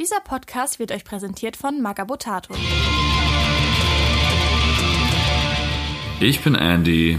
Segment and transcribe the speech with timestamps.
[0.00, 2.54] Dieser Podcast wird euch präsentiert von Magabotato.
[6.20, 7.18] Ich bin Andy.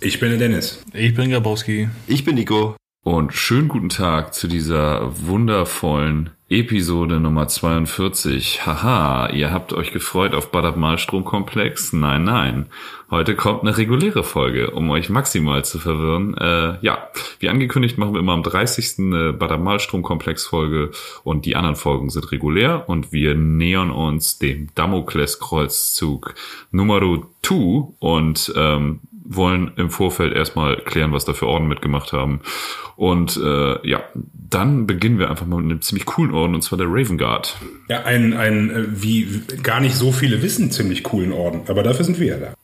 [0.00, 0.82] Ich bin der Dennis.
[0.92, 1.88] Ich bin Grabowski.
[2.08, 2.74] Ich bin Nico.
[3.06, 8.66] Und schönen guten Tag zu dieser wundervollen Episode Nummer 42.
[8.66, 11.92] Haha, ihr habt euch gefreut auf Badab Malstromkomplex?
[11.92, 12.66] Nein, nein.
[13.08, 16.36] Heute kommt eine reguläre Folge, um euch maximal zu verwirren.
[16.36, 17.06] Äh, ja,
[17.38, 18.98] wie angekündigt machen wir immer am 30.
[18.98, 20.90] eine Badab Malstromkomplex Folge
[21.22, 26.34] und die anderen Folgen sind regulär und wir nähern uns dem Damokles Kreuzzug
[26.72, 27.00] Nummer
[27.42, 27.54] 2
[28.00, 32.40] und ähm, wollen im Vorfeld erstmal klären, was da für Orden mitgemacht haben.
[32.96, 36.78] Und äh, ja, dann beginnen wir einfach mal mit einem ziemlich coolen Orden, und zwar
[36.78, 37.56] der Raven Guard.
[37.88, 41.62] Ja, ein, ein äh, wie gar nicht so viele wissen, ziemlich coolen Orden.
[41.68, 42.54] Aber dafür sind wir ja da,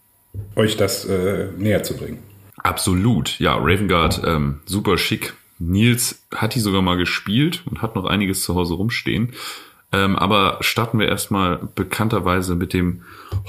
[0.56, 2.18] euch das äh, näher zu bringen.
[2.56, 5.34] Absolut, ja, Raven Guard, ähm, super schick.
[5.58, 9.32] Nils hat die sogar mal gespielt und hat noch einiges zu Hause rumstehen.
[9.92, 13.02] Ähm, aber starten wir erstmal bekannterweise mit dem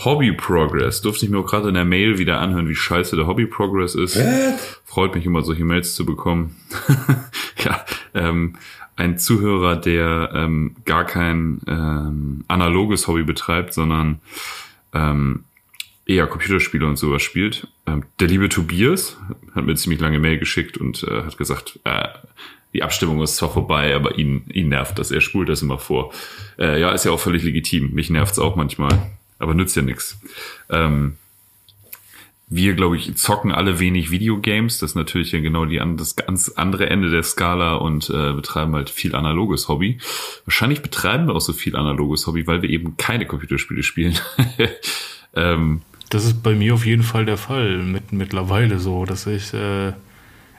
[0.04, 1.02] Hobby Progress.
[1.02, 3.96] Durfte ich mir auch gerade in der Mail wieder anhören, wie scheiße der Hobby Progress
[3.96, 4.18] ist.
[4.18, 4.60] What?
[4.84, 6.56] Freut mich immer, solche Mails zu bekommen.
[7.64, 8.56] ja, ähm,
[8.96, 14.20] ein Zuhörer, der ähm, gar kein ähm, analoges Hobby betreibt, sondern
[14.94, 15.46] ähm,
[16.06, 17.68] eher Computerspiele und sowas spielt.
[17.88, 19.18] Ähm, der liebe Tobias
[19.56, 22.10] hat mir ziemlich lange Mail geschickt und äh, hat gesagt, äh,
[22.74, 25.12] die Abstimmung ist zwar vorbei, aber ihn, ihn nervt das.
[25.12, 26.12] Er spult das immer vor.
[26.58, 27.92] Äh, ja, ist ja auch völlig legitim.
[27.94, 30.20] Mich nervt's auch manchmal, aber nützt ja nichts.
[30.70, 31.18] Ähm,
[32.56, 34.80] wir, glaube ich, zocken alle wenig Videogames.
[34.80, 38.76] Das ist natürlich ja genau die, das ganz andere Ende der Skala und äh, betreiben
[38.76, 40.00] halt viel analoges Hobby.
[40.46, 44.20] Wahrscheinlich betreiben wir auch so viel analoges Hobby, weil wir eben keine Computerspiele spielen.
[45.36, 49.54] ähm, das ist bei mir auf jeden Fall der Fall mit, mittlerweile so, dass ich
[49.54, 49.94] äh,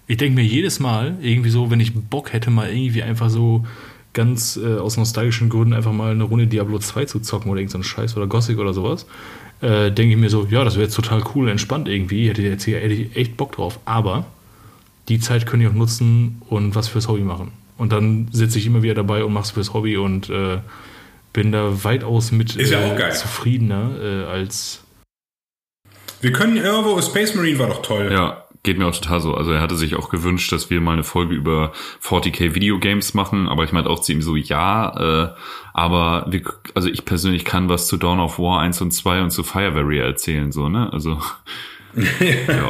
[0.07, 3.65] ich denke mir jedes Mal, irgendwie so, wenn ich Bock hätte, mal irgendwie einfach so
[4.13, 7.83] ganz äh, aus nostalgischen Gründen einfach mal eine Runde Diablo 2 zu zocken oder irgendein
[7.83, 9.07] so Scheiß oder Gothic oder sowas,
[9.61, 12.65] äh, denke ich mir so, ja, das wäre jetzt total cool, entspannt irgendwie, hätte, jetzt
[12.65, 13.81] hier, hätte ich echt Bock drauf.
[13.85, 14.27] Aber
[15.09, 17.53] die Zeit könnte ich auch nutzen und was fürs Hobby machen.
[17.77, 20.59] Und dann sitze ich immer wieder dabei und mach's fürs Hobby und äh,
[21.33, 24.83] bin da weitaus mit ja äh, zufriedener äh, als.
[26.21, 28.11] Wir können irgendwo, Space Marine war doch toll.
[28.13, 29.35] Ja, Geht mir auch total so.
[29.35, 33.47] Also er hatte sich auch gewünscht, dass wir mal eine Folge über 40k Videogames machen,
[33.47, 35.35] aber ich meinte auch zu ihm so, ja, äh,
[35.75, 36.43] aber wir,
[36.75, 39.75] also ich persönlich kann was zu Dawn of War 1 und 2 und zu Fire
[39.75, 40.91] Warrior erzählen, so, ne?
[40.95, 41.21] Also.
[41.95, 42.69] ja.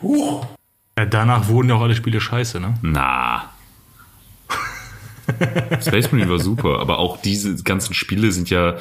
[0.00, 0.46] Huch.
[0.98, 1.04] ja.
[1.04, 2.78] Danach wurden ja auch alle Spiele scheiße, ne?
[2.80, 3.50] Na.
[5.80, 8.76] Space Marine war super, aber auch diese ganzen Spiele sind ja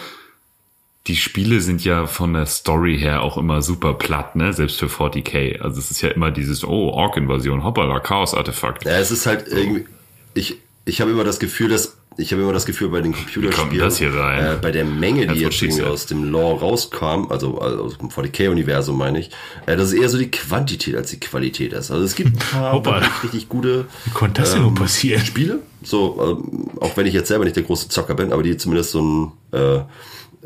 [1.08, 4.54] die Spiele sind ja von der Story her auch immer super platt, ne?
[4.54, 5.60] Selbst für 40k.
[5.60, 8.86] Also es ist ja immer dieses, oh, Ork-Invasion, hoppala, Chaos-Artefakt.
[8.86, 9.86] Ja, es ist halt irgendwie,
[10.34, 13.80] ich, ich habe immer das Gefühl, dass ich habe immer das Gefühl bei den Computerspielen,
[13.80, 14.46] das hier rein?
[14.46, 18.10] Äh, bei der Menge, die jetzt irgendwie aus dem Lore rauskam, also, also aus dem
[18.10, 19.32] 40k-Universum meine ich,
[19.66, 21.90] äh, dass es eher so die Quantität als die Qualität ist.
[21.92, 25.26] Also es gibt ein paar richtig, richtig gute Wie konnte das ähm, passieren?
[25.26, 28.58] Spiele, so, ähm, auch wenn ich jetzt selber nicht der große Zocker bin, aber die
[28.58, 29.82] zumindest so ein äh,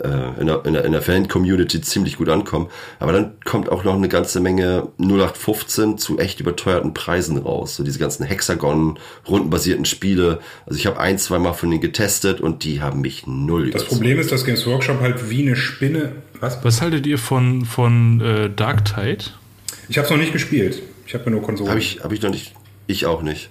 [0.03, 2.67] äh, in der, in der, in der Fan-Community ziemlich gut ankommen.
[2.99, 7.75] Aber dann kommt auch noch eine ganze Menge 0815 zu echt überteuerten Preisen raus.
[7.75, 10.39] So diese ganzen Hexagon-rundenbasierten Spiele.
[10.65, 13.85] Also ich habe ein, zwei Mal von denen getestet und die haben mich null Das
[13.85, 16.13] Problem ist, dass Games Workshop halt wie eine Spinne.
[16.39, 16.63] Was?
[16.63, 19.25] Was haltet ihr von, von äh, Dark Tide?
[19.89, 20.81] Ich habe es noch nicht gespielt.
[21.05, 21.69] Ich habe mir nur Konsolen.
[21.69, 22.53] Habe ich, hab ich noch nicht.
[22.87, 23.49] Ich auch nicht.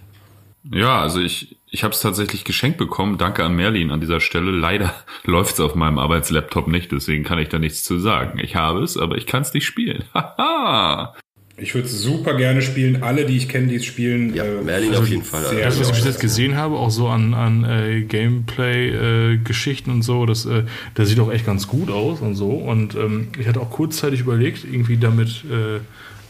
[0.73, 3.19] Ja, also ich, ich habe es tatsächlich geschenkt bekommen.
[3.19, 4.51] Danke an Merlin an dieser Stelle.
[4.51, 4.95] Leider
[5.25, 8.39] läuft es auf meinem Arbeitslaptop nicht, deswegen kann ich da nichts zu sagen.
[8.43, 10.05] Ich habe es, aber ich kann es nicht spielen.
[10.15, 11.15] Haha.
[11.59, 13.03] ich würde es super gerne spielen.
[13.03, 14.35] Alle, die ich kenne, die es spielen.
[14.35, 15.45] Ja, äh, Merlin auf jeden Fall.
[15.45, 19.93] Sehr das, was ich bis jetzt gesehen habe, auch so an, an äh, Gameplay-Geschichten äh,
[19.93, 20.63] und so, das, äh,
[20.95, 22.53] das sieht auch echt ganz gut aus und so.
[22.53, 25.81] Und ähm, ich hatte auch kurzzeitig überlegt, irgendwie damit äh,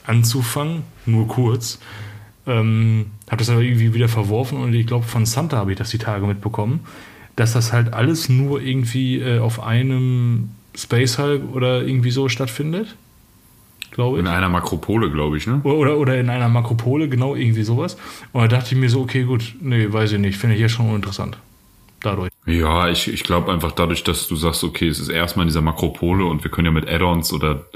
[0.09, 1.79] anzufangen, nur kurz.
[2.49, 5.91] Ähm, habe das aber irgendwie wieder verworfen und ich glaube, von Santa habe ich das
[5.91, 6.81] die Tage mitbekommen,
[7.35, 12.97] dass das halt alles nur irgendwie äh, auf einem Space Hulk oder irgendwie so stattfindet.
[13.91, 14.25] Glaube ich.
[14.25, 15.61] In einer Makropole, glaube ich, ne?
[15.63, 17.97] Oder, oder in einer Makropole, genau, irgendwie sowas.
[18.33, 20.73] Und da dachte ich mir so, okay, gut, nee, weiß ich nicht, finde ich jetzt
[20.73, 21.39] schon uninteressant
[22.01, 22.31] dadurch.
[22.47, 25.63] Ja, ich, ich glaube einfach dadurch, dass du sagst, okay, es ist erstmal in dieser
[25.63, 27.67] Makropole und wir können ja mit Add-ons oder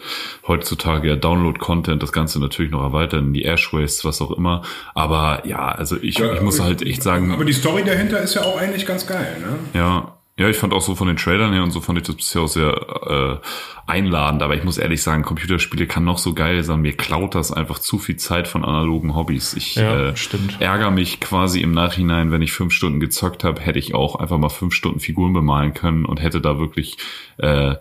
[0.47, 4.63] heutzutage ja Download-Content das Ganze natürlich noch erweitern, die Ashways, was auch immer.
[4.95, 7.33] Aber ja, also ich, ja, ich muss halt echt sagen.
[7.33, 9.59] Aber die Story dahinter ist ja auch eigentlich ganz geil, ne?
[9.75, 12.17] Ja, Ja, ich fand auch so von den Trailern her und so fand ich das
[12.17, 13.47] bisher auch sehr äh,
[13.87, 14.43] einladend.
[14.43, 16.81] Aber ich muss ehrlich sagen, Computerspiele kann noch so geil sein.
[16.81, 19.53] Mir klaut das einfach zu viel Zeit von analogen Hobbys.
[19.53, 20.15] Ich Ja, äh,
[20.59, 24.39] ärgere mich quasi im Nachhinein, wenn ich fünf Stunden gezockt habe, hätte ich auch einfach
[24.39, 26.97] mal fünf Stunden Figuren bemalen können und hätte da wirklich
[27.37, 27.75] äh,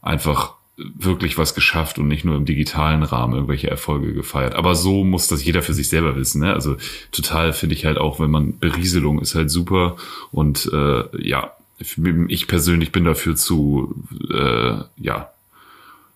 [0.00, 4.54] einfach wirklich was geschafft und nicht nur im digitalen Rahmen irgendwelche Erfolge gefeiert.
[4.54, 6.42] Aber so muss das jeder für sich selber wissen.
[6.42, 6.52] Ne?
[6.52, 6.76] Also
[7.10, 9.96] total finde ich halt auch, wenn man Berieselung ist halt super
[10.30, 14.02] und äh, ja, ich persönlich bin dafür zu,
[14.32, 15.30] äh, ja,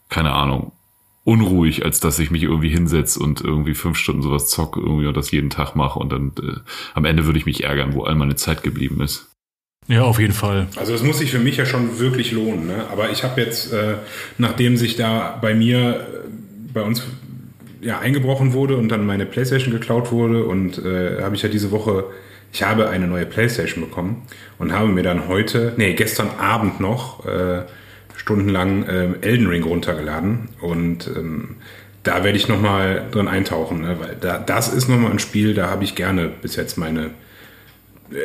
[0.08, 0.72] keine Ahnung,
[1.24, 5.16] unruhig, als dass ich mich irgendwie hinsetze und irgendwie fünf Stunden sowas zocke irgendwie und
[5.16, 6.60] das jeden Tag mache und dann äh,
[6.94, 9.30] am Ende würde ich mich ärgern, wo all meine Zeit geblieben ist.
[9.86, 10.68] Ja, auf jeden Fall.
[10.76, 12.66] Also das muss sich für mich ja schon wirklich lohnen.
[12.66, 12.86] Ne?
[12.92, 13.96] Aber ich habe jetzt, äh,
[14.38, 17.02] nachdem sich da bei mir, äh, bei uns
[17.80, 21.70] ja eingebrochen wurde und dann meine Playstation geklaut wurde und äh, habe ich ja diese
[21.70, 22.04] Woche,
[22.52, 24.22] ich habe eine neue Playstation bekommen
[24.58, 27.62] und habe mir dann heute, nee, gestern Abend noch äh,
[28.16, 31.56] stundenlang äh, Elden Ring runtergeladen und ähm,
[32.02, 33.96] da werde ich nochmal drin eintauchen, ne?
[34.00, 37.10] weil da, das ist nochmal ein Spiel, da habe ich gerne bis jetzt meine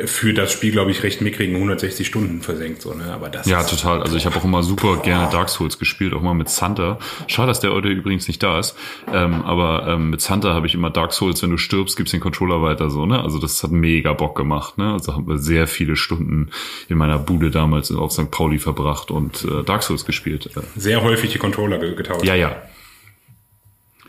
[0.06, 2.82] für das Spiel, glaube ich, recht mickrigen 160 Stunden versenkt.
[2.82, 3.06] So, ne?
[3.14, 4.02] Aber das Ja, total.
[4.02, 6.98] Also ich habe auch immer super gerne Dark Souls gespielt, auch mal mit Santa.
[7.28, 8.76] Schade, dass der heute übrigens nicht da ist.
[9.14, 12.20] Ähm, aber ähm, mit Santa habe ich immer Dark Souls, wenn du stirbst, gibst den
[12.20, 13.22] Controller weiter so, ne?
[13.22, 14.94] Also das hat mega Bock gemacht, ne?
[14.94, 16.50] Also haben wir sehr viele Stunden
[16.90, 18.32] in meiner Bude damals auf St.
[18.32, 20.50] Pauli verbracht und äh, Dark Souls gespielt.
[20.76, 22.26] Sehr häufig die Controller ge- getauscht.
[22.26, 22.56] ja, ja.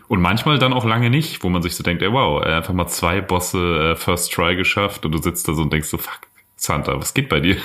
[0.09, 2.87] Und manchmal dann auch lange nicht, wo man sich so denkt, ey, wow, einfach mal
[2.87, 6.21] zwei Bosse äh, First Try geschafft und du sitzt da so und denkst so, fuck,
[6.57, 7.57] Santa, was geht bei dir?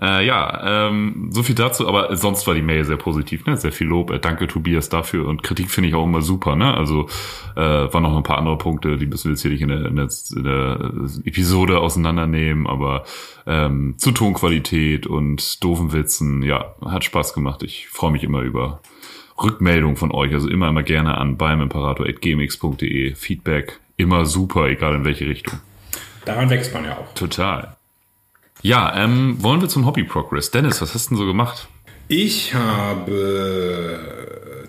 [0.00, 3.56] Äh, ja, ähm, so viel dazu, aber sonst war die Mail sehr positiv, ne?
[3.56, 4.10] Sehr viel Lob.
[4.10, 6.74] Äh, danke Tobias dafür und Kritik finde ich auch immer super, ne?
[6.74, 7.08] Also
[7.54, 9.86] äh, waren noch ein paar andere Punkte, die müssen wir jetzt hier nicht in der,
[9.86, 10.92] in der, in der
[11.24, 13.04] Episode auseinandernehmen, aber
[13.46, 17.62] ähm, zu Tonqualität und doofen Witzen, ja, hat Spaß gemacht.
[17.62, 18.80] Ich freue mich immer über
[19.42, 23.14] Rückmeldung von euch, also immer immer gerne an beim Imperator@gmx.de.
[23.14, 25.60] Feedback immer super, egal in welche Richtung.
[26.24, 27.14] Daran wächst man ja auch.
[27.14, 27.76] Total.
[28.62, 30.50] Ja, ähm, wollen wir zum Hobby Progress.
[30.50, 31.68] Dennis, was hast du denn so gemacht?
[32.08, 33.98] Ich habe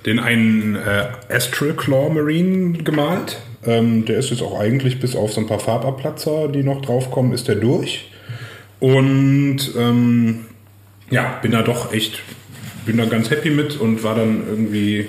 [0.06, 3.40] den einen äh, Astral Claw Marine gemalt.
[3.66, 7.34] Ähm, der ist jetzt auch eigentlich bis auf so ein paar Farbabplatzer, die noch draufkommen,
[7.34, 8.12] ist der durch.
[8.80, 10.46] Und ähm,
[11.10, 12.22] ja, bin da doch echt,
[12.86, 15.08] bin da ganz happy mit und war dann irgendwie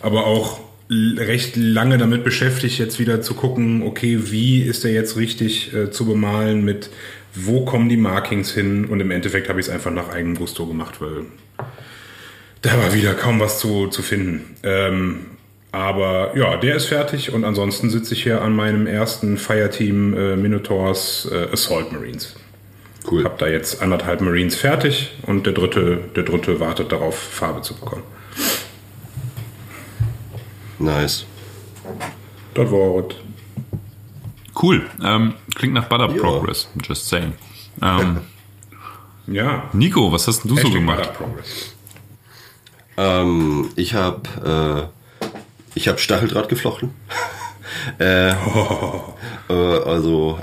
[0.00, 5.16] aber auch recht lange damit beschäftigt, jetzt wieder zu gucken, okay, wie ist der jetzt
[5.16, 6.90] richtig äh, zu bemalen mit
[7.34, 10.66] wo kommen die Markings hin und im Endeffekt habe ich es einfach nach eigenem Gusto
[10.66, 11.26] gemacht, weil
[12.62, 14.56] da war wieder kaum was zu, zu finden.
[14.62, 15.26] Ähm,
[15.72, 20.36] aber ja, der ist fertig und ansonsten sitze ich hier an meinem ersten Fireteam äh,
[20.36, 22.34] Minotaurs äh, Assault Marines.
[23.10, 23.24] Cool.
[23.24, 27.74] Hab da jetzt anderthalb Marines fertig und der dritte, der dritte wartet darauf, Farbe zu
[27.74, 28.04] bekommen.
[30.78, 31.26] Nice.
[32.54, 33.16] Das war es.
[34.62, 34.86] Cool.
[35.02, 36.20] Ähm, klingt nach Butter Ja.
[36.20, 36.68] Progress.
[36.86, 37.34] Just saying.
[37.82, 38.20] Ähm,
[39.26, 39.68] Ja.
[39.72, 40.98] Nico, was hast denn du so Hashtag gemacht?
[40.98, 41.74] Butter Progress.
[42.96, 44.90] Ähm, ich habe
[45.22, 45.26] äh,
[45.74, 46.94] ich habe Stacheldraht geflochten.
[47.98, 48.34] äh, äh,
[49.48, 50.40] also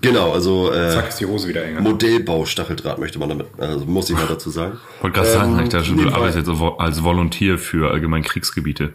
[0.00, 1.80] genau, also äh, Zack ist die Hose wieder enger.
[1.80, 4.78] Modellbau Stacheldraht möchte man damit, also muss ich mal dazu sagen.
[5.00, 8.94] wollte gerade sagen, Ähm, ich dachte, schon, du arbeitest jetzt als Volontier für allgemein Kriegsgebiete.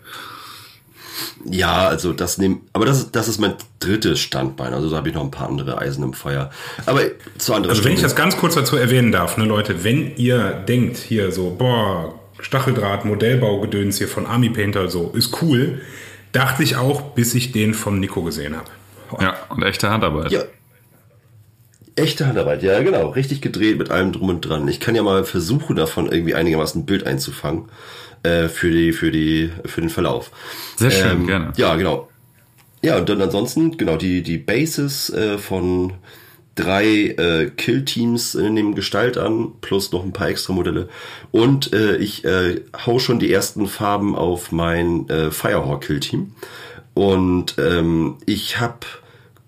[1.46, 4.74] Ja, also das nehmen, aber das ist, das ist mein drittes Standbein.
[4.74, 6.52] Also da habe ich noch ein paar andere Eisen im Feuer.
[6.86, 7.02] Aber
[7.38, 10.52] zu anderen Also wenn ich das ganz kurz dazu erwähnen darf, ne Leute, wenn ihr
[10.52, 15.82] denkt hier so, boah, Stacheldraht, Modellbaugedöns hier von Army Painter so, ist cool,
[16.34, 18.70] dachte ich auch, bis ich den von Nico gesehen habe.
[19.24, 20.32] Ja, und echte Handarbeit.
[20.32, 20.44] Ja.
[21.98, 24.68] Echte Handarbeit, ja genau, richtig gedreht mit allem drum und dran.
[24.68, 27.66] Ich kann ja mal versuchen, davon irgendwie einigermaßen ein Bild einzufangen
[28.24, 30.32] äh, für die, für die, für den Verlauf.
[30.76, 31.54] Sehr schön, gerne.
[31.58, 32.08] Ja, genau.
[32.84, 35.94] Ja, und dann ansonsten, genau, die, die Bases äh, von
[36.54, 40.90] drei äh, Kill-Teams äh, nehmen Gestalt an, plus noch ein paar extra Modelle.
[41.32, 46.34] Und äh, ich äh, hau schon die ersten Farben auf mein äh, Firehawk-Kill-Team.
[46.94, 48.80] Und ähm, ich habe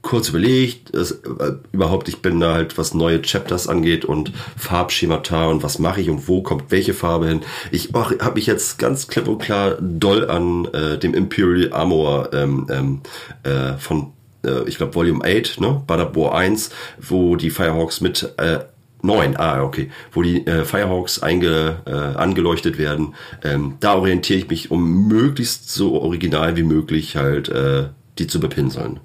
[0.02, 5.48] kurz überlegt, es, äh, überhaupt, ich bin da halt, was neue Chapters angeht und Farbschemata
[5.48, 7.42] und was mache ich und wo kommt welche Farbe hin.
[7.72, 12.68] Ich habe mich jetzt ganz klipp und klar doll an äh, dem Imperial Armor ähm,
[12.70, 13.02] ähm,
[13.44, 14.14] äh, von,
[14.46, 15.82] äh, ich glaube, Volume 8, ne?
[15.86, 18.60] Badabor 1, wo die Firehawks mit äh,
[19.02, 23.16] 9, ah, okay, wo die äh, Firehawks einge, äh, angeleuchtet werden.
[23.44, 27.88] Ähm, da orientiere ich mich, um möglichst so original wie möglich halt äh,
[28.18, 29.00] die zu bepinseln.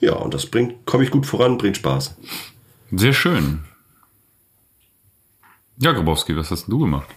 [0.00, 2.16] Ja, und das bringt, komme ich gut voran, bringt Spaß.
[2.92, 3.60] Sehr schön.
[5.78, 7.08] Ja, Grabowski, was hast denn du gemacht?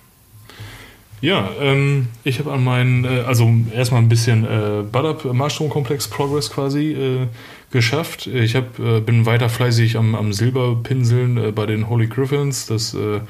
[1.23, 6.49] Ja, ähm, ich habe an meinen, äh, also erstmal ein bisschen äh, Butter Marstromkomplex Progress
[6.49, 7.27] quasi äh,
[7.71, 8.27] geschafft.
[8.27, 12.65] Ich hab, äh, bin weiter fleißig am, am Silberpinseln äh, bei den Holy Griffins.
[12.65, 13.21] Das äh,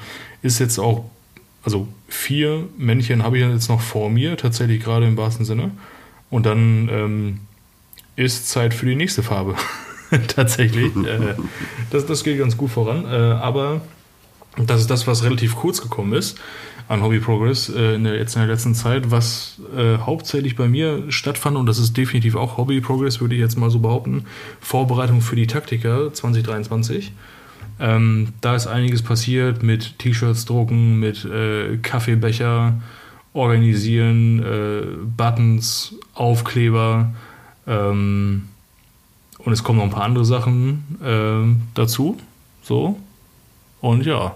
[0.42, 1.04] ist jetzt auch,
[1.62, 5.70] also vier Männchen habe ich jetzt noch vor mir, tatsächlich gerade im wahrsten Sinne.
[6.30, 7.40] Und dann ähm,
[8.16, 9.54] ist Zeit für die nächste Farbe.
[10.28, 10.94] tatsächlich.
[10.96, 11.34] äh,
[11.90, 13.04] das, das geht ganz gut voran.
[13.06, 13.80] Äh, aber
[14.56, 16.38] das ist das, was relativ kurz gekommen ist
[16.88, 20.68] an Hobby Progress äh, in der, jetzt in der letzten Zeit, was äh, hauptsächlich bei
[20.68, 24.26] mir stattfand, und das ist definitiv auch Hobby Progress, würde ich jetzt mal so behaupten,
[24.60, 27.12] Vorbereitung für die Taktiker 2023.
[27.80, 32.74] Ähm, da ist einiges passiert mit T-Shirts drucken, mit äh, Kaffeebecher
[33.32, 37.12] organisieren, äh, Buttons, Aufkleber
[37.66, 38.48] ähm,
[39.38, 42.18] und es kommen noch ein paar andere Sachen äh, dazu.
[42.62, 42.98] So.
[43.80, 44.34] Und ja,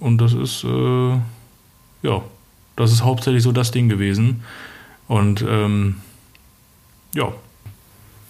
[0.00, 1.12] und das ist, äh,
[2.02, 2.22] ja,
[2.76, 4.42] das ist hauptsächlich so das Ding gewesen.
[5.06, 5.96] Und ähm,
[7.14, 7.32] ja.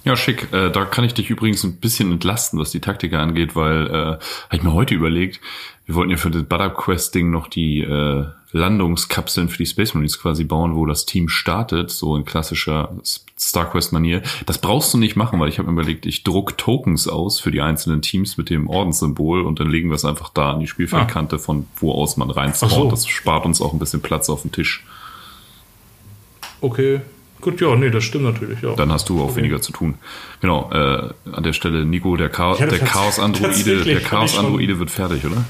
[0.04, 0.52] Ja, schick.
[0.52, 3.90] Äh, da kann ich dich übrigens ein bisschen entlasten, was die Taktiker angeht, weil äh,
[3.92, 4.20] habe
[4.52, 5.40] ich mir heute überlegt,
[5.86, 9.94] wir wollten ja für das Butter Quest Ding noch die äh, Landungskapseln für die Space
[9.94, 12.94] Marines quasi bauen, wo das Team startet, so in klassischer
[13.38, 14.22] StarQuest-Manier.
[14.46, 17.50] Das brauchst du nicht machen, weil ich habe mir überlegt, ich druck Tokens aus für
[17.50, 20.66] die einzelnen Teams mit dem Ordenssymbol und dann legen wir es einfach da an die
[20.66, 22.88] Spielfeldkante, von wo aus man rein So.
[22.90, 24.84] Das spart uns auch ein bisschen Platz auf dem Tisch.
[26.60, 27.00] Okay,
[27.44, 28.62] Gut, ja, nee, das stimmt natürlich.
[28.62, 28.74] Ja.
[28.74, 29.36] Dann hast du auch okay.
[29.36, 29.96] weniger zu tun.
[30.40, 35.44] Genau, äh, an der Stelle, Nico, der, Chaos, der Chaos-Androide, der Chaos-Androide wird fertig, oder?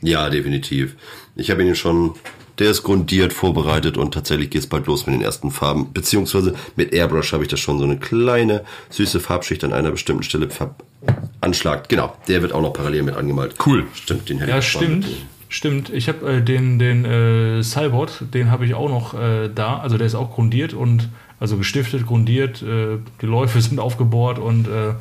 [0.00, 0.96] Ja, definitiv.
[1.36, 2.14] Ich habe ihn schon,
[2.58, 5.92] der ist grundiert vorbereitet und tatsächlich geht es bald los mit den ersten Farben.
[5.92, 10.22] Beziehungsweise mit Airbrush habe ich da schon so eine kleine, süße Farbschicht an einer bestimmten
[10.22, 11.90] Stelle veranschlagt.
[11.90, 13.56] Genau, der wird auch noch parallel mit angemalt.
[13.66, 13.84] Cool.
[13.92, 15.06] Stimmt, den hätte ja, ich stimmt.
[15.52, 19.80] Stimmt, ich habe äh, den, den äh, Cybot, den habe ich auch noch äh, da.
[19.80, 22.62] Also der ist auch grundiert und also gestiftet, grundiert.
[22.62, 24.94] Äh, die Läufe sind aufgebohrt und äh,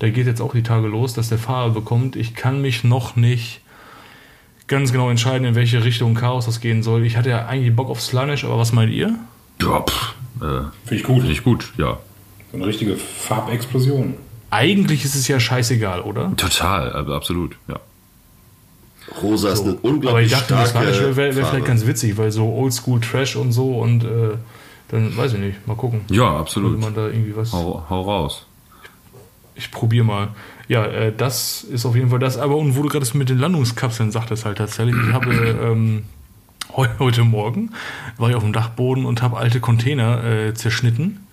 [0.00, 2.14] der geht jetzt auch die Tage los, dass der Farbe bekommt.
[2.14, 3.62] Ich kann mich noch nicht
[4.68, 7.04] ganz genau entscheiden, in welche Richtung Chaos das gehen soll.
[7.04, 9.12] Ich hatte ja eigentlich Bock auf Slanish, aber was meint ihr?
[9.60, 10.44] Ja, pff, äh,
[10.84, 11.16] finde ich gut.
[11.16, 11.98] Finde ich gut, ja.
[12.52, 14.14] So eine richtige Farbexplosion.
[14.50, 16.32] Eigentlich ist es ja scheißegal, oder?
[16.36, 17.80] Total, also absolut, ja.
[19.22, 22.30] Rosa ist eine unglaublich Aber ich dachte, starke Slanish wäre wär vielleicht ganz witzig, weil
[22.32, 24.36] so Oldschool Trash und so und äh,
[24.88, 26.02] dann weiß ich nicht, mal gucken.
[26.10, 26.80] Ja, absolut.
[26.80, 27.52] man da irgendwie was.
[27.52, 28.46] Hau, hau raus.
[29.54, 30.28] Ich, ich probiere mal.
[30.68, 32.38] Ja, äh, das ist auf jeden Fall das.
[32.38, 35.32] Aber und wo du gerade mit den Landungskapseln sagtest halt tatsächlich, ich habe
[35.62, 36.04] ähm,
[36.76, 37.70] heu, heute Morgen
[38.18, 41.26] war ich auf dem Dachboden und habe alte Container äh, zerschnitten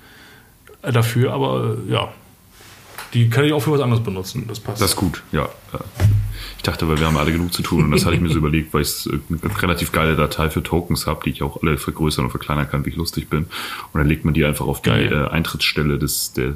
[0.82, 2.10] äh, dafür, aber äh, ja,
[3.13, 4.46] die kann ich auch für was anderes benutzen.
[4.48, 4.82] Das passt.
[4.82, 5.50] Das ist gut, ja.
[6.57, 8.38] Ich dachte, weil wir haben alle genug zu tun und das hatte ich mir so
[8.39, 12.25] überlegt, weil ich eine relativ geile Datei für Tokens habe, die ich auch alle vergrößern
[12.25, 13.43] und verkleinern kann, wie ich lustig bin.
[13.91, 16.53] Und dann legt man die einfach auf die äh, Eintrittsstelle des, der,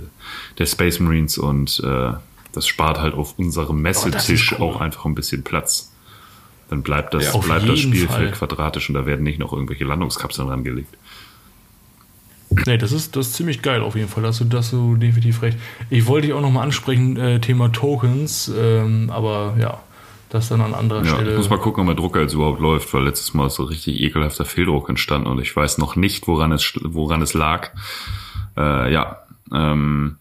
[0.58, 2.14] der Space Marines und äh,
[2.54, 4.68] das spart halt auf unserem Messetisch oh, cool.
[4.76, 5.92] auch einfach ein bisschen Platz.
[6.70, 8.48] Dann bleibt das, ja, bleibt das Spielfeld Fall.
[8.48, 10.98] quadratisch und da werden nicht noch irgendwelche Landungskapseln rangelegt.
[12.66, 14.24] Nee, das ist, das ist ziemlich geil auf jeden Fall.
[14.24, 15.58] Da hast du, hast du definitiv recht.
[15.90, 19.80] Ich wollte dich auch nochmal ansprechen, äh, Thema Tokens, ähm, aber ja,
[20.30, 21.32] das dann an anderer ja, Stelle.
[21.32, 23.64] Ich muss mal gucken, ob mein Drucker jetzt überhaupt läuft, weil letztes Mal ist so
[23.64, 27.72] richtig ekelhafter Fehldruck entstanden und ich weiß noch nicht, woran es, woran es lag.
[28.58, 29.24] Äh, ja,
[29.54, 30.18] ähm,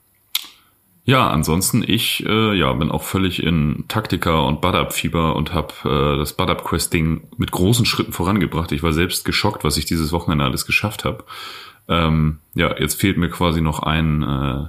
[1.04, 6.18] ja, ansonsten ich äh, ja bin auch völlig in Taktika und Bad-Up-Fieber und habe äh,
[6.18, 8.72] das Bad-Up-Quest-Ding mit großen Schritten vorangebracht.
[8.72, 11.22] Ich war selbst geschockt, was ich dieses Wochenende alles geschafft habe.
[11.88, 14.66] Ähm, ja, jetzt fehlt mir quasi noch ein äh,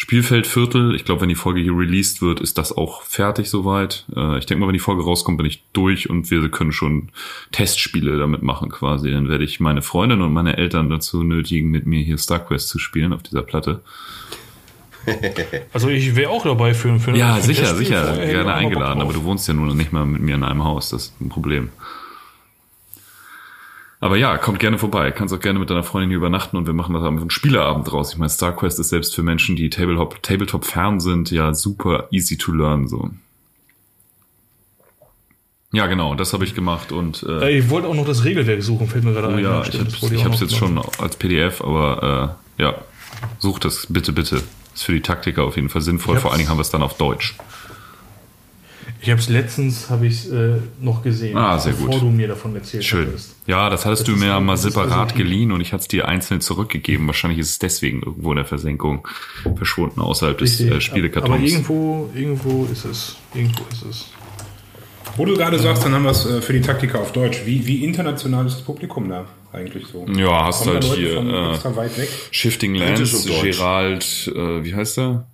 [0.00, 0.94] Spielfeldviertel.
[0.94, 4.06] Ich glaube, wenn die Folge hier released wird, ist das auch fertig soweit.
[4.16, 7.10] Äh, ich denke mal, wenn die Folge rauskommt, bin ich durch und wir können schon
[7.52, 9.10] Testspiele damit machen quasi.
[9.10, 12.78] Dann werde ich meine Freundin und meine Eltern dazu nötigen, mit mir hier StarQuest zu
[12.78, 13.82] spielen auf dieser Platte.
[15.72, 19.24] Also ich wäre auch dabei für, für Ja, für sicher, sicher, gerne eingeladen, aber du
[19.24, 21.70] wohnst ja nun nicht mal mit mir in einem Haus, das ist ein Problem.
[24.00, 25.10] Aber ja, kommt gerne vorbei.
[25.10, 28.12] Kannst auch gerne mit deiner Freundin hier übernachten und wir machen da einen Spieleabend draus.
[28.12, 32.38] Ich meine, StarQuest ist selbst für Menschen, die Tabletop, Tabletop fern sind, ja super easy
[32.38, 33.10] to learn so.
[35.72, 38.88] Ja, genau, das habe ich gemacht und äh, ich wollte auch noch das Regelwerk suchen,
[38.88, 39.44] fällt mir gerade oh, ein.
[39.44, 42.74] Ja, ich habe es jetzt schon als PDF, aber äh, ja,
[43.38, 44.42] such das bitte, bitte.
[44.74, 46.16] Ist für die Taktiker auf jeden Fall sinnvoll.
[46.18, 47.36] Vor allen Dingen haben wir es dann auf Deutsch.
[49.02, 52.02] Ich habe es letztens habe ich äh, noch gesehen, Ah, sehr bevor gut.
[52.02, 53.06] du mir davon erzählt Schön.
[53.08, 53.34] hattest.
[53.46, 55.82] Ja, das hattest Das du mir auch- mal ist separat also- geliehen und ich hatte
[55.82, 57.06] es dir einzeln zurückgegeben.
[57.06, 59.08] Wahrscheinlich ist es deswegen irgendwo in der Versenkung
[59.56, 60.66] verschwunden außerhalb des Richtig.
[60.66, 61.50] äh, Aber Spielekartons.
[61.50, 63.16] irgendwo, irgendwo ist es.
[63.34, 64.06] Irgendwo ist es.
[65.16, 67.40] Wo du gerade sagst, dann haben wir es äh, für die Taktiker auf Deutsch.
[67.46, 70.06] Wie, wie international ist das Publikum da eigentlich so?
[70.14, 72.08] Ja, hast Kommen da halt hier von äh, extra weit weg?
[72.30, 73.24] Shifting Lands.
[73.24, 75.26] Gerald, äh, wie heißt der?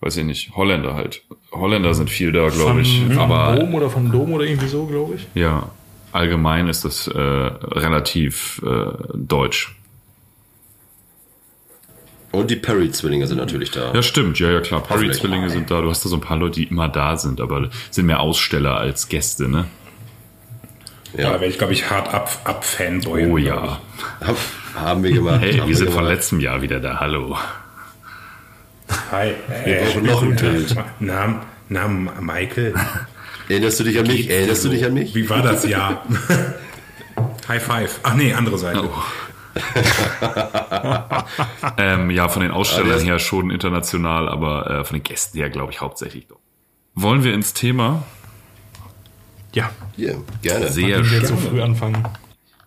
[0.00, 0.56] Weiß ich nicht.
[0.56, 1.22] Holländer halt.
[1.52, 3.02] Holländer sind viel da, glaube ich.
[3.02, 5.26] Von Aber Dom oder von Dom oder irgendwie so, glaube ich.
[5.34, 5.70] ja,
[6.12, 9.76] allgemein ist das äh, relativ äh, deutsch.
[12.32, 13.92] Und die Perry-Zwillinge sind natürlich da.
[13.92, 14.38] Ja, stimmt.
[14.38, 14.82] Ja, ja, klar.
[14.82, 15.80] Perry-Zwillinge sind da.
[15.82, 18.76] Du hast da so ein paar Leute, die immer da sind, aber sind mehr Aussteller
[18.76, 19.66] als Gäste, ne?
[21.16, 21.32] Ja.
[21.32, 23.26] Da wäre ich, glaube ich, hart ab, ab Fanboy.
[23.26, 23.80] Oh ja.
[24.20, 24.36] Hab,
[24.76, 25.40] haben wir gemacht.
[25.40, 27.00] Hey, haben wir sind von letztem Jahr wieder da.
[27.00, 27.36] Hallo.
[29.10, 29.34] Hi.
[29.64, 30.76] Wir Äh, brauchen noch ein Bild.
[31.00, 32.74] Namen, Namen Michael.
[33.48, 34.30] Erinnerst du dich an mich?
[34.30, 35.14] Erinnerst du dich an mich?
[35.14, 36.04] Wie war das Jahr?
[37.48, 38.00] High five.
[38.02, 38.84] Ach nee, andere Seite.
[38.84, 39.02] Oh.
[41.76, 45.72] Ähm, ja, von den Ausstellern her schon international, aber äh, von den Gästen her, glaube
[45.72, 46.38] ich, hauptsächlich doch.
[46.94, 48.04] Wollen wir ins Thema?
[49.52, 49.70] Ja.
[49.96, 50.68] Hier, gerne.
[50.70, 51.18] Sehr wir schön.
[51.20, 52.04] jetzt so früh anfangen.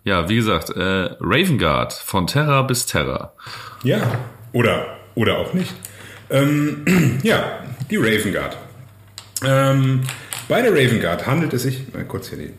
[0.04, 3.32] Ja, wie gesagt, äh, Ravengard von Terra bis Terra.
[3.82, 4.02] Ja,
[4.52, 5.72] oder, oder auch nicht.
[6.30, 8.56] Ähm, ja, die Raven Guard.
[9.44, 10.02] Ähm,
[10.48, 12.50] bei der Raven Guard handelt es sich, mal kurz hier die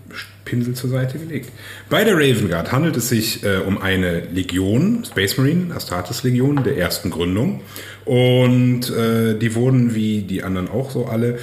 [0.44, 1.52] Pinsel zur Seite gelegt.
[1.90, 6.64] Bei der Raven Guard handelt es sich äh, um eine Legion, Space Marine, Astartes Legion
[6.64, 7.62] der ersten Gründung.
[8.06, 11.40] Und äh, die wurden, wie die anderen auch so alle,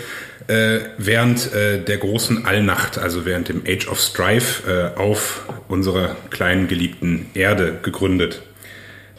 [0.49, 6.17] äh, während äh, der großen Allnacht, also während dem Age of Strife, äh, auf unserer
[6.31, 8.43] kleinen geliebten Erde gegründet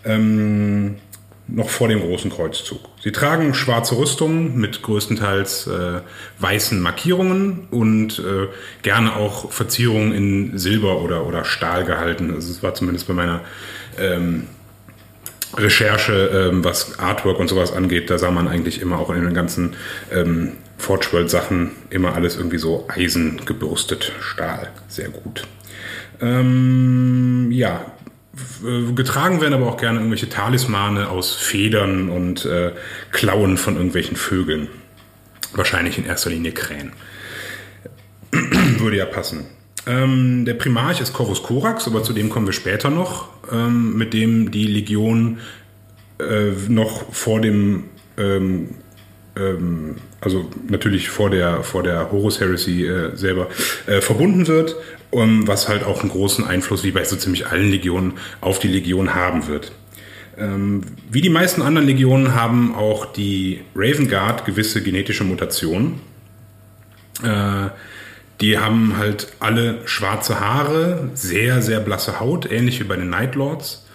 [0.05, 0.95] ähm,
[1.47, 2.81] noch vor dem großen Kreuzzug.
[3.03, 5.99] Sie tragen schwarze Rüstungen mit größtenteils äh,
[6.39, 8.47] weißen Markierungen und äh,
[8.81, 12.33] gerne auch Verzierungen in Silber oder, oder Stahl gehalten.
[12.33, 13.41] Also es war zumindest bei meiner
[13.99, 14.47] ähm,
[15.57, 19.33] Recherche, ähm, was Artwork und sowas angeht, da sah man eigentlich immer auch in den
[19.33, 19.75] ganzen
[20.09, 25.45] ähm, Forge World Sachen immer alles irgendwie so Eisen gebürstet, Stahl, sehr gut.
[26.21, 27.85] Ähm, ja,
[28.95, 32.71] getragen werden aber auch gerne irgendwelche Talismane aus Federn und äh,
[33.11, 34.69] Klauen von irgendwelchen Vögeln.
[35.53, 36.93] Wahrscheinlich in erster Linie Krähen.
[38.31, 39.45] Würde ja passen.
[39.85, 44.13] Ähm, der Primarch ist Corvus Corax, aber zu dem kommen wir später noch, ähm, mit
[44.13, 45.39] dem die Legion
[46.19, 47.85] äh, noch vor dem,
[48.17, 48.69] ähm,
[49.35, 53.49] ähm, also natürlich vor der, vor der Horus Heresy äh, selber
[53.85, 54.75] äh, verbunden wird,
[55.13, 58.67] um, was halt auch einen großen Einfluss, wie bei so ziemlich allen Legionen, auf die
[58.67, 59.71] Legion haben wird.
[60.37, 66.01] Ähm, wie die meisten anderen Legionen haben auch die Raven Guard gewisse genetische Mutationen.
[67.23, 67.69] Äh,
[68.41, 73.35] die haben halt alle schwarze Haare, sehr, sehr blasse Haut, ähnlich wie bei den Night
[73.35, 73.85] Lords.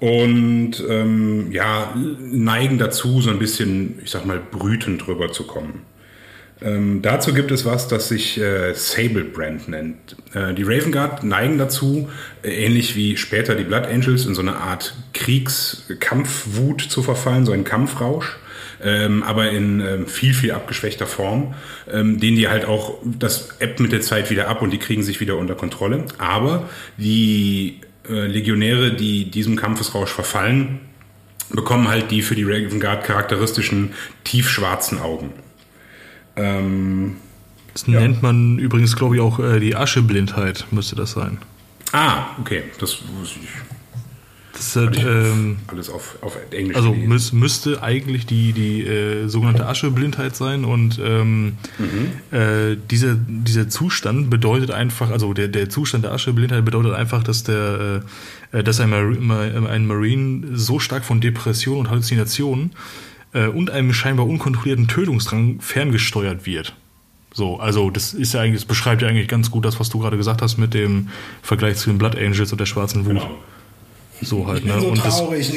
[0.00, 5.82] Und ähm, ja, neigen dazu, so ein bisschen, ich sag mal, brütend drüber zu kommen.
[6.64, 10.16] Ähm, dazu gibt es was, das sich äh, Sable Brand nennt.
[10.32, 12.08] Äh, die Raven Guard neigen dazu,
[12.42, 17.52] äh, ähnlich wie später die Blood Angels, in so eine Art Kriegskampfwut zu verfallen, so
[17.52, 18.38] ein Kampfrausch.
[18.82, 21.54] Ähm, aber in ähm, viel, viel abgeschwächter Form,
[21.90, 25.02] ähm, den die halt auch, das ebbt mit der Zeit wieder ab und die kriegen
[25.02, 26.04] sich wieder unter Kontrolle.
[26.18, 30.80] Aber die äh, Legionäre, die diesem Kampfesrausch verfallen,
[31.50, 33.92] bekommen halt die für die Raven Guard charakteristischen
[34.24, 35.30] tiefschwarzen Augen.
[36.36, 37.16] Ähm,
[37.72, 41.38] Das nennt man übrigens, glaube ich, auch äh, die Ascheblindheit, müsste das sein.
[41.92, 43.48] ah, okay, das wusste ich
[44.52, 46.76] Das ist halt, ähm, alles auf, auf Englisch.
[46.76, 51.56] also müß, müsste eigentlich die, die äh, sogenannte Ascheblindheit sein und ähm,
[52.30, 57.42] äh, dieser, dieser Zustand bedeutet einfach, also der, der Zustand der Ascheblindheit bedeutet einfach, dass
[57.44, 58.02] der
[58.52, 62.70] äh, dass ein, Mar ein Marine so stark von Depression und Halluzinationen
[63.34, 66.74] äh, und einem scheinbar unkontrollierten Tötungsdrang ferngesteuert wird.
[67.34, 69.98] So, also das ist ja eigentlich, das beschreibt ja eigentlich ganz gut das, was du
[69.98, 71.08] gerade gesagt hast mit dem
[71.42, 73.14] Vergleich zu den Blood Angels und der schwarzen Wut.
[73.14, 73.38] Genau.
[74.22, 74.80] So halt, ne?
[74.80, 75.52] so und das, traurig.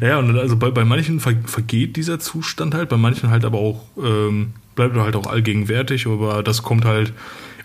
[0.00, 3.58] ja, und also bei, bei manchen ver vergeht dieser Zustand halt, bei manchen halt aber
[3.58, 7.12] auch, ähm, bleibt er halt auch allgegenwärtig, aber das kommt halt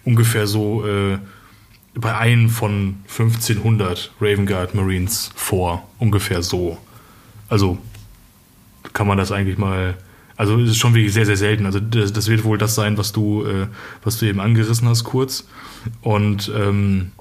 [0.03, 1.19] ungefähr so äh,
[1.93, 6.79] bei einem von 1500 Raven Guard Marines vor, ungefähr so.
[7.51, 7.77] Also
[8.93, 9.97] kann man das eigentlich mal,
[10.37, 11.65] also es ist schon wirklich sehr, sehr selten.
[11.65, 13.67] Also das, das wird wohl das sein, was du, äh,
[14.03, 15.45] was du eben angerissen hast kurz.
[16.01, 17.11] Und ähm,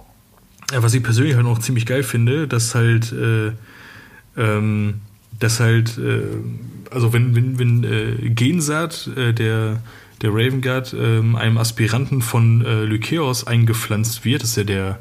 [0.72, 3.50] was ich persönlich halt noch ziemlich geil finde, dass halt, äh,
[4.36, 5.00] ähm,
[5.38, 6.22] dass halt äh,
[6.90, 9.82] also wenn, wenn, wenn äh, Gensat, äh, der,
[10.22, 15.00] der Raven Guard, ähm, einem Aspiranten von äh, Lykeos eingepflanzt wird, das ist ja der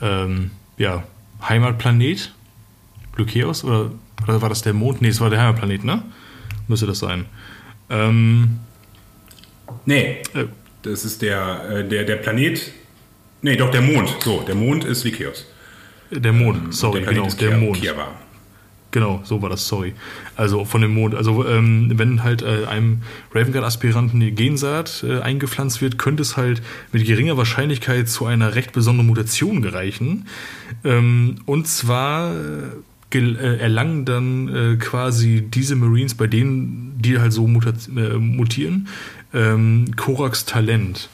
[0.00, 1.04] ähm, ja,
[1.48, 2.32] Heimatplanet,
[3.16, 3.90] Lykeos, oder,
[4.22, 5.02] oder war das der Mond?
[5.02, 6.02] Nee, es war der Heimatplanet, ne?
[6.68, 7.26] Müsste das sein.
[7.90, 8.60] Ähm,
[9.84, 10.46] Nee, äh,
[10.82, 12.72] das ist der, äh, der, der Planet.
[13.42, 14.16] Nee, doch, der Mond.
[14.20, 15.46] So, der Mond ist Lykeos.
[16.10, 17.80] der Mond, sorry, der genau, der Mond.
[17.80, 18.08] Kiava.
[18.90, 19.94] Genau, so war das, sorry.
[20.36, 21.14] Also von dem Mond.
[21.14, 23.00] Also ähm, wenn halt äh, einem
[23.34, 26.60] Raven Guard-Aspiranten die Gensaat äh, eingepflanzt wird, könnte es halt
[26.92, 30.26] mit geringer Wahrscheinlichkeit zu einer recht besonderen Mutation gereichen.
[30.84, 32.38] Ähm, und zwar äh,
[33.14, 38.88] erlangen dann äh, quasi diese Marines, bei denen die halt so äh, mutieren,
[39.34, 41.08] ähm, Koraks Talent,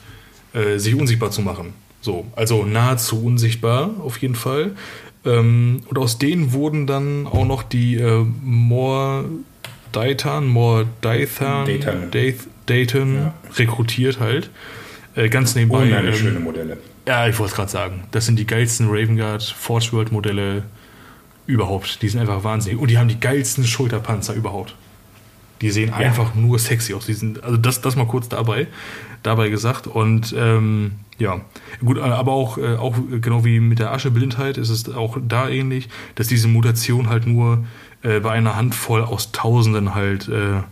[0.55, 1.73] äh, sich unsichtbar zu machen.
[2.01, 4.73] So, also nahezu unsichtbar auf jeden Fall.
[5.25, 9.25] Ähm, und aus denen wurden dann auch noch die äh, More
[9.93, 12.11] Dayton, More Dayton, Dayton.
[12.13, 13.35] Dath- Dayton Ja.
[13.57, 14.51] rekrutiert halt.
[15.17, 15.83] Äh, ganz nebenbei.
[15.85, 16.77] Unheimlich ähm, schöne Modelle.
[17.07, 18.03] ja, ich wollte es gerade sagen.
[18.13, 20.63] Das sind die geilsten Raven Guard Forge World Modelle
[21.49, 22.03] überhaupt.
[22.03, 22.79] Die sind einfach wahnsinnig.
[22.79, 24.77] Und die haben die geilsten Schulterpanzer überhaupt.
[25.63, 27.07] Die sehen einfach nur sexy aus.
[27.07, 28.69] Die sind, also das, das mal kurz dabei,
[29.25, 29.89] dabei gesagt.
[29.89, 31.41] Und ähm, ja,
[31.81, 35.89] gut, aber auch, äh, auch genau wie mit der Ascheblindheit ist es auch da ähnlich,
[36.15, 37.65] dass diese Mutation halt nur
[38.03, 40.63] äh, bei einer Handvoll aus Tausenden halt äh,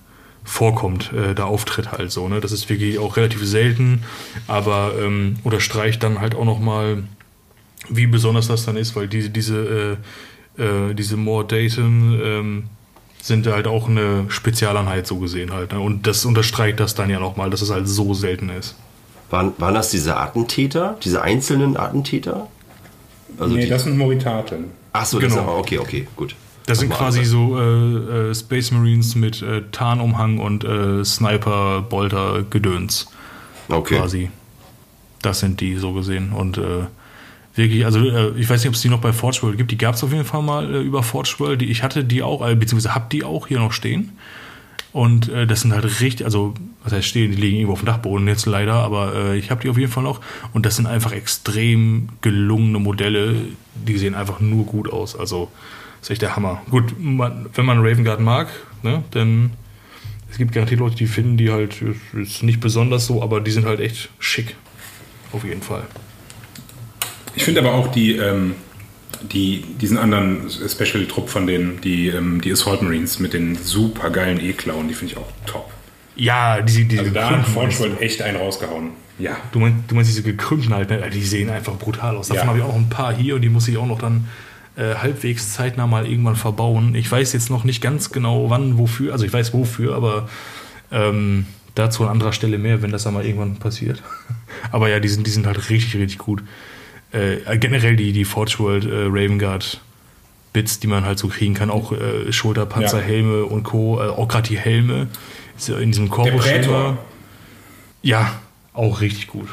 [0.45, 2.29] vorkommt, äh, da auftritt halt so.
[2.29, 2.41] Ne?
[2.41, 4.05] Das ist wirklich auch relativ selten,
[4.47, 7.03] aber ähm, unterstreicht dann halt auch nochmal,
[7.89, 9.99] wie besonders das dann ist, weil diese, diese,
[10.59, 12.65] äh, diese More Dayton ähm,
[13.21, 15.73] sind halt auch eine Spezialeinheit so gesehen halt.
[15.73, 15.81] Ne?
[15.81, 18.77] Und das unterstreicht das dann ja nochmal, dass es halt so selten ist.
[19.31, 22.47] Waren, waren das diese Attentäter, diese einzelnen Attentäter?
[23.39, 24.67] Also nee, die, das sind Moritaten.
[24.93, 25.43] Achso, das genau.
[25.43, 26.37] ist aber, okay, okay, gut.
[26.67, 32.45] Das sind quasi so äh, äh, Space Marines mit äh, Tarnumhang und äh, Sniper, Bolter,
[32.49, 33.09] Gedöns.
[33.69, 33.99] Okay.
[33.99, 34.31] quasi.
[35.23, 36.33] Das sind die so gesehen.
[36.33, 36.87] Und äh,
[37.57, 39.71] wirklich, also äh, ich weiß nicht, ob es die noch bei Forge World gibt.
[39.71, 41.61] Die gab es auf jeden Fall mal äh, über Forge World.
[41.61, 44.13] Die, ich hatte die auch, äh, beziehungsweise hab die auch hier noch stehen.
[44.93, 47.87] Und äh, das sind halt richtig, also was heißt stehen, die liegen irgendwo auf dem
[47.87, 50.21] Dachboden jetzt leider, aber äh, ich habe die auf jeden Fall noch.
[50.55, 53.35] Und das sind einfach extrem gelungene Modelle.
[53.75, 55.15] Die sehen einfach nur gut aus.
[55.19, 55.51] Also
[56.01, 56.63] ist echt der Hammer.
[56.71, 58.49] Gut, man, wenn man Raven Guard mag,
[58.83, 59.51] ne, dann
[60.31, 63.51] es gibt garantiert Leute, die finden die halt ist- ist nicht besonders so, aber die
[63.51, 64.57] sind halt echt schick.
[65.33, 65.83] Auf jeden Fall.
[67.37, 68.55] Ich finde aber auch die, ähm,
[69.31, 74.41] die, diesen anderen Special-Trupp von denen, die, ähm, die Assault Marines mit den super geilen
[74.41, 75.71] E-Klauen, die finde ich auch top.
[76.17, 77.85] Ja, diese, diese Also da hat gekrümmten, Forge meinst du?
[77.85, 78.91] World echt einen rausgehauen.
[79.19, 79.37] Ja.
[79.53, 81.09] du, meinst, du meinst diese gekrümmten halt, ne?
[81.11, 82.29] die sehen einfach brutal aus.
[82.29, 82.49] Davon Ja.
[82.49, 84.29] habe ich auch noch ein paar hier und die muss ich auch noch dann
[84.77, 86.95] äh, halbwegs zeitnah mal irgendwann verbauen.
[86.95, 90.29] Ich weiß jetzt noch nicht ganz genau wann, wofür, also ich weiß wofür, aber
[90.93, 94.03] ähm, dazu an anderer Stelle mehr, wenn das dann mal irgendwann passiert.
[94.71, 96.43] aber ja, die sind, die sind halt richtig, richtig gut.
[97.13, 99.81] Äh, generell die, die Forge World äh, Raven Guard
[100.53, 103.05] Bits, die man halt so kriegen kann, auch äh, Schulterpanzer, Ja.
[103.05, 105.07] Helme und Co., äh, auch gerade die Helme
[105.57, 106.09] ist ja in diesem.
[106.09, 106.99] Prätor.
[108.03, 108.41] Ja,
[108.73, 109.49] auch richtig gut.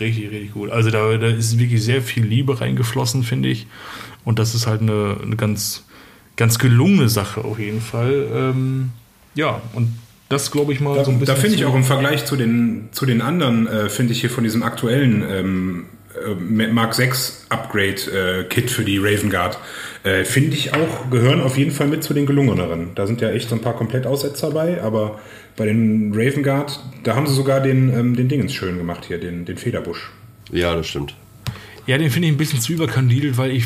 [0.00, 0.70] Richtig, richtig gut.
[0.70, 3.66] Also da, da ist wirklich sehr viel Liebe reingeflossen, finde ich.
[4.24, 5.84] Und das ist halt eine, eine ganz,
[6.36, 8.26] ganz gelungene Sache auf jeden Fall.
[8.34, 8.90] Ähm,
[9.34, 9.92] ja, und
[10.28, 11.34] das glaube ich mal Da, so ein bisschen.
[11.34, 14.30] da finde ich auch im Vergleich zu den, zu den anderen, äh, finde ich hier
[14.30, 16.01] von diesem aktuellen ähm, äh,
[16.38, 19.58] Mark 6 Upgrade äh, Kit für die Raven Guard,
[20.04, 22.90] äh, finde ich auch, gehören auf jeden Fall mit zu den gelungeneren.
[22.94, 25.20] Da sind ja echt so ein paar Komplettaussetzer bei, aber
[25.56, 29.18] bei den Raven Guard, da haben sie sogar den, ähm, den Dingens schön gemacht hier,
[29.18, 30.10] den, den Federbusch.
[30.50, 31.14] Ja, das stimmt.
[31.84, 33.64] Ja, den finde ich ein bisschen zu überkandidelt, weil ich,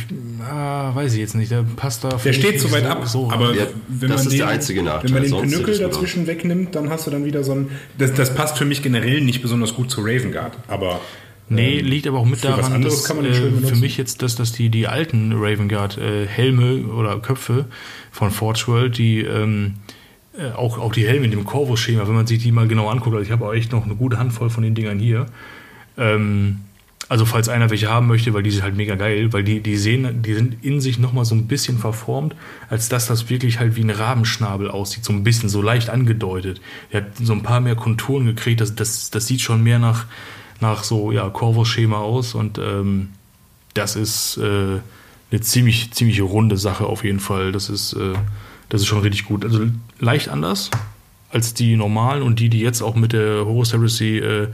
[0.50, 2.18] ah, weiß ich jetzt nicht, der passt da.
[2.24, 4.48] Der steht so weit so- ab, so aber Ja, wenn das man ist den, der
[4.48, 7.68] einzige Nachteil, Wenn man den Pinökel dazwischen wegnimmt, dann hast du dann wieder so ein.
[7.98, 11.00] Das, das passt für mich generell nicht besonders gut zu Raven Guard, aber.
[11.48, 14.52] Nee, ähm, liegt aber auch mit daran, dass äh, schön für mich jetzt, dass, dass
[14.52, 17.66] die, die alten Raven Guard äh, Helme oder Köpfe
[18.10, 19.74] von Forge World, die ähm,
[20.36, 23.14] äh, auch, auch die Helme in dem Corvus-Schema, wenn man sich die mal genau anguckt,
[23.14, 25.26] also ich habe auch echt noch eine gute Handvoll von den Dingern hier.
[25.96, 26.60] Ähm,
[27.08, 29.76] also falls einer welche haben möchte, weil die sind halt mega geil, weil die, die
[29.76, 32.34] sehen, die sind in sich nochmal so ein bisschen verformt,
[32.68, 36.60] als dass das wirklich halt wie ein Rabenschnabel aussieht, so ein bisschen, so leicht angedeutet.
[36.92, 40.06] Der hat so ein paar mehr Konturen gekriegt, das, das, das sieht schon mehr nach,
[40.60, 43.10] nach so, ja, Corvus-Schema aus und ähm,
[43.74, 44.80] das ist äh,
[45.30, 47.52] eine ziemlich, ziemlich runde Sache auf jeden Fall.
[47.52, 48.14] Das ist, äh,
[48.68, 49.44] das ist schon richtig gut.
[49.44, 49.66] Also
[49.98, 50.70] leicht anders
[51.30, 54.48] als die normalen und die, die jetzt auch mit der Horus Heresy äh,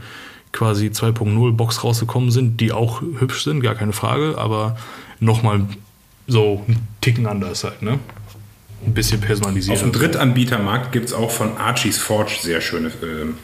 [0.51, 4.77] quasi 2.0 Box rausgekommen sind, die auch hübsch sind, gar keine Frage, aber
[5.19, 5.65] nochmal
[6.27, 7.99] so einen Ticken anders halt, ne?
[8.85, 9.77] Ein bisschen personalisiert.
[9.77, 13.35] Auf dem Drittanbietermarkt gibt es auch von Archie's Forge sehr schöne, ähm,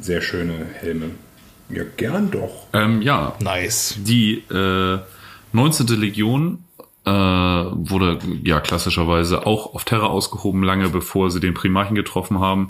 [0.00, 1.10] sehr schöne Helme.
[1.70, 2.66] Ja, gern doch.
[2.72, 3.94] Ähm, ja, Nice.
[3.98, 4.98] die äh,
[5.52, 5.86] 19.
[6.00, 6.64] Legion
[7.04, 12.68] äh, wurde ja klassischerweise auch auf Terra ausgehoben, lange bevor sie den Primarchen getroffen haben.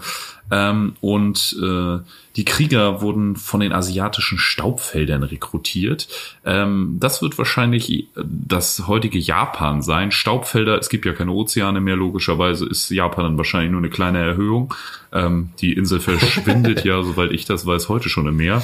[0.51, 1.99] Ähm, und äh,
[2.37, 6.09] die Krieger wurden von den asiatischen Staubfeldern rekrutiert.
[6.45, 10.11] Ähm, das wird wahrscheinlich das heutige Japan sein.
[10.11, 14.19] Staubfelder, es gibt ja keine Ozeane mehr, logischerweise ist Japan dann wahrscheinlich nur eine kleine
[14.19, 14.75] Erhöhung.
[15.13, 18.63] Ähm, die Insel verschwindet ja, soweit ich das weiß, heute schon im Meer.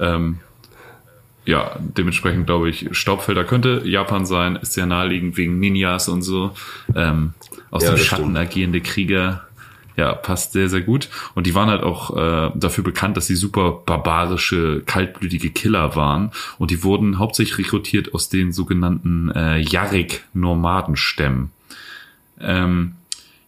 [0.00, 0.40] Ähm,
[1.44, 6.54] ja, dementsprechend glaube ich, Staubfelder könnte Japan sein, ist sehr naheliegend wegen Ninjas und so.
[6.94, 7.34] Ähm,
[7.70, 8.38] aus Ja, dem Schatten stimmt.
[8.38, 9.46] agierende Krieger.
[9.96, 11.10] Ja, passt sehr, sehr gut.
[11.34, 16.30] Und die waren halt auch äh, dafür bekannt, dass sie super barbarische, kaltblütige Killer waren.
[16.58, 21.50] Und die wurden hauptsächlich rekrutiert aus den sogenannten äh, Yarik-Nomadenstämmen.
[22.40, 22.92] Ähm,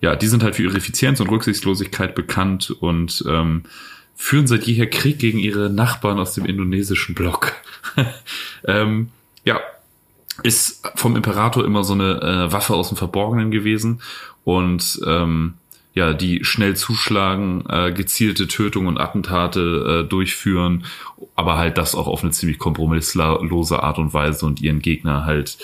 [0.01, 3.63] ja, die sind halt für ihre Effizienz und Rücksichtslosigkeit bekannt und ähm,
[4.17, 7.53] führen seit jeher Krieg gegen ihre Nachbarn aus dem indonesischen Block.
[8.67, 9.11] ähm,
[9.45, 9.61] ja,
[10.43, 14.01] ist vom Imperator immer so eine äh, Waffe aus dem Verborgenen gewesen
[14.45, 15.55] und ähm,
[15.95, 20.87] ja, die schnell zuschlagen, äh, gezielte Tötungen und Attentate äh, durchführen,
[21.37, 25.57] aber halt das auch auf eine ziemlich kompromisslose Art und Weise und ihren Gegner halt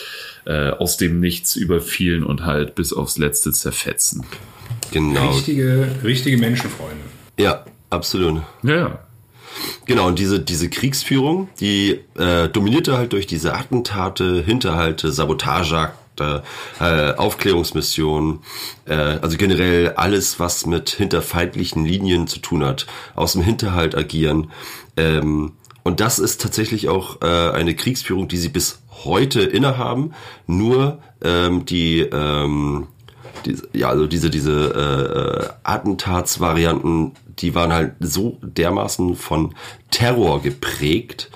[0.46, 4.24] äh, aus dem Nichts überfielen und halt bis aufs Letzte zerfetzen.
[4.92, 5.30] Genau.
[5.30, 7.02] Richtige, richtige Menschenfreunde.
[7.36, 8.42] Ja, absolut.
[8.62, 8.98] Ja, ja.
[9.86, 16.44] Genau, und diese, diese Kriegsführung, die äh, dominierte halt durch diese Attentate, Hinterhalte, Sabotageakte,
[16.78, 18.40] äh, Aufklärungsmissionen,
[18.86, 24.50] äh, also generell alles, was mit hinterfeindlichen Linien zu tun hat, aus dem Hinterhalt agieren.
[24.96, 30.12] Ähm, und das ist tatsächlich auch äh, eine Kriegsführung, die sie bis heute innehaben.
[30.46, 32.86] Nur ähm, die ähm,
[33.44, 39.54] diese, ja, also diese, diese äh, Attentatsvarianten, die waren halt so dermaßen von
[39.90, 41.30] Terror geprägt,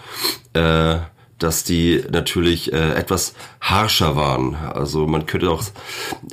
[0.53, 0.97] äh,
[1.39, 4.55] dass die natürlich äh, etwas harscher waren.
[4.55, 5.65] Also man könnte auch,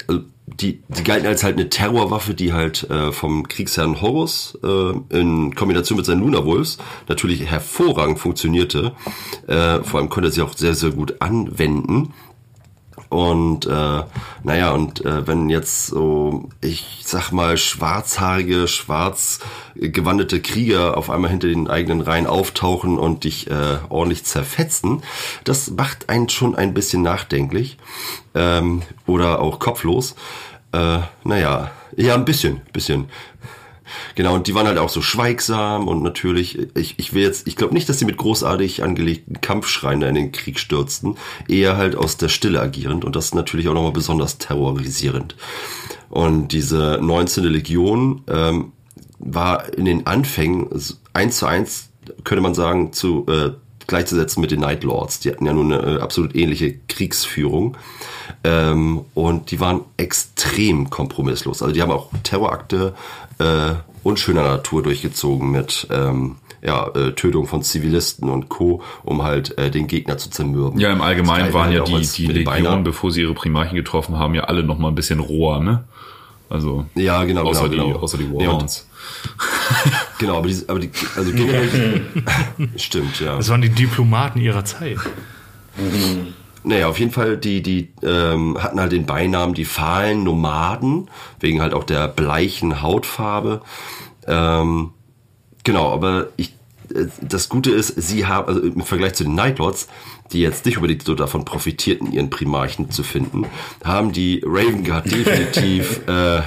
[0.07, 5.17] also die, die galten als halt eine Terrorwaffe, die halt äh, vom Kriegsherrn Horus äh,
[5.17, 8.93] in Kombination mit seinen Luna Wolves natürlich hervorragend funktionierte.
[9.47, 12.13] Äh, vor allem konnte er sie auch sehr, sehr gut anwenden.
[13.12, 14.04] Und äh,
[14.43, 19.39] naja, und äh, wenn jetzt so, ich sag mal, schwarzhaarige, schwarz
[19.76, 25.04] gewandete Krieger auf einmal hinter den eigenen Reihen auftauchen und dich äh, ordentlich zerfetzen,
[25.43, 27.78] das macht einen schon ein bisschen nachdenklich
[28.34, 30.15] ähm, oder auch kopflos.
[30.71, 33.10] Äh, naja, ja, ein bisschen, bisschen.
[34.15, 37.56] Genau, und die waren halt auch so schweigsam und natürlich, ich, ich will jetzt, ich
[37.56, 41.15] glaube nicht, dass sie mit großartig angelegten Kampfschreien in den Krieg stürzten,
[41.47, 45.36] eher halt aus der Stille agierend und das ist natürlich auch nochmal besonders terrorisierend.
[46.10, 47.45] Und diese 19.
[47.45, 48.73] Legion ähm,
[49.19, 50.67] war in den Anfängen
[51.13, 51.89] eins zu eins,
[52.23, 53.51] könnte man sagen, zu äh,
[53.88, 55.19] gleichzusetzen mit den Night Lords.
[55.19, 57.77] Die hatten ja nun eine äh, absolut ähnliche Kriegsführung.
[58.43, 61.62] Ähm, und die waren extrem kompromisslos.
[61.62, 62.93] Also die haben auch Terrorakte
[63.41, 69.58] äh, unschöner Natur durchgezogen mit ähm, ja, äh, Tötung von Zivilisten und Co., um halt
[69.58, 70.80] äh, den Gegner zu zermürben.
[70.80, 74.36] Ja, im Allgemeinen waren ja halt die, die Legionen, bevor sie ihre Primarchen getroffen haben,
[74.36, 75.84] ja alle noch mal ein bisschen roher, ne?
[76.49, 78.04] Also Ja, genau, außer, genau, die, genau.
[78.04, 78.88] außer die Warhounds.
[80.19, 82.01] Genau, aber die, aber die also generell
[82.75, 83.38] stimmt, ja.
[83.38, 84.97] Das waren die Diplomaten ihrer Zeit.
[86.63, 91.62] Naja, auf jeden Fall, die, die ähm, hatten halt den Beinamen die fahlen Nomaden, wegen
[91.62, 93.62] halt auch der bleichen Hautfarbe.
[94.28, 94.91] Ähm,
[95.63, 96.54] genau, aber ich,
[96.93, 99.88] äh, das Gute ist, sie haben, also im Vergleich zu den Nightlords,
[100.32, 103.45] die jetzt nicht unbedingt so davon profitierten, ihren Primarchen zu finden,
[103.84, 106.41] haben die Raven Guard definitiv äh,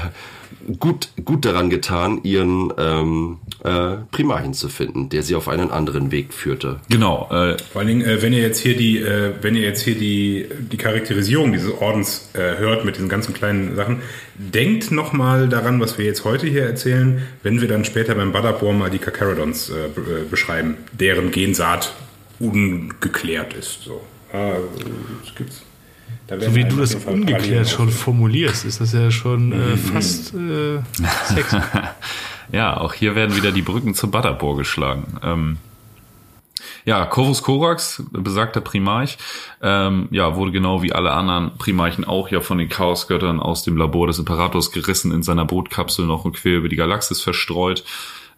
[0.79, 6.11] gut, gut daran getan, ihren ähm, äh, Primarchen zu finden, der sie auf einen anderen
[6.11, 6.81] Weg führte.
[6.89, 9.83] Genau, äh, Vor allen Dingen, äh, wenn ihr jetzt hier die, äh, wenn ihr jetzt
[9.83, 14.01] hier die, die Charakterisierung dieses Ordens äh, hört mit diesen ganzen kleinen Sachen,
[14.37, 18.73] denkt nochmal daran, was wir jetzt heute hier erzählen, wenn wir dann später beim Badabor
[18.73, 21.95] mal die Kakarodons äh, äh, beschreiben, deren Gensaat
[22.41, 23.83] ungeklärt ist.
[23.83, 24.01] So.
[24.33, 24.55] Ah,
[25.23, 25.63] das gibt's.
[26.29, 30.81] So wie du das ungeklärt schon formulierst, ist das ja schon äh, fast äh,
[31.25, 31.59] sexy.
[32.53, 35.19] ja, auch hier werden wieder die Brücken zu Butterbor geschlagen.
[35.23, 35.59] Ähm,
[36.87, 39.19] ja, Corvus Corax, besagter Primarch,
[39.63, 43.77] ähm, ja, wurde genau wie alle anderen Primarchen auch ja von den Chaosgöttern aus dem
[43.77, 47.85] Labor des Imperators gerissen, in seiner Boot-Kapsel noch und quer über die Galaxis verstreut.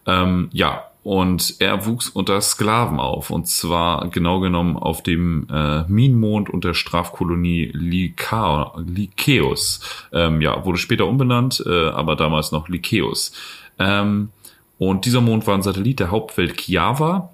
[0.05, 5.83] Ähm, ja, Und er wuchs unter Sklaven auf, und zwar genau genommen auf dem äh,
[5.87, 9.79] Minenmond und der Strafkolonie Lyka Lykeus.
[10.11, 13.31] Ähm, ja, wurde später umbenannt, äh, aber damals noch Lykeus.
[13.79, 14.31] Ähm,
[14.79, 17.33] und dieser Mond war ein Satellit der Hauptwelt Kiava.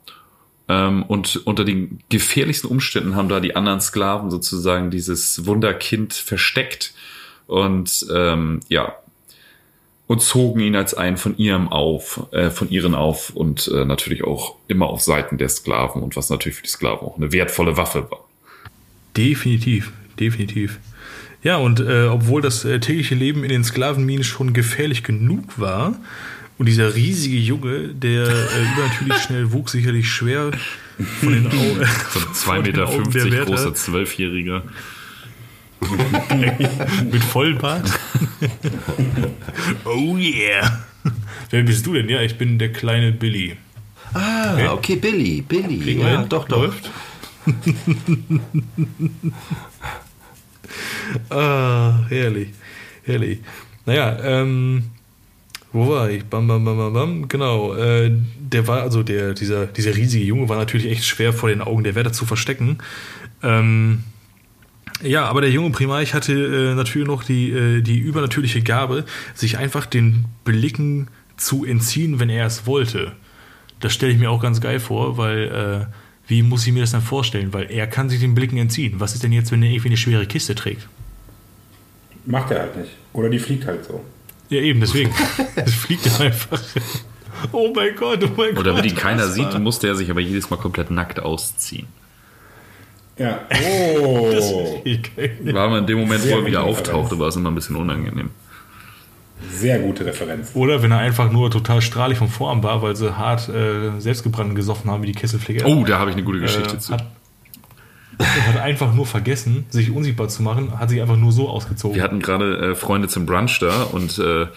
[0.69, 6.93] Ähm, und unter den gefährlichsten Umständen haben da die anderen Sklaven sozusagen dieses Wunderkind versteckt.
[7.47, 8.93] Und ähm, ja,
[10.13, 14.23] und zogen ihn als einen von ihrem auf, äh, von ihren auf und äh, natürlich
[14.23, 17.77] auch immer auf Seiten der Sklaven und was natürlich für die Sklaven auch eine wertvolle
[17.77, 18.23] Waffe war.
[19.17, 20.77] Definitiv, definitiv.
[21.41, 25.95] Ja, und äh, obwohl das äh, tägliche Leben in den Sklavenminen schon gefährlich genug war
[26.59, 30.51] und dieser riesige Junge, der äh, übernatürlich schnell wuchs, sicherlich schwer
[31.21, 31.87] von den Augen.
[32.35, 34.61] So ein 2,50 Meter großer Zwölfjähriger.
[37.11, 37.99] Mit Vollbart.
[39.85, 40.83] oh yeah.
[41.49, 42.09] Wer bist du denn?
[42.09, 43.57] Ja, ich bin der kleine Billy.
[44.13, 45.79] Ah, okay, okay Billy, Billy.
[45.79, 46.57] Kriegen ja, doch, doch.
[46.57, 46.91] Läuft.
[51.29, 52.49] ah, herrlich.
[53.03, 53.39] Herrlich.
[53.85, 54.83] Naja, ähm,
[55.73, 56.23] wo war ich?
[56.25, 57.27] Bam, bam, bam, bam, bam.
[57.27, 57.75] Genau.
[57.75, 61.61] Äh, der war, also der, dieser, dieser riesige Junge war natürlich echt schwer vor den
[61.61, 62.77] Augen der Wärter zu verstecken.
[63.41, 64.03] Ähm,
[65.03, 69.57] ja, aber der junge Primarch hatte äh, natürlich noch die, äh, die übernatürliche Gabe, sich
[69.57, 73.13] einfach den Blicken zu entziehen, wenn er es wollte.
[73.79, 75.93] Das stelle ich mir auch ganz geil vor, weil äh,
[76.27, 77.53] wie muss ich mir das dann vorstellen?
[77.53, 78.95] Weil er kann sich den Blicken entziehen.
[78.97, 80.87] Was ist denn jetzt, wenn er irgendwie eine schwere Kiste trägt?
[82.25, 82.91] Macht er halt nicht.
[83.11, 84.03] Oder die fliegt halt so.
[84.49, 85.11] Ja, eben, deswegen.
[85.55, 86.61] Es fliegt ja einfach.
[87.51, 88.59] Oh mein Gott, oh mein Gott.
[88.59, 91.87] Oder wenn ihn keiner sieht, musste er sich aber jedes Mal komplett nackt ausziehen.
[93.17, 93.41] Ja.
[94.03, 94.31] Oh.
[95.53, 97.75] War man in dem Moment, Sehr wo er wieder auftauchte, war es immer ein bisschen
[97.75, 98.31] unangenehm.
[99.51, 100.51] Sehr gute Referenz.
[100.55, 104.55] Oder wenn er einfach nur total strahlig vom Vorarm war, weil sie hart äh, selbstgebrannt
[104.55, 105.67] gesoffen haben wie die Kesselflicker.
[105.67, 106.93] Oh, da habe ich eine gute Geschichte äh, zu.
[106.93, 107.05] Hat,
[108.17, 111.95] er hat einfach nur vergessen, sich unsichtbar zu machen, hat sich einfach nur so ausgezogen.
[111.95, 114.47] Wir hatten gerade äh, Freunde zum Brunch da und äh,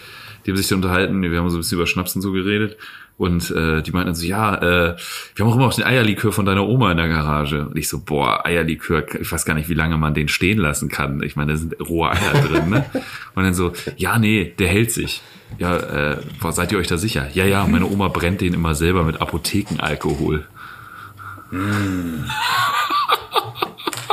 [0.47, 2.77] die haben sich da unterhalten, wir haben so ein bisschen über Schnaps und so geredet
[3.17, 4.95] und äh, die meinten so, ja, äh,
[5.35, 7.67] wir haben auch immer noch den Eierlikör von deiner Oma in der Garage.
[7.67, 10.87] Und ich so, boah, Eierlikör, ich weiß gar nicht, wie lange man den stehen lassen
[10.87, 11.23] kann.
[11.23, 12.85] Ich meine, da sind rohe Eier drin, ne?
[13.33, 15.23] Und dann so, ja, nee, der hält sich.
[15.57, 16.17] Ja, äh,
[16.51, 17.27] seid ihr euch da sicher?
[17.33, 20.45] Ja, ja, meine Oma brennt den immer selber mit Apothekenalkohol.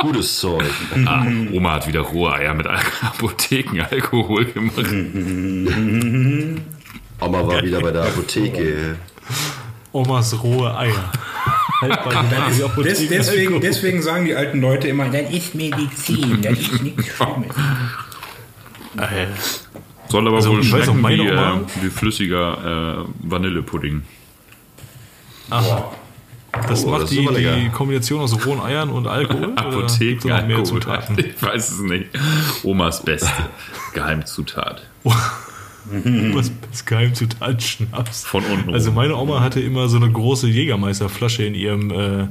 [0.05, 0.63] Gutes Zeug.
[1.05, 4.75] Ah, Oma hat wieder rohe Eier mit Al- Apothekenalkohol gemacht.
[7.21, 8.95] Oma war wieder bei der Apotheke.
[9.91, 11.11] Omas rohe Eier.
[11.81, 17.05] Apotheken- Des, deswegen, deswegen sagen die alten Leute immer, das ist Medizin, das ist nichts
[17.15, 17.55] Schlimmes.
[18.97, 19.27] Äh,
[20.09, 24.03] Soll aber Also, wohl schmecken wie, äh, wie flüssiger äh, Vanillepudding.
[25.49, 25.91] Aha.
[26.67, 29.47] Das Oh, macht das die, die Kombination aus rohen Eiern und Alkohol?
[29.47, 30.63] mehr Apothekenalkohol.
[30.65, 31.17] Zutaten?
[31.25, 32.05] Ich weiß es nicht.
[32.63, 33.29] Omas beste
[33.93, 34.83] Geheimzutat.
[35.03, 38.23] Was ist Geheimzutat Schnaps?
[38.25, 42.27] Von unten Also meine Oma hatte immer so eine große Jägermeisterflasche in ihrem äh,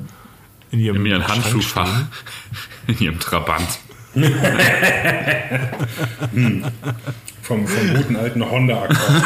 [0.72, 1.88] in ihrem In ihrem Handschuhfach.
[2.88, 3.78] In ihrem Trabant.
[7.42, 9.22] Vom, vom guten alten Honda-Akkord.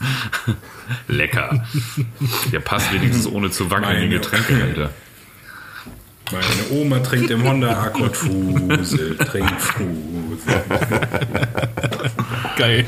[1.08, 1.64] Lecker.
[2.52, 4.90] Der passt wenigstens ohne zu wackeln in den Meine- Getränkehälter.
[6.30, 10.62] Meine Oma trinkt im Honda-Akkord Fusel, trinkt Fusel.
[12.56, 12.84] Geil.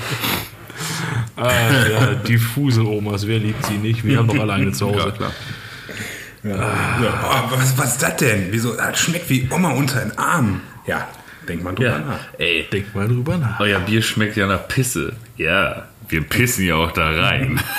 [1.36, 1.50] Ah,
[1.90, 4.04] ja, die Fusel-Omas, wer liebt sie nicht?
[4.04, 5.12] Wir haben doch alleine zu Ja, Hause.
[5.12, 5.32] klar.
[6.42, 6.54] Ja.
[7.50, 8.48] Oh, was, was ist das denn?
[8.50, 8.74] Wieso?
[8.76, 10.60] Das schmeckt wie Oma unter den Arm.
[10.86, 11.08] Ja,
[11.48, 11.98] denkt man drüber Ja.
[11.98, 12.18] nach.
[12.38, 13.60] Ey, Denk mal drüber nach.
[13.60, 15.14] euer Bier schmeckt ja nach Pisse.
[15.36, 17.60] Ja, wir pissen ja auch da rein.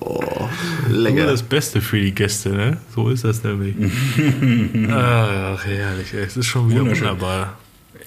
[0.00, 0.40] Nur
[0.88, 1.26] Lecker.
[1.26, 2.76] das Beste für die Gäste, ne?
[2.94, 3.74] So ist das nämlich.
[4.90, 6.22] Ach, herrlich, ey.
[6.24, 7.56] Es ist schon wieder wunderbar.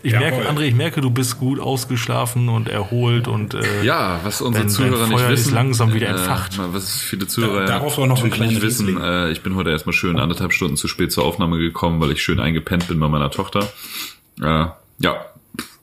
[0.04, 0.30] Ich Jawohl.
[0.30, 4.66] merke, André, ich merke, du bist gut ausgeschlafen und erholt und äh, Ja, was unsere
[4.66, 5.56] Dein- Zuhörer dein nicht Feuer ist wissen.
[5.56, 6.60] langsam wieder äh, entfacht.
[6.72, 9.02] Was viele Zuhörer Da- darauf auch noch ein natürlich nicht wissen.
[9.02, 12.22] Äh, ich bin heute erstmal schön anderthalb Stunden zu spät zur Aufnahme gekommen, weil ich
[12.22, 13.68] schön eingepennt bin bei meiner Tochter.
[14.40, 14.66] Äh,
[15.00, 15.26] ja,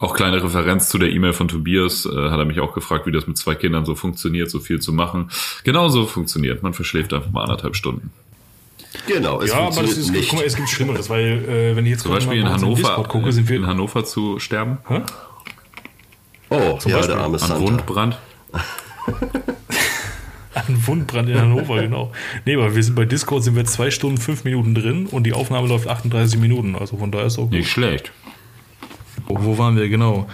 [0.04, 2.06] auch kleine Referenz zu der E-Mail von Tobias.
[2.06, 4.80] Äh, hat er mich auch gefragt, wie das mit zwei Kindern so funktioniert, so viel
[4.80, 5.30] zu machen.
[5.64, 6.62] Genauso funktioniert.
[6.62, 8.10] Man verschläft einfach mal anderthalb Stunden.
[9.08, 10.28] Genau, es ja, aber das funktioniert ist, nicht.
[10.28, 13.04] guck mal, es gibt Schlimmeres, weil äh, wenn ich jetzt Zum gerade Beispiel in Hannover,
[13.08, 14.78] gucke, sind wir in Hannover zu sterben.
[14.86, 15.00] Hä?
[16.50, 17.60] Oh, ja, Beispiel der arme An Santa.
[17.60, 18.18] Wundbrand.
[20.54, 22.12] Ein Wundbrand in Hannover, genau.
[22.44, 25.32] Nee, aber wir sind bei Discord sind wir zwei Stunden, fünf Minuten drin und die
[25.32, 26.76] Aufnahme läuft 38 Minuten.
[26.76, 27.52] Also von daher ist auch gut.
[27.52, 28.12] Nicht schlecht.
[29.26, 30.28] Wo, wo waren wir genau?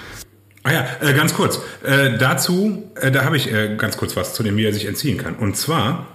[0.62, 1.60] Ah ja, äh, ganz kurz.
[1.84, 4.86] Äh, dazu, äh, da habe ich äh, ganz kurz was zu dem, wie er sich
[4.86, 5.36] entziehen kann.
[5.36, 6.06] Und zwar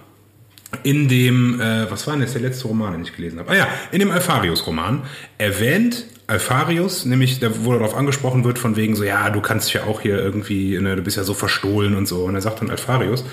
[0.82, 3.50] in dem, äh, was war denn jetzt der letzte Roman, den ich gelesen habe?
[3.50, 5.02] Ah ja, in dem Alpharius-Roman
[5.38, 9.84] erwähnt Alpharius, nämlich da, wo darauf angesprochen wird, von wegen so, ja, du kannst ja
[9.84, 12.24] auch hier irgendwie, ne, du bist ja so verstohlen und so.
[12.24, 13.24] Und er sagt dann Alpharius,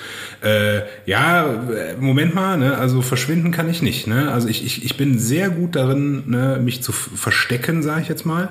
[0.43, 1.65] äh, ja,
[1.99, 4.05] Moment mal, ne, also verschwinden kann ich nicht.
[4.05, 4.31] Ne?
[4.31, 8.27] Also ich, ich, ich bin sehr gut darin, ne, mich zu verstecken, sage ich jetzt
[8.27, 8.49] mal.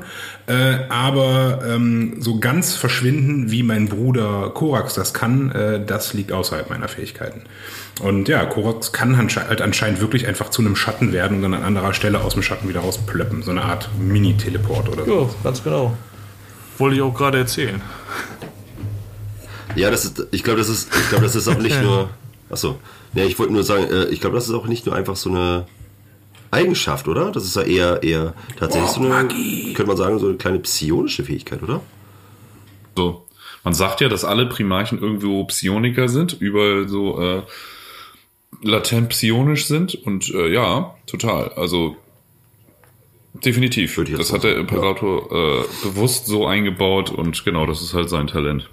[0.48, 6.32] Äh, aber ähm, so ganz verschwinden, wie mein Bruder Korax das kann, äh, das liegt
[6.32, 7.42] außerhalb meiner Fähigkeiten.
[8.00, 11.62] Und ja, Korax kann halt anscheinend wirklich einfach zu einem Schatten werden und dann an
[11.62, 13.42] anderer Stelle aus dem Schatten wieder rausplöppen.
[13.42, 15.20] So eine Art Mini-Teleport oder so.
[15.20, 15.96] Ja, ganz genau.
[16.78, 17.80] Wollte ich auch gerade erzählen.
[19.76, 22.10] Ja, das ist, ich glaube, das ist, ich glaube, das ist auch nicht nur.
[22.50, 22.78] Achso.
[23.14, 25.30] Ja, ich wollte nur sagen, äh, ich glaube, das ist auch nicht nur einfach so
[25.30, 25.66] eine
[26.50, 27.30] Eigenschaft, oder?
[27.30, 29.72] Das ist ja eher, eher tatsächlich oh, so eine, Magie.
[29.74, 31.80] könnte man sagen, so eine kleine psionische Fähigkeit, oder?
[32.96, 33.26] So.
[33.64, 37.42] Man sagt ja, dass alle Primarchen irgendwo Psioniker sind, überall so äh,
[38.60, 41.50] latent psionisch sind und äh, ja, total.
[41.56, 41.96] Also
[43.34, 43.98] definitiv.
[44.16, 45.62] Das hat der Imperator ja.
[45.62, 48.68] äh, bewusst so eingebaut und genau, das ist halt sein Talent.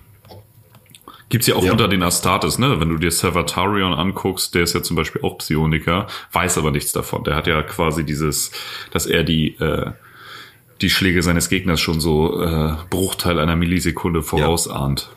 [1.30, 1.72] Gibt's ja auch ja.
[1.72, 2.80] unter den Astartes, ne?
[2.80, 6.92] Wenn du dir Salvatarion anguckst, der ist ja zum Beispiel auch Psioniker, weiß aber nichts
[6.92, 7.24] davon.
[7.24, 8.52] Der hat ja quasi dieses,
[8.92, 9.92] dass er die äh,
[10.82, 15.10] die Schläge seines Gegners schon so äh, Bruchteil einer Millisekunde vorausahnt.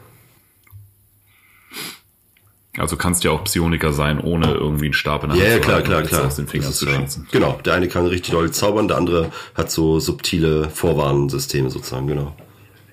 [2.78, 5.58] Also kannst ja auch Psioniker sein, ohne irgendwie einen Stab in der Hand ja, ja,
[5.58, 6.26] klar, klar, klar.
[6.26, 7.28] aus den Fingern zu schießen.
[7.30, 12.34] Genau, der eine kann richtig doll zaubern, der andere hat so subtile Vorwarnsysteme sozusagen, genau.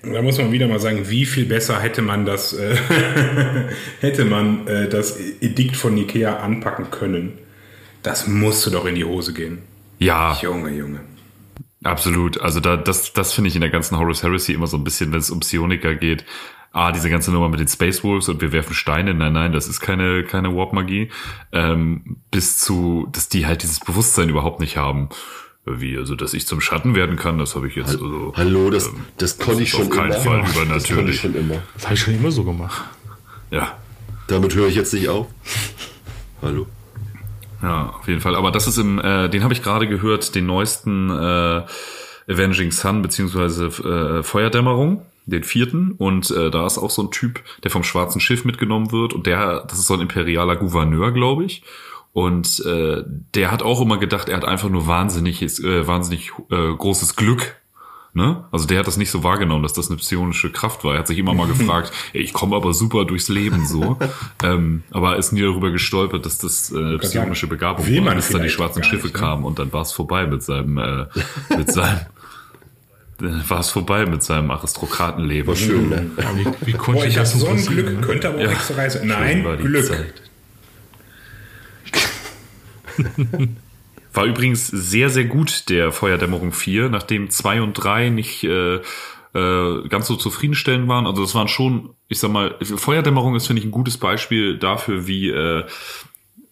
[0.02, 2.76] Da muss man wieder mal sagen, wie viel besser hätte man das, äh,
[4.00, 7.38] hätte man äh, das Edikt von Nikea anpacken können.
[8.02, 9.58] Das musste doch in die Hose gehen.
[9.98, 10.38] Ja.
[10.40, 11.00] Junge, Junge.
[11.84, 12.40] Absolut.
[12.40, 15.12] Also da, das, das finde ich in der ganzen Horus Heresy immer so ein bisschen,
[15.12, 16.24] wenn es um Psioniker geht,
[16.72, 19.68] ah, diese ganze Nummer mit den Space Wolves und wir werfen Steine, nein, nein, das
[19.68, 21.10] ist keine, keine Warp-Magie,
[21.52, 25.08] ähm, bis zu, dass die halt dieses Bewusstsein überhaupt nicht haben.
[25.66, 27.90] Wie, also, dass ich zum Schatten werden kann, das habe ich jetzt.
[27.90, 30.20] Also, Hallo, das, ähm, das konnte ich schon auf keinen immer.
[30.20, 30.86] Fall übernatürlich.
[30.86, 31.62] Das konnte ich schon immer.
[31.74, 32.82] Das habe ich schon immer so gemacht.
[33.50, 33.76] Ja.
[34.26, 35.26] Damit höre ich jetzt nicht auf.
[36.40, 36.66] Hallo.
[37.62, 38.36] Ja, auf jeden Fall.
[38.36, 41.62] Aber das ist im, äh, den habe ich gerade gehört, den neuesten äh,
[42.26, 47.42] Avenging Sun beziehungsweise äh, Feuerdämmerung den vierten und äh, da ist auch so ein Typ,
[47.62, 51.44] der vom schwarzen Schiff mitgenommen wird und der, das ist so ein imperialer Gouverneur, glaube
[51.44, 51.62] ich.
[52.12, 53.04] Und äh,
[53.34, 57.56] der hat auch immer gedacht, er hat einfach nur wahnsinniges, äh, wahnsinnig äh, großes Glück.
[58.12, 58.44] Ne?
[58.50, 60.94] Also der hat das nicht so wahrgenommen, dass das eine psionische Kraft war.
[60.94, 63.96] Er hat sich immer mal gefragt, ey, ich komme aber super durchs Leben so.
[64.42, 68.48] ähm, aber ist nie darüber gestolpert, dass das äh, psionische Begabung war, bis dann die
[68.48, 69.20] schwarzen Schiffe nicht, ne?
[69.20, 71.06] kamen und dann war es vorbei mit seinem, äh,
[71.56, 72.00] mit seinem
[73.20, 75.48] war es vorbei mit seinem Aristokratenleben.
[75.48, 76.10] War schön, ne?
[76.16, 78.00] Ja, wie, wie konnte Boah, ich habe so ein Glück, ne?
[78.00, 78.50] könnte aber auch ja.
[78.50, 79.06] extra Reise.
[79.06, 79.90] Nein, Glück.
[84.12, 88.80] War übrigens sehr, sehr gut, der Feuerdämmerung 4, nachdem 2 und 3 nicht äh,
[89.34, 91.06] äh, ganz so zufriedenstellend waren.
[91.06, 95.06] Also das waren schon, ich sag mal, Feuerdämmerung ist, finde ich, ein gutes Beispiel dafür,
[95.06, 95.64] wie äh,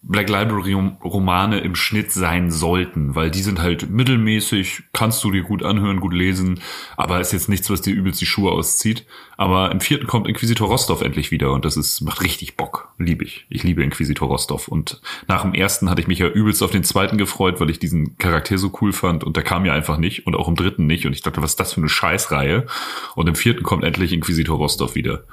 [0.01, 0.73] Black Library
[1.03, 5.99] Romane im Schnitt sein sollten, weil die sind halt mittelmäßig, kannst du dir gut anhören,
[5.99, 6.61] gut lesen,
[6.95, 9.05] aber ist jetzt nichts, was dir übelst die Schuhe auszieht.
[9.35, 12.93] Aber im vierten kommt Inquisitor Rostov endlich wieder und das ist, macht richtig Bock.
[12.97, 13.45] Liebe ich.
[13.49, 16.85] Ich liebe Inquisitor Rostov und nach dem ersten hatte ich mich ja übelst auf den
[16.85, 20.25] zweiten gefreut, weil ich diesen Charakter so cool fand und der kam ja einfach nicht
[20.25, 22.67] und auch im dritten nicht und ich dachte, was ist das für eine Scheißreihe?
[23.15, 25.23] Und im vierten kommt endlich Inquisitor Rostov wieder.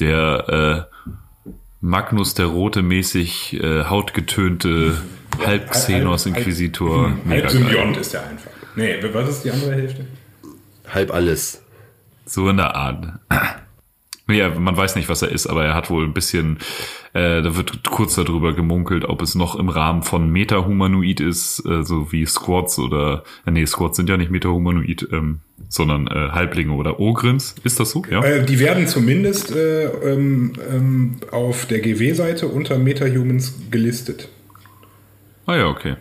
[0.00, 1.08] Der, äh,
[1.82, 4.94] Magnus der Rote mäßig äh, hautgetönte
[5.38, 7.08] ja, Halb-Xenos-Inquisitor.
[7.08, 8.50] Halb, halb, halb Symbiont ist der einfach.
[8.76, 10.06] Nee, was ist die andere Hälfte?
[10.88, 11.60] Halb alles.
[12.24, 13.08] So in der Art.
[14.32, 16.58] Ja, man weiß nicht, was er ist, aber er hat wohl ein bisschen,
[17.12, 21.82] äh, da wird kurz darüber gemunkelt, ob es noch im Rahmen von Meta-Humanoid ist, äh,
[21.82, 26.72] so wie Squads oder, äh, nee, Squads sind ja nicht Meta-Humanoid, ähm, sondern äh, Halblinge
[26.72, 27.54] oder Ogrins.
[27.64, 28.02] Ist das so?
[28.10, 28.22] Ja.
[28.22, 34.28] Äh, die werden zumindest äh, ähm, ähm, auf der GW-Seite unter Meta-Humans gelistet.
[35.46, 35.96] Ah ja, okay.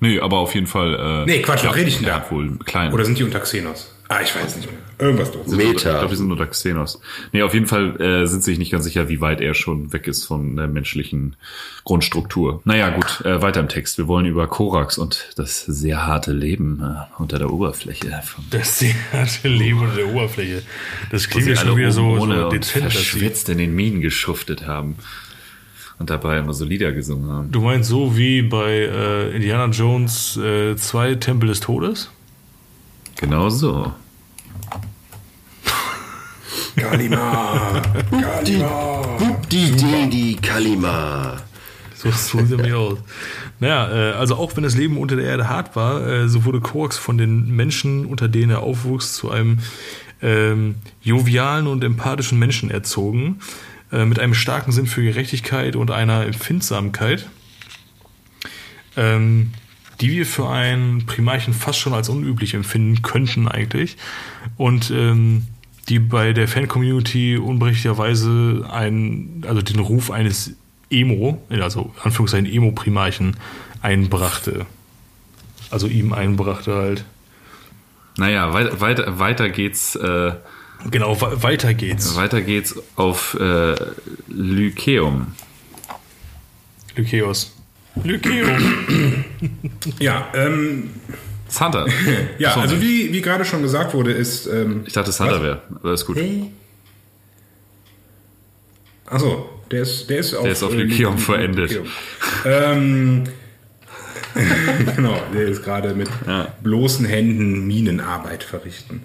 [0.00, 0.94] Nee, aber auf jeden Fall.
[0.94, 2.24] Äh, nee, Quatsch, was rede ich denn da?
[2.30, 2.92] Wohl klein.
[2.92, 3.94] Oder sind die unter Xenos?
[4.10, 4.80] Ah, ich weiß nicht mehr.
[4.98, 5.46] Irgendwas doof.
[5.46, 5.70] Meta.
[5.70, 7.00] Ich glaube, die sind unter Xenos.
[7.32, 10.08] Nee, auf jeden Fall äh, sind sich nicht ganz sicher, wie weit er schon weg
[10.08, 11.36] ist von der menschlichen
[11.84, 12.62] Grundstruktur.
[12.64, 13.98] Naja, gut, äh, weiter im Text.
[13.98, 18.22] Wir wollen über Korax und das sehr harte Leben äh, unter der Oberfläche.
[18.50, 20.62] Das sehr harte Leben unter der Oberfläche.
[21.10, 24.96] Das klingt ja schon wieder so, so dezent, verschwitzt in den Minen geschuftet haben
[25.98, 27.52] und dabei immer so Lieder gesungen haben.
[27.52, 32.10] Du meinst so wie bei äh, Indiana Jones äh, zwei Tempel des Todes?
[33.20, 33.92] Genau so.
[36.76, 37.82] Kalima.
[38.10, 39.18] Kalima.
[39.50, 41.36] Die Dedi Kalima.
[41.96, 42.98] So, so sieht er aus.
[43.58, 46.60] Naja, äh, also auch wenn das Leben unter der Erde hart war, äh, so wurde
[46.60, 49.58] Korax von den Menschen, unter denen er aufwuchs, zu einem
[50.22, 53.40] ähm, jovialen und empathischen Menschen erzogen,
[53.90, 57.26] äh, mit einem starken Sinn für Gerechtigkeit und einer Empfindsamkeit,
[58.96, 59.52] ähm,
[60.00, 63.96] die wir für einen Primarchen fast schon als unüblich empfinden könnten eigentlich.
[64.56, 65.46] Und ähm,
[65.88, 70.52] die bei der Fan-Community unberechtigterweise einen, also den Ruf eines
[70.90, 73.36] Emo, also Anführungszeichen Emo-Primarchen
[73.82, 74.66] einbrachte.
[75.70, 77.04] Also ihm einbrachte halt.
[78.16, 79.94] Naja, weiter, weiter, weiter geht's.
[79.96, 80.32] Äh,
[80.90, 82.14] Genau, weiter geht's.
[82.14, 83.74] weiter geht's auf äh,
[84.28, 85.34] Lyceum.
[86.94, 87.57] Lykeos.
[88.04, 89.24] Lykeum.
[90.00, 90.90] Ja, ähm,
[91.48, 91.86] Santa.
[92.38, 92.62] ja Sorry.
[92.62, 94.46] also wie, wie gerade schon gesagt wurde, ist.
[94.46, 95.42] Ähm, Ich dachte, Santa Was?
[95.42, 95.62] wäre.
[95.74, 96.18] Aber ist gut.
[99.06, 101.80] Achso, der ist, der ist auf, Der ist auf äh, verendet.
[102.44, 103.24] Ähm,
[104.96, 106.52] genau, der ist gerade mit Ja.
[106.62, 109.02] bloßen Händen Minenarbeit verrichten.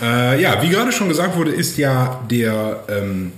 [0.00, 3.32] Äh, ja, wie gerade schon gesagt wurde, ist ja der ähm,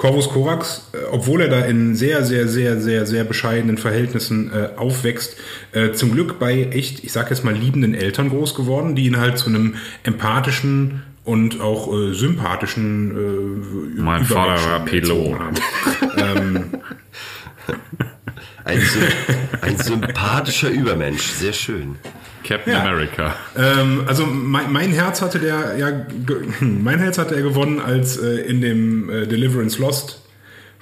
[0.00, 4.70] Corvus Corax, äh, obwohl er da in sehr, sehr, sehr, sehr, sehr bescheidenen Verhältnissen äh,
[4.78, 5.36] aufwächst,
[5.72, 9.18] äh, zum Glück bei echt, ich sag jetzt mal, liebenden Eltern groß geworden, die ihn
[9.18, 13.10] halt zu einem empathischen und auch äh, sympathischen
[13.98, 15.38] äh, Mein Vater war Pilot.
[16.16, 16.72] haben.
[18.64, 18.82] Ein,
[19.60, 21.26] ein sympathischer Übermensch.
[21.26, 21.96] Sehr schön.
[22.44, 22.80] Captain Ja.
[22.82, 23.34] America.
[23.56, 28.16] Ähm, also mein, mein Herz hatte der ja ge- mein Herz hatte er gewonnen, als
[28.16, 30.20] äh, in dem äh, Deliverance Lost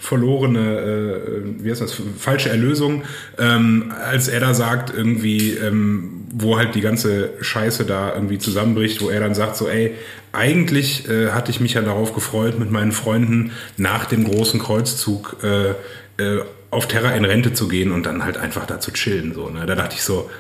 [0.00, 3.02] verlorene, äh, wie heißt das, falsche Erlösung,
[3.36, 9.02] ähm, als er da sagt, irgendwie, ähm, wo halt die ganze Scheiße da irgendwie zusammenbricht,
[9.02, 9.94] wo er dann sagt, so, ey,
[10.32, 15.36] eigentlich äh, hatte ich mich ja darauf gefreut, mit meinen Freunden nach dem großen Kreuzzug
[15.42, 15.70] äh,
[16.22, 19.34] äh, auf Terra in Rente zu gehen und dann halt einfach da zu chillen.
[19.34, 19.66] So, ne?
[19.66, 20.30] Da dachte ich so,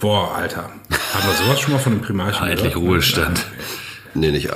[0.00, 2.88] boah, Alter, haben wir sowas schon mal von einem Primarchen Endlich gehört?
[2.90, 3.46] Ruhestand.
[4.14, 4.48] Nee, nicht.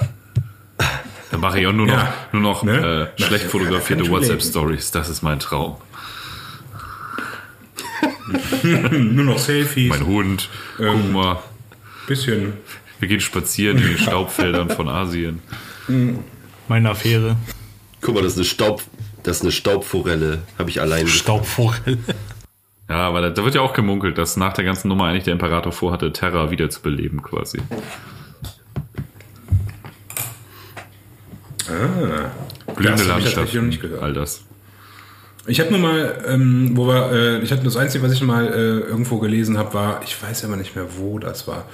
[1.30, 2.14] Dann mache ich auch nur noch, Ja.
[2.32, 3.11] nur noch Ne?
[3.16, 4.90] äh, schlecht Ja, fotografierte WhatsApp-Stories.
[4.90, 5.76] Das ist mein Traum.
[8.62, 10.49] Nur noch Selfies, Mein Hund.
[10.78, 11.42] Guck mal.
[12.07, 12.55] bisschen.
[12.99, 15.40] Wir gehen spazieren in den Staubfeldern von Asien.
[16.68, 17.36] Meine Affäre.
[18.01, 18.82] Guck mal, das ist eine Staub,
[19.22, 20.42] das ist eine Staubforelle.
[20.59, 21.07] Habe ich allein.
[21.07, 21.99] Staubforelle.
[22.89, 25.72] Ja, aber da, wird ja auch gemunkelt, dass nach der ganzen Nummer eigentlich der Imperator
[25.72, 27.59] vorhatte, Terra wiederzubeleben quasi.
[32.76, 34.03] Blühende Das hab ich noch nicht gehört.
[34.03, 34.45] All das.
[35.47, 38.47] Ich habe nur mal, ähm, wo wir, äh, ich hatte das Einzige, was ich mal
[38.47, 41.66] äh, irgendwo gelesen habe, war, ich weiß aber nicht mehr, wo das war.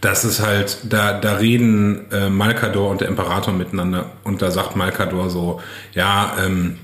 [0.00, 4.76] Das ist halt, da, da reden äh, Malkador und der Imperator miteinander und da sagt
[4.76, 5.60] Malkador so,
[5.92, 6.78] ja, ähm,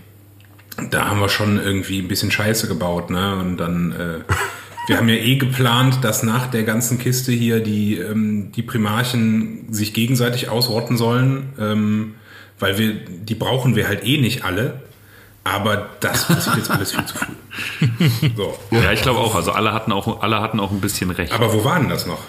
[0.90, 3.36] da haben wir schon irgendwie ein bisschen Scheiße gebaut, ne?
[3.36, 4.32] Und dann, äh,
[4.88, 9.72] wir haben ja eh geplant, dass nach der ganzen Kiste hier die, ähm, die Primarchen
[9.72, 12.14] sich gegenseitig ausrotten sollen, ähm,
[12.58, 14.82] weil wir, die brauchen wir halt eh nicht alle.
[15.44, 17.32] Aber das passiert jetzt alles viel zu früh.
[18.36, 18.58] So.
[18.70, 19.34] Ja, ich glaube auch.
[19.34, 22.06] Also alle hatten auch, alle hatten auch ein bisschen recht Aber wo war denn das
[22.06, 22.20] noch?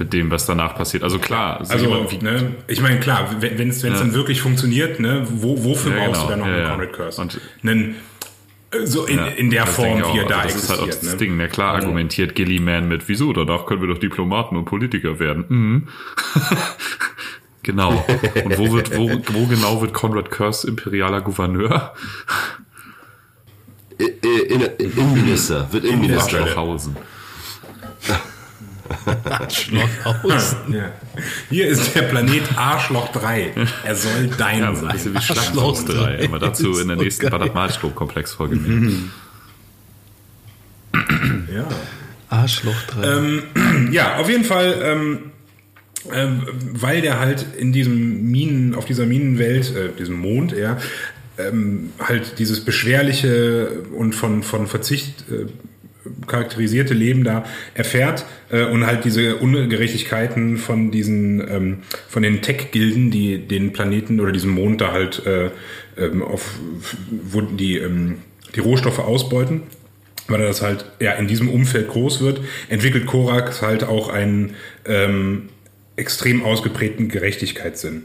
[0.00, 1.04] Mit dem, was danach passiert.
[1.04, 3.90] Also klar, so Also, ne, ich meine, klar, wenn es Ja.
[3.90, 6.24] dann wirklich funktioniert, ne, wo, wofür Ja, brauchst genau.
[6.24, 6.70] du dann noch Ja, einen ja.
[6.70, 7.20] Conrad Curse?
[7.20, 7.94] Und- Einen,
[8.72, 10.28] äh, so in, Ja, in der das Form, wie er auch.
[10.28, 10.62] da Also das existiert.
[10.62, 11.16] ist halt auch das ne?
[11.18, 11.36] Ding.
[11.36, 15.44] Ja klar argumentiert Gilliman mit, wieso, danach können wir doch Diplomaten und Politiker werden.
[15.48, 15.88] Mhm.
[17.62, 18.04] genau.
[18.44, 21.94] Und wo wird, wo, wo genau wird Conrad Curse imperialer Gouverneur?
[24.00, 26.46] I- I- In, Innenminister, wird Innenminister.
[29.24, 30.20] Arschlochhausen.
[30.22, 30.56] Schlosshaus.
[30.72, 30.92] Ja.
[31.48, 33.52] Hier ist der Planet Arschloch 3.
[33.84, 34.92] Er soll dein Ja, ein sein.
[34.92, 36.24] bisschen wie Schlacht Arschloch 3.
[36.24, 37.30] Aber dazu in der So nächsten geil.
[37.30, 38.90] Badamalstrom-Komplex-Folge mehr.
[41.54, 41.68] Ja.
[42.28, 43.42] Arschloch 3.
[43.92, 45.18] Ja, auf jeden Fall, ähm,
[46.12, 50.78] ähm, weil der halt in diesem Minen, auf dieser Minenwelt, äh, diesem Mond, ja,
[51.38, 55.46] ähm, halt dieses beschwerliche und von, von Verzicht äh,
[56.26, 57.44] charakterisierte Leben da
[57.74, 64.20] erfährt äh, und halt diese Ungerechtigkeiten von diesen, ähm, von den Tech-Gilden, die den Planeten
[64.20, 65.50] oder diesen Mond da halt äh,
[65.98, 66.58] ähm, auf,
[67.10, 68.18] wo die, ähm,
[68.54, 69.62] die Rohstoffe ausbeuten
[70.30, 74.54] weil er das halt ja in diesem Umfeld groß wird, entwickelt Korax halt auch einen
[74.86, 75.48] ähm,
[75.96, 78.04] extrem ausgeprägten Gerechtigkeitssinn.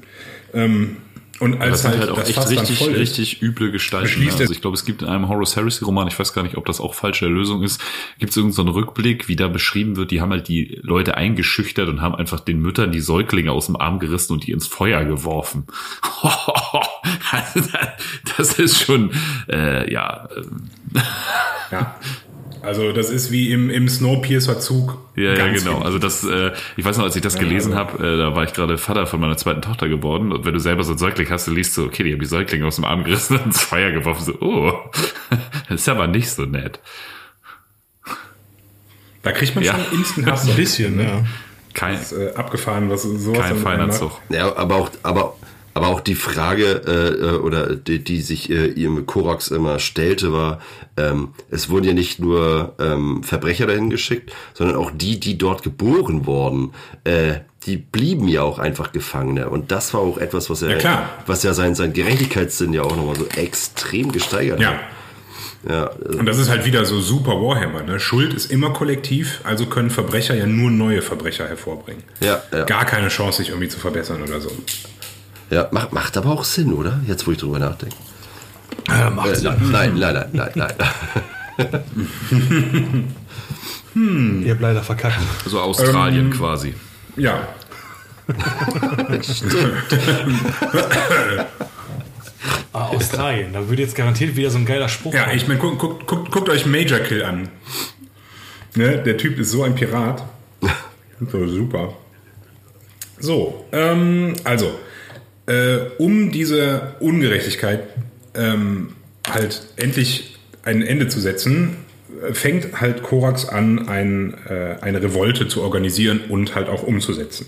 [0.54, 0.98] Ähm,
[1.40, 4.24] Und als das halt, halt auch das echt richtig, richtig üble Gestalten.
[4.24, 4.32] Ne?
[4.32, 6.66] Also ich glaube, es gibt in einem Horus Heresy Roman, ich weiß gar nicht, ob
[6.66, 7.82] das auch falsche Erlösung ist,
[8.20, 11.90] gibt es irgendeinen so Rückblick, wie da beschrieben wird, die haben halt die Leute eingeschüchtert
[11.90, 15.04] und haben einfach den Müttern die Säuglinge aus dem Arm gerissen und die ins Feuer
[15.04, 15.66] geworfen.
[18.38, 19.12] das ist schon,
[19.50, 20.70] äh, ja, ähm,
[21.72, 21.96] Ja.
[22.66, 24.98] Also das ist wie im, im Snowpiercer-Zug.
[25.16, 25.80] Ja, ja, genau.
[25.82, 28.44] Also das, äh, ich weiß noch, als ich das gelesen also- habe, äh, da war
[28.44, 30.32] ich gerade Vater von meiner zweiten Tochter geworden.
[30.32, 32.26] Und wenn du selber so ein Säugling hast, du liest so, okay, die haben die
[32.26, 34.24] Säuglinge aus dem Arm gerissen und ins Feuer geworfen.
[34.26, 34.74] So, oh,
[35.70, 36.80] das ist aber nicht so nett.
[39.24, 39.74] Da kriegt man Ja.
[39.74, 40.50] schon instant Hass.
[40.50, 41.24] Ein bisschen, ja.
[41.74, 43.90] Kein, Das, äh, abgefahren, was sowas kein feiner.
[43.90, 44.22] Zug.
[44.30, 45.36] Ja, aber auch, aber,
[45.76, 50.34] aber auch die Frage, äh, äh, oder die, die sich äh, ihm Korax immer stellte,
[50.34, 50.60] war,
[50.98, 55.62] ähm, es wurden ja nicht nur ähm, Verbrecher dahin geschickt, sondern auch die, die dort
[55.62, 56.72] geboren wurden,
[57.04, 59.50] äh, die blieben ja auch einfach Gefangene.
[59.50, 62.96] Und das war auch etwas, was er, Ja, was ja sein, sein Gerechtigkeitssinn ja auch
[62.96, 64.70] nochmal so extrem gesteigert Ja.
[64.70, 64.80] hat.
[65.68, 67.82] Ja, äh, Und das ist halt wieder so super Warhammer.
[67.82, 68.00] Ne?
[68.00, 72.04] Schuld ist immer kollektiv, also können Verbrecher ja nur neue Verbrecher hervorbringen.
[72.22, 72.66] ja, ja.
[72.66, 74.52] Gar keine Chance, sich irgendwie zu verbessern oder so.
[75.56, 77.00] Ja macht, macht aber auch Sinn, oder?
[77.08, 77.96] Jetzt, wo ich drüber nachdenke.
[78.90, 79.54] Äh, macht Äh, Sinn.
[79.72, 80.74] nein, nein, nein, nein, nein,
[83.96, 84.44] nein.
[84.44, 85.18] Ihr habt leider verkackt.
[85.46, 86.74] So Australien Ähm, quasi.
[87.16, 87.48] Ja.
[92.74, 95.38] Ah, Australien, da würde jetzt garantiert wieder so ein geiler Spruch Ja, kommen.
[95.38, 97.48] ich meine, guckt, guckt, guckt, guckt euch Major Kill an.
[98.76, 98.98] Ne?
[99.02, 100.24] Der Typ ist so ein Pirat.
[101.32, 101.94] So, super.
[103.20, 104.78] So, ähm, also,
[105.48, 107.84] äh, um diese Ungerechtigkeit
[108.34, 108.94] ähm,
[109.30, 111.78] halt endlich ein Ende zu setzen,
[112.28, 117.46] äh, fängt halt Korax an, ein, äh, eine Revolte zu organisieren und halt auch umzusetzen.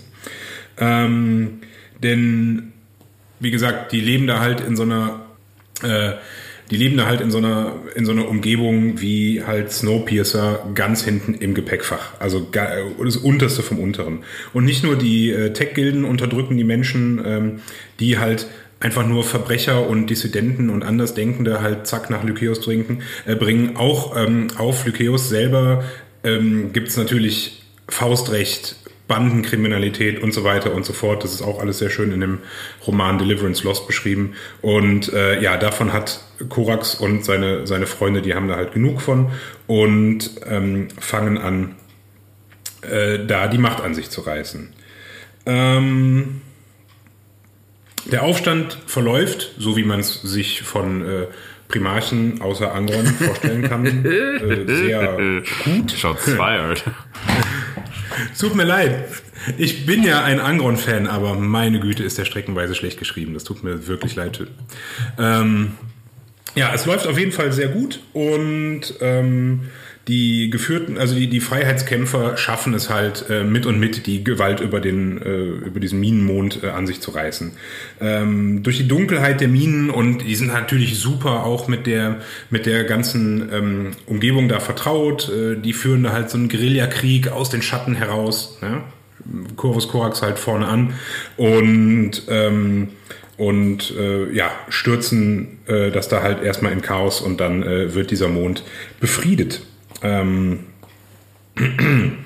[0.78, 1.60] Ähm,
[2.02, 2.72] denn,
[3.40, 5.20] wie gesagt, die leben da halt in so einer,
[5.82, 6.12] äh,
[6.70, 11.02] die leben da halt in so einer, in so einer Umgebung wie halt Snowpiercer ganz
[11.02, 12.14] hinten im Gepäckfach.
[12.18, 14.20] Also äh, das unterste vom unteren.
[14.52, 17.60] Und nicht nur die äh, Tech-Gilden unterdrücken die Menschen, ähm,
[18.00, 18.46] die halt
[18.80, 23.76] einfach nur Verbrecher und Dissidenten und Andersdenkende halt zack nach Lykäus trinken, äh, bringen.
[23.76, 25.84] Auch ähm, auf Lykäus selber
[26.22, 28.76] ähm, gibt es natürlich Faustrecht,
[29.08, 31.24] Bandenkriminalität und so weiter und so fort.
[31.24, 32.38] Das ist auch alles sehr schön in dem
[32.86, 34.34] Roman Deliverance Lost beschrieben.
[34.60, 39.00] Und äh, ja, davon hat Korax und seine, seine Freunde, die haben da halt genug
[39.00, 39.32] von
[39.66, 41.76] und ähm, fangen an,
[42.82, 44.72] äh, da die Macht an sich zu reißen.
[45.46, 46.42] Ähm,
[48.04, 51.26] der Aufstand verläuft, so wie man es sich von äh,
[51.68, 55.16] Primarchen außer Angron vorstellen kann, äh, sehr
[55.64, 55.90] gut.
[55.92, 56.82] Shots fired.
[56.82, 56.84] Es
[58.38, 59.04] Tut mir leid.
[59.56, 63.34] Ich bin ja ein Angron-Fan, aber meine Güte ist der streckenweise schlecht geschrieben.
[63.34, 64.46] Das tut mir wirklich leid.
[65.18, 65.72] Ähm,
[66.54, 69.68] ja, es läuft auf jeden Fall sehr gut und ähm,
[70.08, 74.60] die geführten, also die, die Freiheitskämpfer schaffen es halt äh, mit und mit die Gewalt
[74.60, 77.52] über den äh, über diesen Minenmond äh, an sich zu reißen.
[78.00, 82.64] Ähm, durch die Dunkelheit der Minen und die sind natürlich super auch mit der mit
[82.64, 85.28] der ganzen ähm, Umgebung da vertraut.
[85.28, 88.58] Äh, die führen da halt so einen Guerillakrieg aus den Schatten heraus.
[88.62, 88.80] Ne?
[89.56, 90.94] Corvus Corax halt vorne an
[91.36, 92.88] und ähm,
[93.36, 98.10] und äh, ja, stürzen äh, das da halt erstmal in Chaos und dann äh, wird
[98.10, 98.64] dieser Mond
[99.00, 99.60] befriedet.
[100.02, 100.60] Ähm,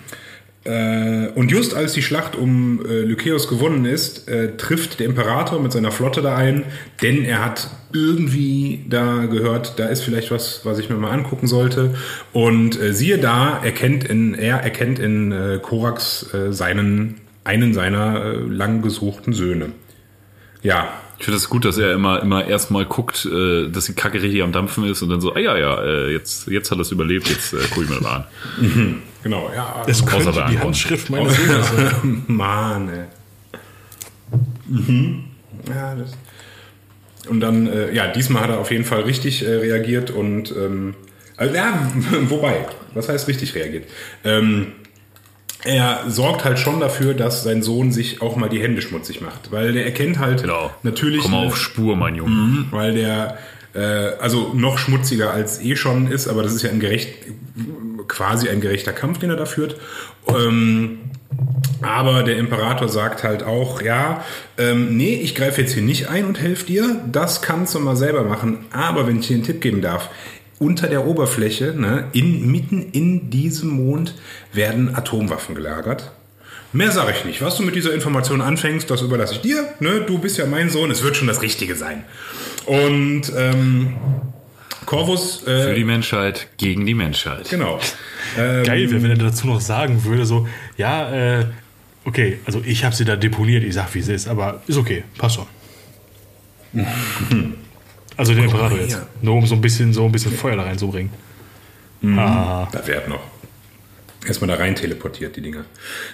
[0.65, 5.61] äh, und just als die Schlacht um äh, Lykäus gewonnen ist, äh, trifft der Imperator
[5.61, 6.65] mit seiner Flotte da ein,
[7.01, 11.47] denn er hat irgendwie da gehört, da ist vielleicht was, was ich mir mal angucken
[11.47, 11.95] sollte.
[12.33, 18.35] Und äh, siehe da, erkennt in, er erkennt in äh, Korax äh, seinen, einen seiner
[18.35, 19.71] lang gesuchten Söhne.
[20.63, 24.21] Ja, Ich finde es gut, dass er immer, immer erstmal guckt, äh, dass die Kacke
[24.21, 26.81] richtig am Dampfen ist und dann so, ah ja, ja, äh, jetzt, jetzt hat er
[26.81, 28.27] es überlebt, jetzt äh, guck ich mir das mal
[28.59, 29.03] an.
[29.23, 29.85] genau, ja.
[29.87, 30.63] Das könnte der die Angron.
[30.63, 32.25] Handschrift meines Sohnes sein.
[32.27, 33.05] Mann, ey.
[34.67, 35.25] Mhm.
[35.69, 36.11] Ja, das.
[37.29, 40.95] Und dann, äh, ja, diesmal hat er auf jeden Fall richtig äh, reagiert und, ähm,
[41.37, 41.89] also, ja,
[42.31, 43.85] wobei, was heißt richtig reagiert?
[44.25, 44.73] Ähm,
[45.65, 49.53] er sorgt halt schon dafür, dass sein Sohn sich auch mal die Hände schmutzig macht,
[49.53, 50.71] weil der erkennt halt Genau.
[50.83, 52.31] natürlich, Komm auf Spur, mein Junge.
[52.31, 52.67] Mhm.
[52.71, 53.39] weil der
[53.75, 53.81] äh,
[54.21, 57.09] also noch schmutziger als eh schon ist, aber das ist ja ein gerecht,
[58.09, 59.77] quasi ein gerechter Kampf, den er da führt.
[60.29, 60.99] Ähm,
[61.81, 64.23] aber der Imperator sagt halt auch, ja,
[64.59, 67.97] ähm, nee, ich greife jetzt hier nicht ein und helfe dir, das kannst du mal
[67.97, 68.67] selber machen.
[68.73, 70.11] Aber wenn ich dir einen Tipp geben darf,
[70.63, 74.15] unter der Oberfläche, ne, in, mitten in diesem Mond
[74.53, 76.13] werden Atomwaffen gelagert.
[76.73, 77.43] Mehr sage ich nicht.
[77.43, 79.75] Was du mit dieser Information anfängst, das überlasse ich dir.
[79.81, 80.05] Ne?
[80.07, 82.05] Du bist ja mein Sohn, es wird schon das Richtige sein.
[82.65, 83.95] Und ähm,
[84.87, 85.47] Corvus.
[85.47, 87.51] Äh, Für die Menschheit, gegen die Menschheit.
[87.51, 87.79] Genau.
[88.39, 90.49] Ähm, Geil wäre, wenn er dazu noch sagen würde, so,
[90.79, 91.45] ja, äh,
[92.07, 95.05] okay, also ich habe sie da deponiert, ich sag, wie es ist, aber ist okay,
[95.19, 95.47] passt schon.
[98.17, 98.99] also den Imperator jetzt.
[99.21, 101.13] Nur um so ein bisschen, so ein bisschen Feuer da reinzubringen.
[102.01, 102.19] Mhm.
[102.19, 102.69] Ah.
[102.73, 103.21] Da wäre noch
[104.27, 105.65] erstmal da rein teleportiert, die Dinger.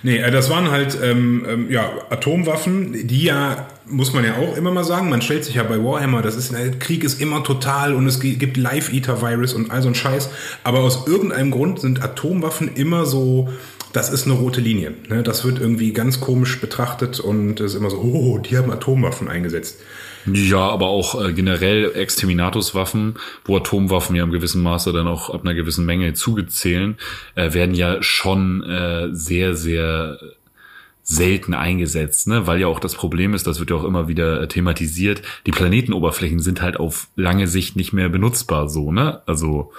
[0.02, 4.56] Nee, äh, das waren halt ähm, ähm, ja, Atomwaffen, die ja, muss man ja auch
[4.56, 7.42] immer mal sagen, man stellt sich ja bei Warhammer, das ist, der Krieg ist immer
[7.44, 10.30] total und es gibt Live-Eater-Virus und all so ein Scheiß,
[10.64, 13.48] aber aus irgendeinem Grund sind Atomwaffen immer so,
[13.92, 14.94] das ist eine rote Linie.
[15.08, 15.22] Ne?
[15.22, 19.28] Das wird irgendwie ganz komisch betrachtet und es ist immer so, oh, die haben Atomwaffen
[19.28, 19.78] eingesetzt.
[20.34, 23.14] Ja, aber auch äh, generell Exterminatuswaffen,
[23.44, 26.96] wo Atomwaffen ja im gewissen Maße dann auch ab einer gewissen Menge zugezählen,
[27.34, 30.18] äh, werden ja schon äh, sehr, sehr
[31.02, 32.46] selten eingesetzt, ne?
[32.46, 35.52] weil ja auch das Problem ist, das wird ja auch immer wieder äh, thematisiert, die
[35.52, 39.22] Planetenoberflächen sind halt auf lange Sicht nicht mehr benutzbar so, ne?
[39.24, 39.72] Also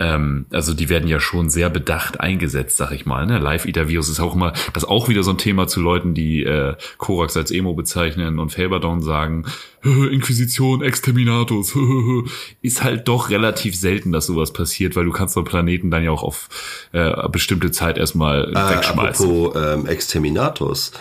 [0.00, 3.26] ähm, also die werden ja schon sehr bedacht eingesetzt, sag ich mal.
[3.26, 3.38] Ne?
[3.38, 6.74] Live-Eater-Virus ist auch immer, das ist auch wieder so ein Thema zu Leuten, die äh,
[6.96, 9.44] Korax als Emo bezeichnen und Felberdon sagen,
[9.82, 11.76] Inquisition, Exterminatus,
[12.62, 16.10] ist halt doch relativ selten, dass sowas passiert, weil du kannst so Planeten dann ja
[16.10, 16.48] auch auf
[16.92, 19.26] äh, bestimmte Zeit erstmal äh, wegschmeißen.
[19.26, 20.92] Apropos ähm, Exterminatus,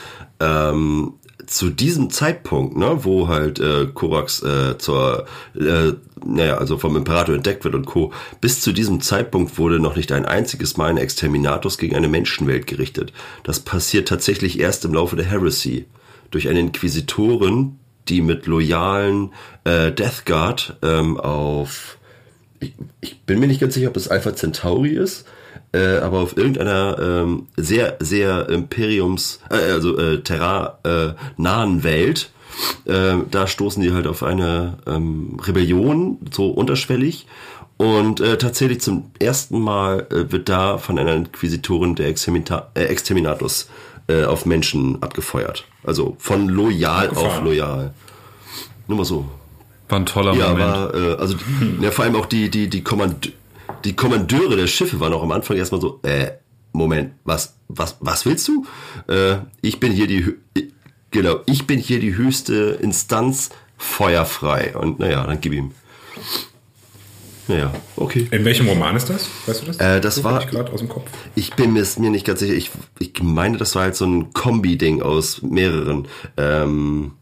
[0.41, 1.13] ähm,
[1.49, 5.25] zu diesem Zeitpunkt, ne, wo halt äh, Korax äh, zur,
[5.55, 5.93] äh,
[6.25, 10.11] naja, also vom Imperator entdeckt wird und Co., bis zu diesem Zeitpunkt wurde noch nicht
[10.11, 13.13] ein einziges Mal ein Exterminatus gegen eine Menschenwelt gerichtet.
[13.43, 15.85] Das passiert tatsächlich erst im Laufe der Heresy.
[16.31, 21.99] Durch eine Inquisitorin, die mit loyalen äh, Death Guard ähm, auf
[22.59, 25.25] ich, ich bin mir nicht ganz sicher, ob das Alpha Centauri ist,
[25.71, 32.31] äh, aber auf irgendeiner ähm, sehr, sehr Imperiums, äh, also äh, Terra äh, nahen Welt,
[32.85, 37.27] äh, da stoßen die halt auf eine ähm, Rebellion, so unterschwellig.
[37.77, 42.83] Und äh, tatsächlich zum ersten Mal äh, wird da von einer Inquisitorin der Extermina äh,
[42.83, 43.69] Exterminatus
[44.07, 45.65] äh, auf Menschen abgefeuert.
[45.83, 47.93] Also von loyal auf loyal.
[48.87, 49.25] Nur mal so.
[49.87, 50.67] War ein toller ja, Moment.
[50.67, 51.35] War, äh, also
[51.81, 53.31] ja, vor allem auch die, die, die Kommand
[53.85, 56.31] die Kommandeure der Schiffe waren auch am Anfang erstmal so, äh,
[56.71, 58.65] Moment, was, was, was willst du?
[59.07, 60.35] Äh, ich bin hier die,
[61.11, 64.75] genau, ich bin hier die höchste Instanz, feuerfrei.
[64.75, 65.71] Und naja, dann gib ihm.
[67.47, 68.27] Naja, okay.
[68.29, 69.27] In welchem Roman ist das?
[69.47, 69.77] Weißt du das?
[69.77, 70.41] Äh, das war.
[70.41, 71.09] Ich gerade aus dem Kopf.
[71.35, 72.53] Ich bin mir, mir nicht ganz sicher.
[72.53, 76.07] Ich, ich meine, das war halt so ein Kombi-Ding aus mehreren.
[76.37, 77.13] Ähm,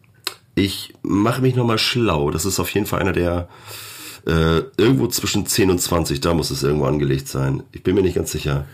[0.54, 2.32] ich mache mich nochmal schlau.
[2.32, 3.48] Das ist auf jeden Fall einer der
[4.28, 7.64] äh, irgendwo zwischen 10 und 20, da muss es irgendwo angelegt sein.
[7.72, 8.66] Ich bin mir nicht ganz sicher.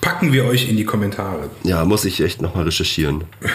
[0.00, 1.50] Packen wir euch in die Kommentare.
[1.62, 3.24] Ja, muss ich echt nochmal recherchieren.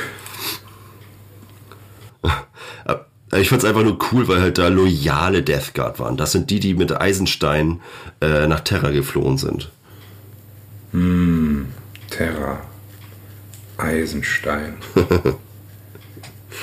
[3.34, 6.17] ich fand es einfach nur cool, weil halt da loyale Death Guard waren.
[6.17, 7.82] Das sind die, die mit Eisenstein
[8.21, 9.71] äh, nach Terra geflohen sind.
[10.91, 11.67] Hm,
[12.09, 12.61] Terra.
[13.77, 14.75] Eisenstein.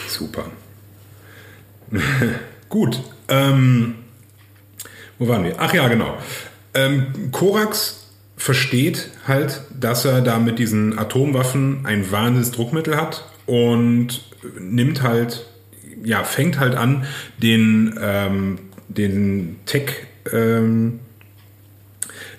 [0.07, 0.45] Super.
[2.69, 3.01] Gut.
[3.29, 3.95] Ähm,
[5.19, 5.57] wo waren wir?
[5.59, 6.19] Ach ja, genau.
[6.75, 14.25] Ähm, Korax versteht halt, dass er da mit diesen Atomwaffen ein wahnsinniges Druckmittel hat und
[14.59, 15.48] nimmt halt,
[16.05, 17.05] ja, fängt halt an,
[17.39, 19.91] den, ähm, den Tech,
[20.33, 21.01] ähm,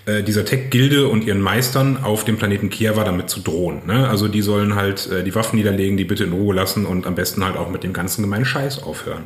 [0.06, 3.82] äh, dieser Tech-Gilde und ihren Meistern auf dem Planeten Kiewa damit zu drohen.
[3.86, 4.08] Ne?
[4.08, 7.16] Also die sollen halt äh, die Waffen niederlegen, die bitte in Ruhe lassen und am
[7.16, 9.24] besten halt auch mit dem ganzen gemeinen Scheiß aufhören.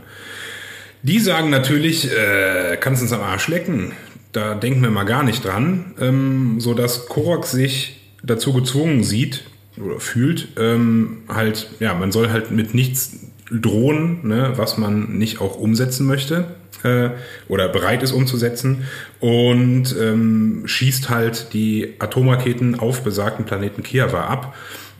[1.03, 3.91] Die sagen natürlich, äh, kannst uns am Arsch lecken.
[4.31, 9.43] Da denken wir mal gar nicht dran, ähm, so dass Korok sich dazu gezwungen sieht
[9.77, 13.19] oder fühlt, ähm, halt, ja, man soll halt mit nichts
[13.51, 16.45] drohen, ne, was man nicht auch umsetzen möchte
[16.83, 17.09] äh,
[17.47, 18.85] oder bereit ist umzusetzen
[19.19, 24.55] und ähm, schießt halt die Atomraketen auf besagten Planeten Kiewa ab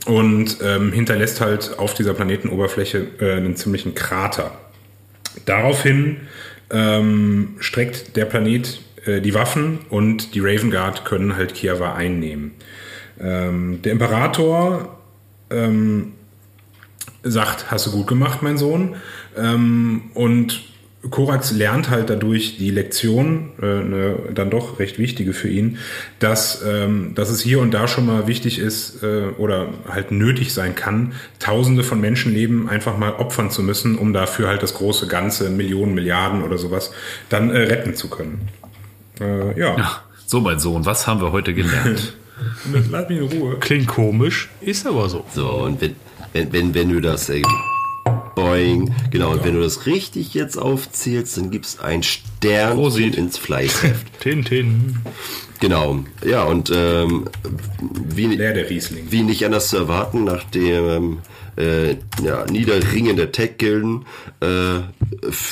[0.05, 4.51] und ähm, hinterlässt halt auf dieser Planetenoberfläche äh, einen ziemlichen Krater.
[5.45, 6.17] Daraufhin
[6.69, 12.51] ähm, streckt der Planet äh, die Waffen und die Raven Guard können halt Kiewa einnehmen.
[13.19, 14.99] Ähm, der Imperator
[15.49, 16.13] ähm,
[17.23, 18.95] sagt, hast du gut gemacht, mein Sohn.
[19.37, 20.61] Ähm, und
[21.09, 25.77] Korax lernt halt dadurch die Lektion, äh, eine dann doch recht wichtige für ihn,
[26.19, 30.53] dass, ähm, dass es hier und da schon mal wichtig ist äh, oder halt nötig
[30.53, 35.07] sein kann, Tausende von Menschenleben einfach mal opfern zu müssen, um dafür halt das große
[35.07, 36.93] Ganze, Millionen, Milliarden oder sowas,
[37.27, 38.47] dann äh, retten zu können.
[39.19, 39.77] Äh, ja.
[39.77, 40.01] ja.
[40.25, 42.13] So, mein Sohn, was haben wir heute gelernt?
[42.91, 43.57] Lass mich in Ruhe.
[43.59, 45.25] Klingt komisch, ist aber so.
[45.33, 45.95] So, und wenn,
[46.33, 47.29] wenn, wenn, wenn du das.
[47.29, 47.41] Äh,
[48.35, 48.93] Boing.
[49.11, 53.15] Genau, und wenn du das richtig jetzt aufzählst, dann gibt's ein Stern Prosit.
[53.15, 54.19] ins Fleißheft.
[54.19, 54.97] Tintin.
[55.59, 56.03] genau.
[56.25, 57.25] Ja, und ähm,
[57.79, 61.19] wie, wie nicht anders zu erwarten, nach dem
[61.57, 61.91] äh,
[62.23, 64.05] ja, Niederringen der Tech-Gilden
[64.39, 64.79] äh,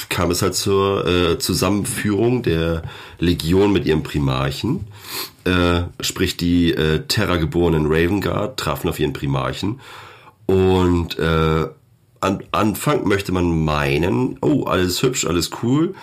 [0.10, 2.84] kam es halt zur äh, Zusammenführung der
[3.20, 4.88] Legion mit ihrem Primarchen.
[5.44, 9.80] Äh, sprich, die äh, Terra-geborenen Raven Guard trafen auf ihren Primarchen.
[10.52, 11.66] Und äh,
[12.20, 15.96] an Anfang möchte man meinen, oh, alles hübsch, alles cool.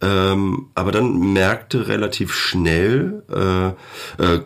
[0.00, 4.40] Ähm, aber dann merkte relativ schnell äh, äh,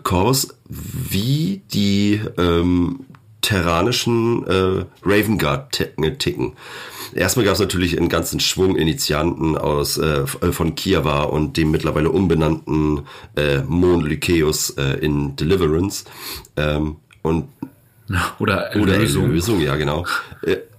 [0.68, 3.06] wie die ähm,
[3.40, 6.18] terranischen äh, Raven Guard ticken.
[6.18, 6.52] ticken.
[7.14, 12.10] Erstmal gab es natürlich einen ganzen Schwung Initianten aus äh, von Kiewa und dem mittlerweile
[12.10, 16.04] umbenannten äh, Mon Lycaeus äh, in Deliverance.
[16.58, 17.48] Ähm, und
[18.38, 19.24] Oder, oder Erlösung.
[19.24, 20.06] Erlösung, ja genau.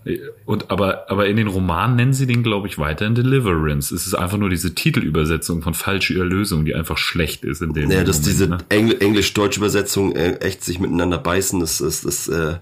[0.06, 3.94] Äh, Und aber, aber in den Romanen nennen sie den, glaube ich, weiterhin Deliverance.
[3.94, 7.92] Es ist einfach nur diese Titelübersetzung von falsche Erlösung, die einfach schlecht ist in dem
[7.92, 8.60] Ja, dass diese ne?
[8.70, 12.56] Engl englisch-deutsche Übersetzung äh, echt sich miteinander beißen, das, das, das äh,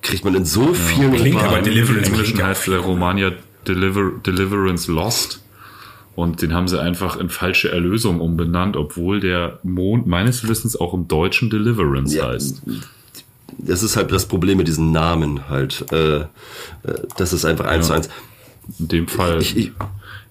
[0.00, 1.64] kriegt man in so vielen Klingt aber Romanen.
[1.64, 3.32] Deliverance Im Englischen heißt der Roman ja
[3.66, 5.42] Deliver, Deliverance Lost.
[6.14, 10.94] Und den haben sie einfach in falsche Erlösung umbenannt, obwohl der Mond meines Wissens auch
[10.94, 12.62] im Deutschen Deliverance Ja, heißt.
[13.58, 15.84] Das ist halt das Problem mit diesen Namen halt.
[15.92, 16.26] Äh, äh,
[17.16, 18.08] das ist einfach eins zu eins.
[18.78, 19.72] In dem Fall, Ich, ich,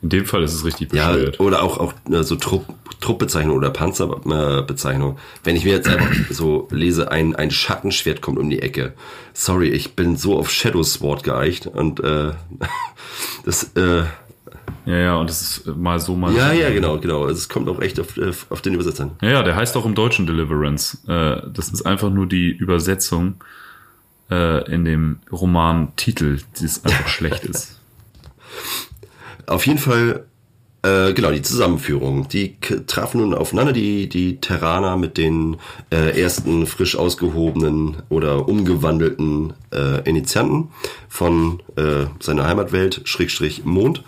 [0.01, 1.39] in dem Fall ist es richtig ja, bescheuert.
[1.39, 2.65] oder auch, auch äh, so Trupp,
[2.99, 5.17] Truppbezeichnung oder Panzerbezeichnung.
[5.43, 8.93] Wenn ich mir jetzt einfach so lese, ein, ein Schattenschwert kommt um die Ecke.
[9.33, 12.31] Sorry, ich bin so auf Shadow Sword geeicht und äh,
[13.45, 14.03] das äh,
[14.85, 16.55] Ja, ja, und das ist mal so, mal ja, so.
[16.55, 17.23] ja, genau, genau.
[17.23, 19.11] Also Es kommt auch echt auf, auf auf den Übersetzern.
[19.21, 20.99] Ja, ja, der heißt auch im Deutschen Deliverance.
[21.07, 23.35] Äh, das ist einfach nur die Übersetzung
[24.29, 27.79] äh, in dem Roman-Titel, die es einfach schlecht ist.
[29.47, 30.25] Auf jeden Fall,
[30.83, 32.27] äh, genau, die Zusammenführung.
[32.27, 35.57] Die trafen nun aufeinander, die, die Terraner mit den
[35.91, 40.69] äh, ersten frisch ausgehobenen oder umgewandelten äh, Initianten
[41.09, 44.03] von äh, seiner Heimatwelt, Schrägstrich Mond.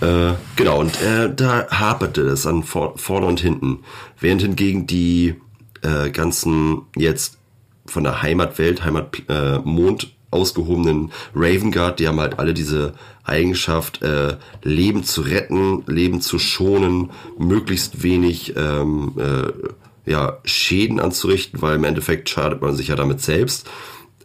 [0.00, 3.80] Äh, genau, und äh, da haperte es an vor, vorne und hinten.
[4.18, 5.36] Während hingegen die
[5.82, 7.38] äh, ganzen jetzt
[7.86, 14.02] von der Heimatwelt, Heimat äh, Mond ausgehobenen Raven Guard, die haben halt alle diese Eigenschaft,
[14.02, 21.76] äh, Leben zu retten, Leben zu schonen, möglichst wenig ähm, äh, ja, Schäden anzurichten, weil
[21.76, 23.68] im Endeffekt schadet man sich ja damit selbst.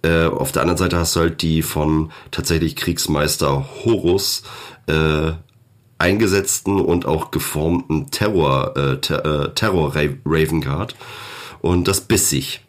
[0.01, 4.43] Äh, auf der anderen Seite hast du halt die von tatsächlich Kriegsmeister Horus
[4.87, 5.33] äh,
[5.97, 10.95] eingesetzten und auch geformten Terror, äh, Ter äh, Terror Ra Raven Guard.
[11.61, 12.61] Und das biss sich.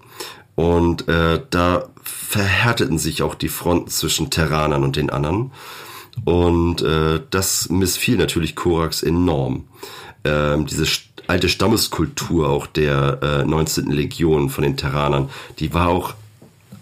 [0.54, 5.52] Und äh, da verhärteten sich auch die Fronten zwischen Terranern und den anderen.
[6.24, 9.64] Und äh, das missfiel natürlich Korax enorm.
[10.24, 10.86] Ähm, diese
[11.26, 13.90] alte Stammeskultur auch der äh, 19.
[13.90, 16.14] Legion von den Terranern, die war auch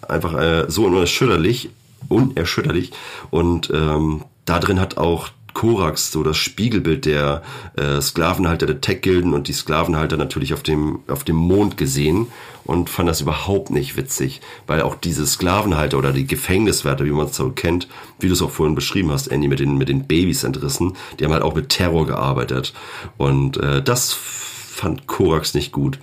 [0.08, 1.70] einfach äh, so unerschütterlich,
[2.08, 2.92] unerschütterlich.
[3.30, 7.40] Und ähm, da drin hat auch Korax so das Spiegelbild der
[7.76, 12.26] äh, Sklavenhalter der Tech-Gilden und die Sklavenhalter natürlich auf dem, auf dem Mond gesehen
[12.64, 17.28] und fand das überhaupt nicht witzig, weil auch diese Sklavenhalter oder die Gefängniswärter, wie man
[17.28, 17.88] es so kennt,
[18.20, 21.24] wie du es auch vorhin beschrieben hast, Andy, mit den, mit den Babys entrissen, die
[21.24, 22.74] haben halt auch mit Terror gearbeitet.
[23.16, 25.98] Und äh, das fand Korax nicht gut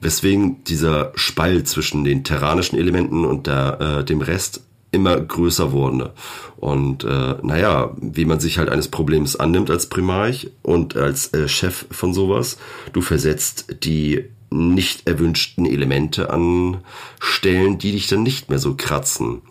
[0.00, 4.60] weswegen dieser Spalt zwischen den terranischen Elementen und der, äh, dem Rest
[4.94, 6.12] immer größer wurde.
[6.56, 11.48] Und äh, naja, wie man sich halt eines Problems annimmt als Primarch und als äh,
[11.48, 12.56] Chef von sowas,
[12.92, 16.78] du versetzt die nicht erwünschten Elemente an
[17.18, 19.42] Stellen, die dich dann nicht mehr so kratzen.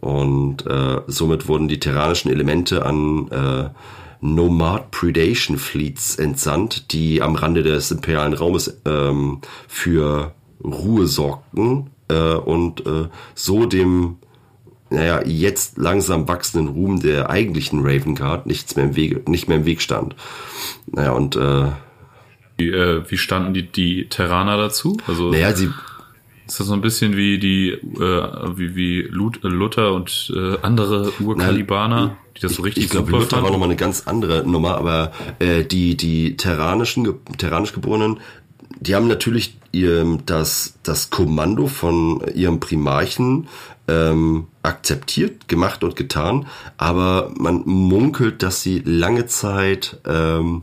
[0.00, 3.70] Und äh, somit wurden die terranischen Elemente an äh,
[4.20, 12.34] Nomad Predation Fleets entsandt, die am Rande des imperialen Raumes ähm, für Ruhe sorgten äh,
[12.34, 14.16] und äh, so dem
[14.90, 19.58] naja, jetzt langsam wachsenden Ruhm der eigentlichen Raven Guard nichts mehr im Weg, nicht mehr
[19.58, 20.14] im Weg stand.
[20.86, 21.66] Naja, und äh,
[22.56, 24.96] Wie, äh, wie standen die, die Terraner dazu?
[25.06, 25.70] Also naja, sie,
[26.46, 31.12] ist das so ein bisschen wie die, äh, wie, wie Lut, Luther und äh, andere
[31.20, 33.52] Urkalibaner, die das so richtig ich glaube, super Luther war fanden?
[33.52, 38.20] nochmal eine ganz andere Nummer, aber äh, die, die terranischen, terranisch Geborenen,
[38.80, 43.48] die haben natürlich ihr, das, das Kommando von ihrem Primarchen
[43.86, 46.46] ähm, akzeptiert, gemacht und getan,
[46.76, 50.62] aber man munkelt, dass sie lange Zeit ähm,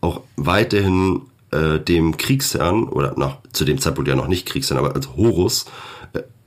[0.00, 4.94] auch weiterhin äh, dem Kriegsherrn, oder nach, zu dem Zeitpunkt ja noch nicht Kriegsherrn, aber
[4.94, 5.66] als Horus,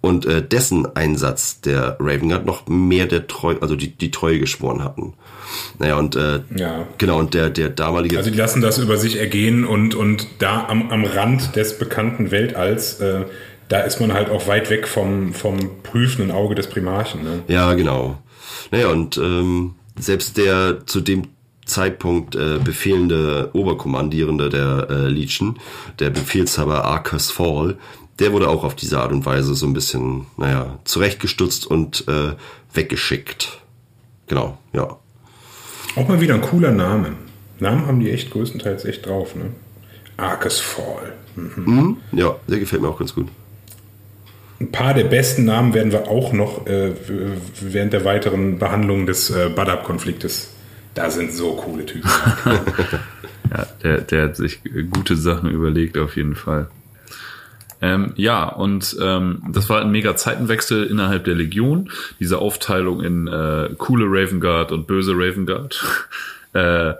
[0.07, 4.39] und äh, dessen Einsatz der Raven Guard noch mehr der Treue, also die, die Treue
[4.39, 5.13] geschworen hatten.
[5.79, 6.87] Naja, und äh, Ja.
[6.97, 8.17] genau, und der, der damalige.
[8.17, 12.31] Also die lassen das über sich ergehen und, und da am, am Rand des bekannten
[12.31, 13.25] Weltalls, äh,
[13.69, 17.23] da ist man halt auch weit weg vom, vom prüfenden Auge des Primarchen.
[17.23, 17.43] Ne?
[17.47, 18.17] Ja, genau.
[18.71, 21.23] Naja, und ähm, selbst der zu dem
[21.65, 25.59] Zeitpunkt äh, befehlende Oberkommandierende der äh, Legion,
[25.99, 27.77] der Befehlshaber Arcus Fall,
[28.19, 32.33] der wurde auch auf diese Art und Weise so ein bisschen, naja, zurechtgestutzt und äh,
[32.73, 33.61] weggeschickt.
[34.27, 34.97] Genau, ja.
[35.95, 37.13] Auch mal wieder ein cooler Name.
[37.59, 39.35] Namen haben die echt größtenteils echt drauf.
[39.35, 39.51] Ne?
[40.17, 41.13] Arcus Fall.
[41.35, 41.97] Mhm.
[42.11, 43.27] Ja, der gefällt mir auch ganz gut.
[44.59, 46.93] Ein paar der besten Namen werden wir auch noch äh,
[47.61, 50.49] während der weiteren Behandlung des äh, Badab-Konfliktes.
[50.95, 52.09] Da sind so coole Typen.
[53.49, 54.59] Ja, der, der hat sich
[54.91, 56.67] gute Sachen überlegt, auf jeden Fall.
[57.81, 61.91] Ähm, ja, und ähm, das war ein mega Zeitenwechsel innerhalb der Legion.
[62.19, 65.83] Diese Aufteilung in äh, coole Raven Guard und böse Raven Guard.
[66.53, 66.93] äh,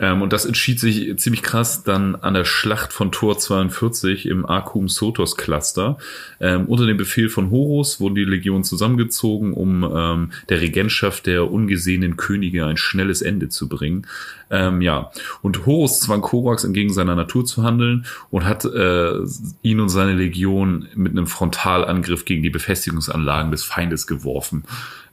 [0.00, 4.46] ähm, und das entschied sich ziemlich krass dann an der Schlacht von Tor 42 im
[4.46, 5.98] Akum Sotos Cluster.
[6.40, 11.50] Ähm, unter dem Befehl von Horus wurden die Legionen zusammengezogen, um ähm, der Regentschaft der
[11.50, 14.06] ungesehenen Könige ein schnelles Ende zu bringen.
[14.50, 15.10] Ähm, ja,
[15.42, 19.18] und Horus zwang Korax entgegen seiner Natur zu handeln und hat äh,
[19.62, 24.64] ihn und seine Legion mit einem Frontalangriff gegen die Befestigungsanlagen des Feindes geworfen.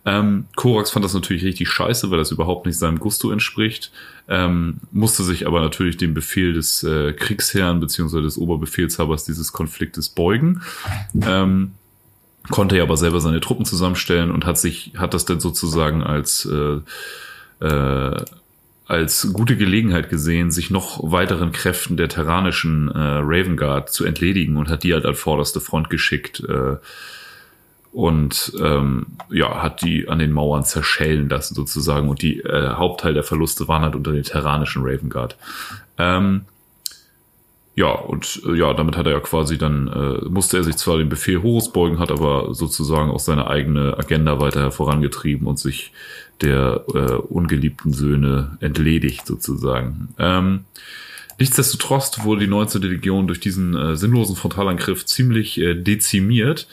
[0.07, 3.91] Ähm, Korax fand das natürlich richtig scheiße, weil das überhaupt nicht seinem Gusto entspricht,
[4.29, 10.07] ähm, musste sich aber natürlich dem Befehl des äh, Kriegsherrn beziehungsweise des Oberbefehlshabers dieses Konfliktes
[10.07, 10.61] beugen.
[11.21, 11.73] Ähm,
[12.49, 16.45] konnte ja aber selber seine Truppen zusammenstellen und hat sich, hat das dann sozusagen als
[16.45, 18.25] äh, äh,
[18.85, 24.55] als gute Gelegenheit gesehen, sich noch weiteren Kräften der terranischen äh, Raven Guard zu entledigen
[24.55, 26.77] und hat die halt an vorderste Front geschickt äh,
[27.91, 33.13] und ähm, ja, hat die an den Mauern zerschellen lassen sozusagen und die äh, Hauptteil
[33.13, 35.38] der Verluste waren halt unter den terranischen Raven Guard.
[35.97, 36.45] Ähm,
[37.77, 40.97] ja, und äh, ja, damit hat er ja quasi dann, äh, musste er sich zwar
[40.97, 45.91] dem Befehl Horus beugen, hat aber sozusagen auch seine eigene Agenda weiter vorangetrieben und sich
[46.41, 50.09] der äh, ungeliebten Söhne entledigt sozusagen.
[50.17, 50.65] Ähm,
[51.38, 52.81] nichtsdestotrotz wurde die 19.
[52.81, 56.67] Legion durch diesen äh, sinnlosen Frontalangriff ziemlich äh, dezimiert.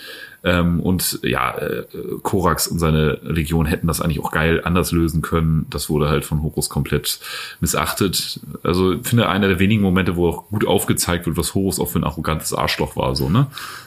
[0.45, 1.85] Ähm, und ja, äh,
[2.23, 5.65] Korax und seine Legion hätten das eigentlich auch geil anders lösen können.
[5.71, 7.19] Das wurde halt von Horus komplett
[7.61, 8.41] missachtet.
[8.63, 11.89] Also ich finde einer der wenigen Momente, wo auch gut aufgezeigt wird, was Horus auch
[11.89, 13.47] für ein arrogantes Arschloch war, so, ne?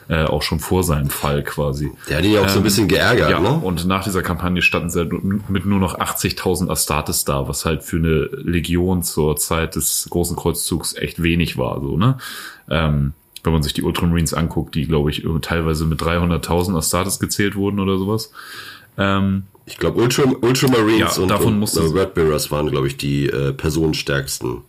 [0.09, 1.91] Äh, auch schon vor seinem Fall quasi.
[2.09, 3.51] Der hat ihn ja auch so ein bisschen geärgert, Ja, ne?
[3.51, 5.11] und nach dieser Kampagne standen sie halt
[5.49, 10.35] mit nur noch 80.000 Astartes da, was halt für eine Legion zur Zeit des großen
[10.35, 12.17] Kreuzzugs echt wenig war, so, ne?
[12.69, 17.55] Ähm, wenn man sich die Ultramarines anguckt, die, glaube ich, teilweise mit 300.000 Astartes gezählt
[17.55, 18.31] wurden oder sowas.
[18.97, 22.87] Ähm, Ich glaube, Ultra, Ultramarines Ja, und, davon und musste- äh, Red Bearers waren, glaube
[22.87, 24.61] ich, die äh, personenstärksten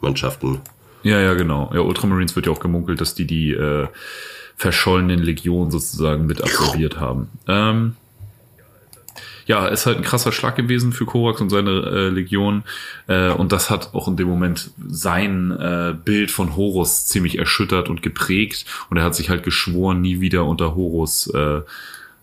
[0.00, 0.60] Mannschaften.
[1.02, 1.70] Ja, ja, genau.
[1.74, 3.86] Ja, Ultramarines wird ja auch gemunkelt, dass die die äh,
[4.56, 7.28] verschollenen Legionen sozusagen mit absorbiert haben.
[7.46, 7.94] Ähm,
[9.48, 12.64] ja, ist halt ein krasser Schlag gewesen für Korax und seine äh, Legion.
[13.06, 17.88] Äh, und das hat auch in dem Moment sein äh, Bild von Horus ziemlich erschüttert
[17.88, 18.66] und geprägt.
[18.90, 21.62] Und er hat sich halt geschworen, nie wieder unter Horus äh,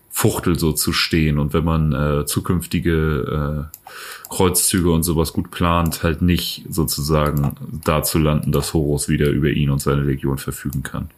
[0.08, 1.40] Fuchtel so zu stehen.
[1.40, 3.88] Und wenn man äh, zukünftige äh,
[4.28, 9.48] Kreuzzüge und sowas gut plant, halt nicht sozusagen da zu landen, dass Horus wieder über
[9.48, 11.10] ihn und seine Legion verfügen kann.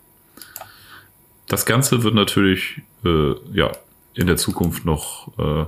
[1.48, 3.72] Das Ganze wird natürlich äh, ja
[4.18, 5.64] in der Zukunft noch äh,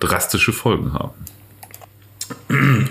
[0.00, 1.12] drastische Folgen haben.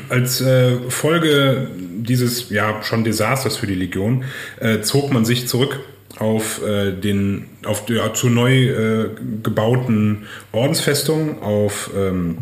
[0.09, 4.25] Als äh, Folge dieses ja schon Desasters für die Legion
[4.59, 5.79] äh, zog man sich zurück
[6.19, 9.09] auf äh, den auf ja, zur neu äh,
[9.41, 12.37] gebauten Ordensfestung auf ähm,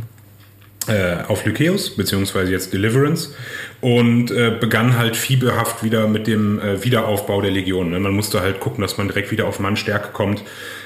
[0.87, 3.33] äh, auf Lycaeus beziehungsweise jetzt Deliverance
[3.79, 7.91] und äh, begann halt fieberhaft wieder mit dem äh, Wiederaufbau der Legion.
[8.01, 10.43] Man musste halt gucken, dass man direkt wieder auf Mannstärke kommt.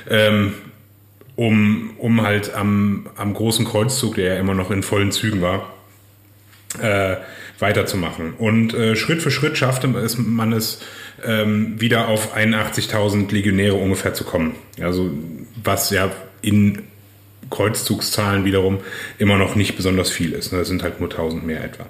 [0.07, 0.53] Ähm,
[1.35, 5.73] um, um halt am, am großen Kreuzzug, der ja immer noch in vollen Zügen war,
[6.81, 7.17] äh,
[7.59, 8.33] weiterzumachen.
[8.33, 10.81] Und äh, Schritt für Schritt schaffte man es,
[11.23, 14.55] ähm, wieder auf 81.000 Legionäre ungefähr zu kommen.
[14.79, 15.11] Also
[15.63, 16.11] was ja
[16.41, 16.83] in
[17.49, 18.79] Kreuzzugszahlen wiederum
[19.17, 20.51] immer noch nicht besonders viel ist.
[20.51, 20.59] ne?
[20.59, 21.85] Das sind halt nur 1000 mehr etwa.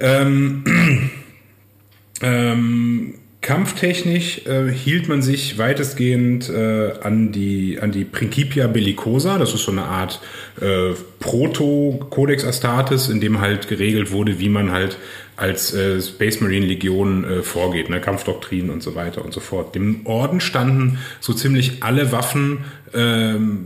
[0.00, 1.10] Ähm,
[2.22, 9.36] ähm, Kampftechnisch äh, hielt man sich weitestgehend äh, an, die, an die Principia Bellicosa.
[9.36, 10.20] Das ist so eine Art
[10.60, 14.96] äh, Proto-Codex Astartes, in dem halt geregelt wurde, wie man halt
[15.34, 18.00] als äh, Space Marine Legion äh, vorgeht, ne?
[18.00, 19.74] Kampfdoktrinen und so weiter und so fort.
[19.74, 22.58] Dem Orden standen so ziemlich alle Waffen,
[22.94, 23.64] ähm,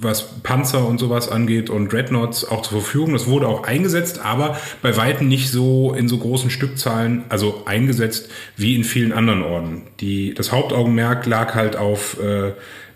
[0.00, 3.12] was Panzer und sowas angeht und Dreadnoughts auch zur Verfügung.
[3.12, 8.30] Das wurde auch eingesetzt, aber bei weitem nicht so in so großen Stückzahlen, also eingesetzt
[8.56, 9.82] wie in vielen anderen Orden.
[10.00, 12.52] Die, das Hauptaugenmerk lag halt auf, äh,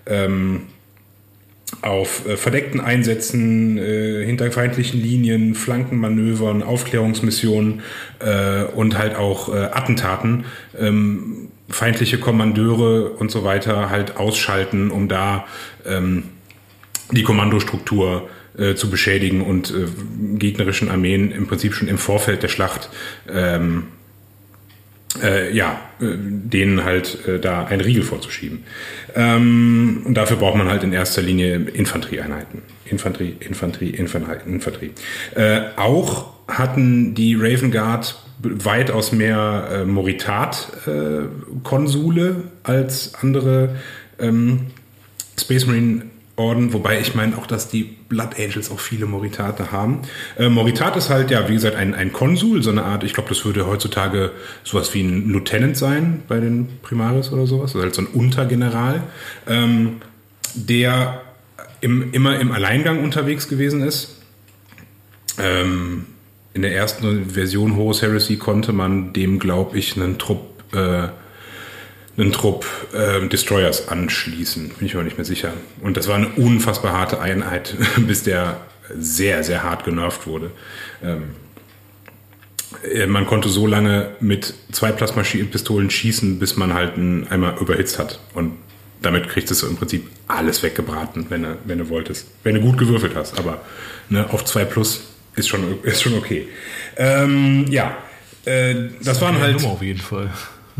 [0.07, 0.63] ähm,
[1.83, 7.83] auf äh, verdeckten Einsätzen, äh, hinter feindlichen Linien, Flankenmanövern, Aufklärungsmissionen
[8.19, 10.45] äh, und halt auch äh, Attentaten.
[10.79, 15.47] Ähm, feindliche Kommandeure und so weiter halt ausschalten, um da
[15.87, 16.25] ähm,
[17.13, 19.87] die Kommandostruktur äh, zu beschädigen und äh,
[20.39, 22.91] gegnerischen Armeen im Prinzip schon im Vorfeld der Schlacht
[23.33, 23.85] ähm,
[25.23, 28.65] äh, ja, äh, denen halt äh, da ein Riegel vorzuschieben.
[29.17, 32.63] Ähm, und dafür braucht man halt in erster Linie Infanterieeinheiten.
[32.85, 34.41] Infanterie, Infanterie, Infanterie.
[34.47, 34.91] Infanterie.
[35.77, 43.77] Auch hatten die Raven Guard weitaus mehr äh, Moritat-Konsule als andere
[44.19, 44.69] ähm,
[45.39, 46.07] Space Marine
[46.41, 50.01] Orden, wobei ich meine auch, dass die Blood Angels auch viele Moritate haben.
[50.39, 53.29] Äh, Moritat ist halt, ja, wie gesagt, ein, ein Konsul, so eine Art, ich glaube,
[53.29, 54.33] das würde heutzutage
[54.65, 59.03] sowas wie ein Lieutenant sein bei den Primaris oder sowas, also halt so ein Untergeneral,
[59.47, 60.01] ähm,
[60.55, 61.21] der
[61.81, 64.17] im, immer im Alleingang unterwegs gewesen ist.
[65.39, 66.07] Ähm,
[66.53, 70.41] in der ersten Version Horus Heresy konnte man dem, glaube ich, einen Trupp
[70.73, 71.09] äh,
[72.17, 74.71] einen Trupp äh, Destroyers anschließen.
[74.71, 75.53] Bin ich mir nicht mehr sicher.
[75.83, 78.61] Und das war eine unfassbar harte Einheit, bis der
[78.99, 80.51] sehr, sehr hart genervt wurde.
[81.03, 81.31] Ähm,
[82.93, 87.99] äh, man konnte so lange mit zwei Plasmapistolen schießen, bis man halt einen einmal überhitzt
[87.99, 88.21] hat.
[88.35, 88.55] Und
[89.03, 92.27] damit kriegst du im Prinzip alles weggebraten, wenn du, wenn du wolltest.
[92.43, 93.39] Wenn du gut gewürfelt hast.
[93.39, 93.63] Aber
[94.09, 95.03] ne, auf 2 plus
[95.37, 96.49] ist schon, ist schon okay.
[96.97, 97.97] Ähm, ja,
[98.45, 99.61] äh, das, das waren halt.
[99.61, 100.31] Nummer auf jeden Fall.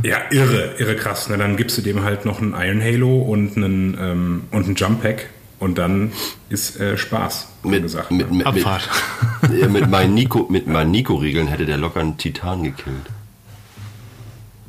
[0.03, 1.27] Ja, irre, irre krass.
[1.29, 4.75] Na, dann gibst du dem halt noch einen Iron Halo und einen, ähm, und einen
[4.75, 5.29] Jump Pack
[5.59, 6.13] und dann
[6.49, 7.49] ist äh, Spaß.
[7.63, 8.89] Mit, gesagt, mit, mit, Abfahrt.
[9.49, 13.07] Mit, mit meinen Nico, mit meinen Nico-Regeln hätte der locker einen Titan gekillt.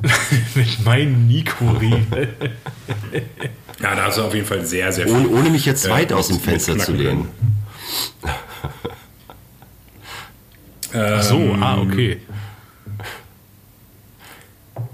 [0.56, 2.08] mit meinen Nico-Regeln.
[3.82, 5.16] ja, da hast du auf jeden Fall sehr, sehr viel.
[5.16, 7.28] Ohne, ohne mich jetzt weit äh, aus dem Fenster zu lehnen.
[10.94, 12.18] Ach so, ah, okay.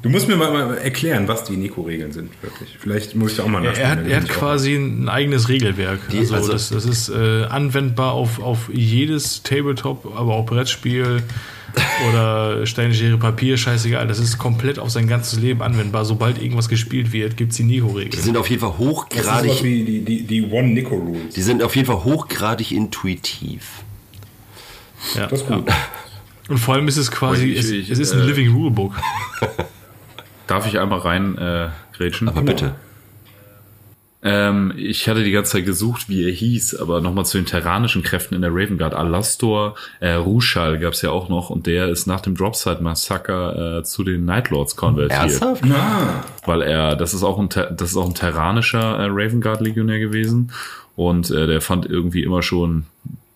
[0.01, 2.77] Du musst mir mal, mal erklären, was die Nico-Regeln sind, wirklich.
[2.79, 3.83] Vielleicht muss ich auch mal nachschauen.
[3.83, 5.99] Er hat, er hat quasi ein eigenes Regelwerk.
[6.11, 11.23] Die, also, also, das, das ist äh, anwendbar auf, auf jedes Tabletop, aber auch Brettspiel
[12.09, 14.07] oder Steine, Schere, Papier, scheißegal.
[14.07, 16.05] Das ist komplett auf sein ganzes Leben anwendbar.
[16.05, 18.11] Sobald irgendwas gespielt wird, gibt es die Nico-Regeln.
[18.11, 19.49] Die sind auf jeden Fall hochgradig.
[19.49, 21.33] Das ist wie die, die, die One-Nico-Rules.
[21.35, 23.63] Die sind auf jeden Fall hochgradig intuitiv.
[25.15, 25.25] Ja.
[25.25, 25.67] Das ist gut.
[25.67, 25.75] Ja.
[26.49, 28.93] Und vor allem ist es quasi, ich, ich, es, es, ist ein äh, Living Rulebook.
[30.47, 32.29] Darf ich einmal rein äh, grätschen?
[32.29, 32.75] Aber bitte.
[34.23, 38.01] Ähm, ich hatte die ganze Zeit gesucht, wie er hieß, aber nochmal zu den terranischen
[38.01, 38.95] Kräften in der Raven Guard.
[38.95, 43.77] Alastor äh, Ruschal gab es ja auch noch und der ist nach dem Dropside Massaker
[43.77, 45.21] äh, zu den Nightlords konvertiert.
[45.21, 45.63] Ernsthaft?
[45.65, 46.23] Na.
[46.45, 49.99] Weil er, das ist auch ein, das ist auch ein terranischer äh, Raven Guard Legionär
[49.99, 50.51] gewesen
[50.95, 52.85] und äh, der fand irgendwie immer schon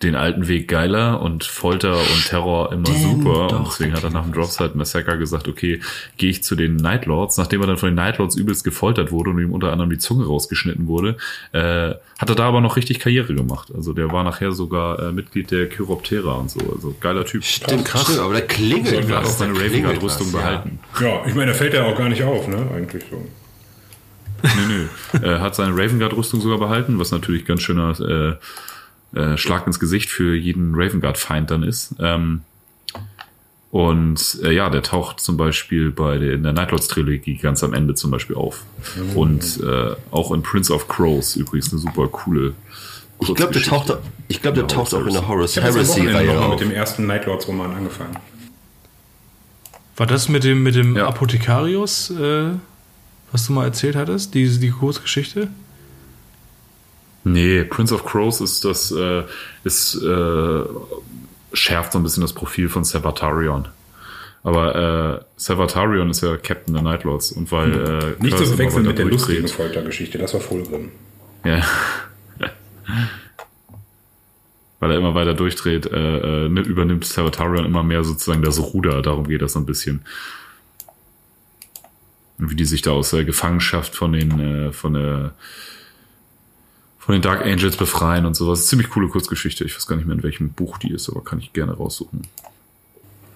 [0.04, 3.47] den alten Weg geiler und Folter und Terror immer Damn, super.
[3.47, 5.80] Doch, und deswegen hat er nach dem Dropside Massacre gesagt, okay,
[6.18, 7.38] gehe ich zu den Nightlords.
[7.38, 10.26] Nachdem er dann von den Nightlords übelst gefoltert wurde und ihm unter anderem die Zunge
[10.26, 11.18] rausgeschnitten wurde,
[11.52, 13.72] äh, hat er da aber noch richtig Karriere gemacht.
[13.76, 16.60] Also der war nachher sogar äh, Mitglied der Chiroptera und so.
[16.74, 17.43] Also geiler Typ.
[17.43, 18.04] Stimmt, krass.
[18.04, 19.26] Stimmt, aber der klingelt was.
[19.26, 20.80] auch seine Raven Guard Rüstung behalten.
[20.99, 22.68] Ja, ich meine, da fällt er auch gar nicht auf, ne?
[22.76, 23.26] Eigentlich so.
[24.43, 25.28] nö, nö.
[25.28, 28.36] Er hat seine Raven Guard Rüstung sogar behalten, was natürlich ganz schöner äh,
[29.14, 31.95] äh, Schlag ins Gesicht für jeden Raven Guard Feind dann ist.
[31.99, 32.41] Ähm,
[33.72, 37.74] und äh, ja, der taucht zum Beispiel bei der, in der Nightlords Trilogie ganz am
[37.74, 38.64] Ende zum Beispiel auf.
[38.97, 39.18] Mhm.
[39.18, 42.53] Und äh, auch in Prince of Crows übrigens eine super coole.
[43.20, 43.93] Ich glaube, der taucht,
[44.28, 46.51] ich glaub, der taucht auch in der Horus Heresy-Reihe auf.
[46.51, 48.18] mit dem ersten Nightlords-Roman angefangen.
[49.95, 51.07] War das mit dem, mit dem ja.
[51.07, 52.49] Apothekarius, äh,
[53.32, 55.49] was du mal erzählt hattest, die, die Kurzgeschichte?
[57.24, 59.24] Nee, Prince of Crows ist das, äh,
[59.63, 60.63] ist, äh,
[61.53, 63.67] schärft so ein bisschen das Profil von Savatarion.
[64.43, 67.99] Aber äh, Savatarion ist ja Captain der Nightlords und weil hm.
[67.99, 70.89] äh, nicht zu verwechseln mit der lustigen Foltergeschichte, das war Fulgrim.
[71.45, 71.64] Ja.
[74.80, 79.03] weil er immer weiter durchdreht, äh, äh, übernimmt Savatarion immer mehr sozusagen das Ruder.
[79.03, 80.03] Darum geht das so ein bisschen.
[82.39, 85.35] wie die sich da aus der Gefangenschaft von den, äh, von der,
[87.02, 88.68] von den Dark Angels befreien und sowas.
[88.68, 89.65] Ziemlich coole Kurzgeschichte.
[89.65, 92.28] Ich weiß gar nicht mehr, in welchem Buch die ist, aber kann ich gerne raussuchen.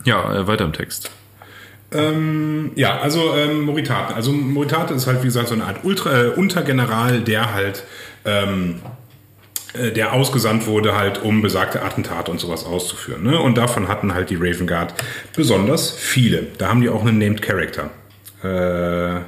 [0.06, 1.10] Ja, äh, weiter im Text.
[1.92, 4.14] Ähm, ja, also ähm, Moritate.
[4.14, 7.84] Also Moritate ist halt, wie gesagt, so eine Art Ultra, äh, Untergeneral, der halt
[8.24, 8.82] ähm,
[9.74, 13.24] äh, der ausgesandt wurde, halt um besagte Attentate und sowas auszuführen.
[13.24, 13.40] Ne?
[13.40, 14.94] Und davon hatten halt die Raven Guard
[15.36, 16.48] besonders viele.
[16.60, 17.90] Da haben die auch einen Named Character,
[18.44, 19.22] äh,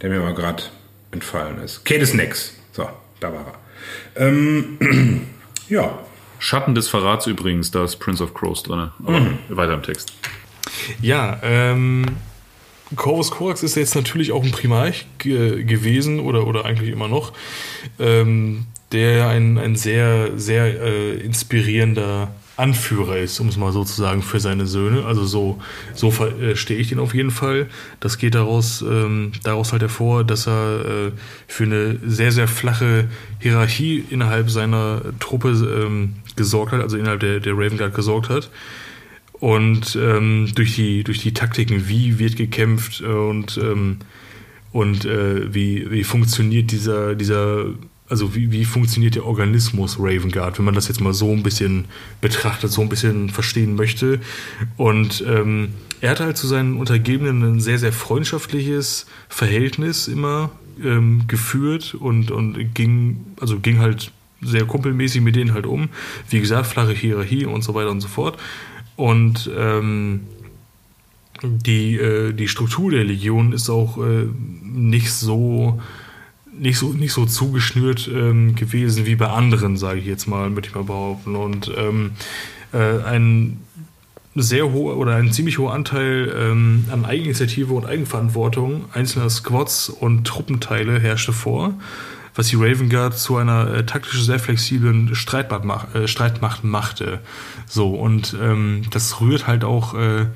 [0.00, 0.64] der mir mal gerade
[1.12, 1.84] entfallen ist.
[1.84, 2.56] Cadis Nex.
[2.72, 2.88] So,
[3.20, 3.59] da war er.
[4.16, 5.26] Ähm,
[5.68, 5.98] ja.
[6.38, 8.90] Schatten des Verrats übrigens, da ist Prince of Crows drin.
[9.04, 9.38] Aber mhm.
[9.48, 10.12] weiter im Text.
[11.02, 12.06] Ja, ähm,
[12.96, 17.32] Corvus Corax ist jetzt natürlich auch ein Primarch gewesen oder, oder eigentlich immer noch.
[17.98, 24.00] Ähm, der ein, ein sehr, sehr äh, inspirierender Anführer ist, um es mal so zu
[24.00, 25.04] sagen, für seine Söhne.
[25.04, 25.58] Also so,
[25.94, 27.68] so verstehe äh, ich den auf jeden Fall.
[27.98, 31.12] Das geht daraus, ähm, daraus halt hervor, dass er äh,
[31.48, 33.08] für eine sehr, sehr flache
[33.40, 38.50] Hierarchie innerhalb seiner Truppe ähm, gesorgt hat, also innerhalb der, der Raven Guard gesorgt hat.
[39.32, 43.96] Und ähm, durch, die, durch die Taktiken, wie wird gekämpft und, ähm,
[44.70, 47.64] und äh, wie, wie funktioniert dieser, dieser
[48.10, 51.42] also wie, wie funktioniert der Organismus Raven Guard, wenn man das jetzt mal so ein
[51.44, 51.84] bisschen
[52.20, 54.20] betrachtet, so ein bisschen verstehen möchte.
[54.76, 55.70] Und ähm,
[56.00, 60.50] er hatte halt zu seinen Untergebenen ein sehr, sehr freundschaftliches Verhältnis immer
[60.82, 64.10] ähm, geführt und, und ging, also ging halt
[64.42, 65.88] sehr kumpelmäßig mit denen halt um.
[66.28, 68.38] Wie gesagt, flache Hierarchie und so weiter und so fort.
[68.96, 70.22] Und ähm,
[71.42, 74.26] die, äh, die Struktur der Legion ist auch äh,
[74.62, 75.80] nicht so
[76.60, 80.68] nicht so, nicht so zugeschnürt ähm, gewesen wie bei anderen, sage ich jetzt mal, würde
[80.68, 81.34] ich mal behaupten.
[81.34, 82.12] Und ähm,
[82.72, 83.60] äh, ein
[84.34, 90.26] sehr hoher oder ein ziemlich hoher Anteil ähm, an Eigeninitiative und Eigenverantwortung einzelner Squads und
[90.26, 91.74] Truppenteile herrschte vor,
[92.36, 97.20] was die Raven Guard zu einer äh, taktisch sehr flexiblen Streitmacht, äh, Streitmacht machte.
[97.66, 100.26] So, und ähm, das rührt halt auch äh,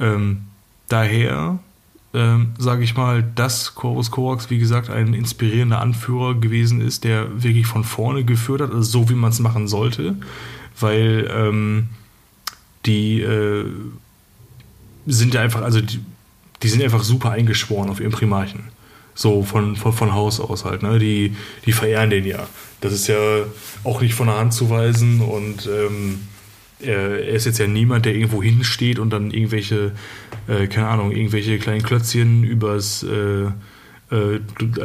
[0.00, 0.42] ähm,
[0.88, 1.58] daher,
[2.14, 7.42] ähm, sage ich mal, dass Corvus Corax, wie gesagt, ein inspirierender Anführer gewesen ist, der
[7.42, 10.16] wirklich von vorne geführt hat, also so wie man es machen sollte,
[10.78, 11.88] weil ähm,
[12.84, 13.64] die äh,
[15.06, 16.00] sind ja einfach, also die,
[16.62, 18.64] die, sind einfach super eingeschworen auf ihren Primarchen.
[19.14, 20.98] So von, von, von Haus aus halt, ne?
[20.98, 21.36] Die,
[21.66, 22.46] die verehren den ja.
[22.80, 23.16] Das ist ja
[23.84, 26.20] auch nicht von der Hand zu weisen und ähm,
[26.82, 29.92] er ist jetzt ja niemand, der irgendwo hinsteht und dann irgendwelche,
[30.48, 33.46] äh, keine Ahnung, irgendwelche kleinen Klötzchen übers äh,
[34.12, 34.40] äh,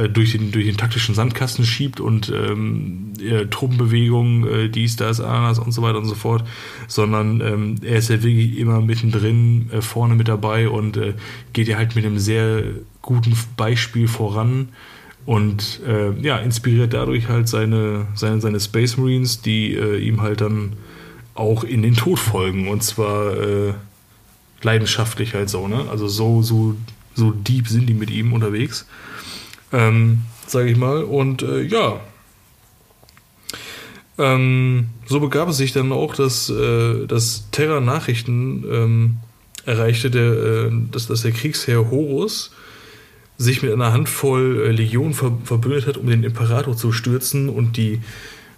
[0.09, 3.11] durch, den, durch den taktischen Sandkasten schiebt und ähm,
[3.49, 6.45] Truppenbewegungen, äh, dies, das, Ananas und so weiter und so fort,
[6.87, 11.13] sondern ähm, er ist ja wirklich immer mittendrin, äh, vorne mit dabei und äh,
[11.51, 12.63] geht ja halt mit einem sehr
[13.01, 14.69] guten Beispiel voran
[15.25, 20.39] und äh, ja, inspiriert dadurch halt seine, seine, seine Space Marines, die äh, ihm halt
[20.39, 20.71] dann
[21.37, 22.67] auch in den Tod folgen.
[22.67, 23.73] Und zwar äh,
[24.61, 25.85] leidenschaftlich halt so, ne?
[25.89, 26.75] Also so, so,
[27.15, 28.87] so deep sind die mit ihm unterwegs.
[29.71, 31.03] Ähm, sage ich mal.
[31.03, 31.99] Und äh, ja.
[34.17, 39.17] Ähm, so begab es sich dann auch, dass, äh, dass Terra Nachrichten ähm,
[39.65, 42.51] erreichte, der, äh, dass, dass der Kriegsherr Horus
[43.37, 47.77] sich mit einer Handvoll äh, Legionen ver verbündet hat, um den Imperator zu stürzen und
[47.77, 48.01] die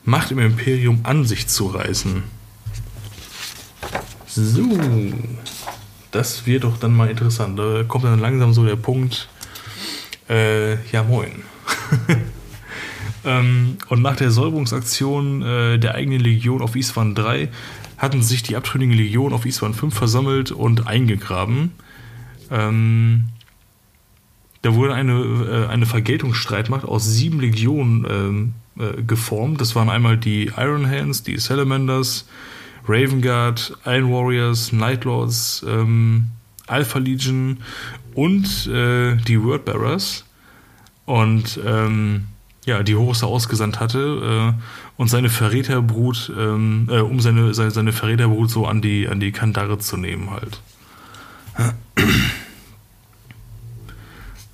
[0.06, 2.24] Macht im Imperium an sich zu reißen.
[4.42, 4.64] So,
[6.12, 7.60] das wird doch dann mal interessant.
[7.60, 9.28] Da kommt dann langsam so der Punkt,
[10.30, 11.44] äh, ja moin.
[13.26, 17.50] ähm, und nach der Säuberungsaktion äh, der eigenen Legion auf Iswan 3
[17.98, 21.74] hatten sich die abtrünnigen Legionen auf Iswan 5 versammelt und eingegraben.
[22.50, 23.26] Ähm,
[24.62, 29.60] da wurde eine, äh, eine Vergeltungsstreitmacht aus sieben Legionen ähm, äh, geformt.
[29.60, 32.26] Das waren einmal die Iron Hands, die Salamanders,
[32.90, 36.26] Raven Guard, Iron Warriors, Night Lords, ähm,
[36.66, 37.60] Alpha Legion
[38.16, 40.26] und äh, die Wordbearers.
[41.06, 42.26] Und ähm,
[42.66, 44.62] ja, die Horus ausgesandt hatte äh,
[44.98, 49.32] und seine Verräterbrut, ähm, äh, um seine, seine, seine Verräterbrut so an die, an die
[49.32, 50.62] Kandare zu nehmen halt.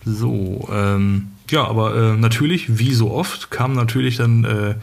[0.05, 4.75] So, ähm, ja, aber äh, natürlich, wie so oft, kam natürlich dann äh,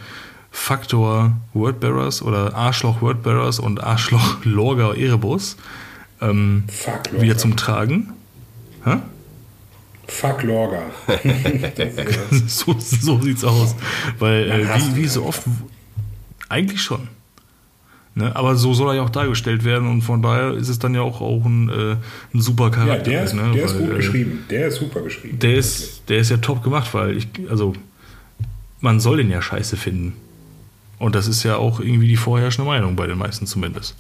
[0.53, 5.57] Faktor Wordbearers oder Arschloch Wordbearers und Arschloch Lorga Erebus
[6.20, 6.65] ähm,
[7.19, 8.12] wieder zum Tragen.
[8.85, 8.99] Hä?
[10.07, 10.83] Fuck Lorga.
[12.47, 13.74] so, so sieht's aus.
[14.19, 15.43] Weil, äh, wie, wie so oft,
[16.49, 17.09] eigentlich schon.
[18.15, 18.37] Ne?
[18.37, 21.01] Aber so soll er ja auch dargestellt werden und von daher ist es dann ja
[21.01, 21.97] auch, auch ein, äh,
[22.35, 23.11] ein super Charakter.
[23.11, 23.53] Ja, der ist, ne?
[23.55, 24.45] der ist weil, gut äh, geschrieben.
[24.51, 25.39] Der ist super geschrieben.
[25.39, 27.73] Der ist, der ist ja top gemacht, weil ich, also,
[28.81, 30.15] man soll den ja scheiße finden.
[31.03, 33.97] Und das ist ja auch irgendwie die vorherrschende Meinung bei den meisten zumindest.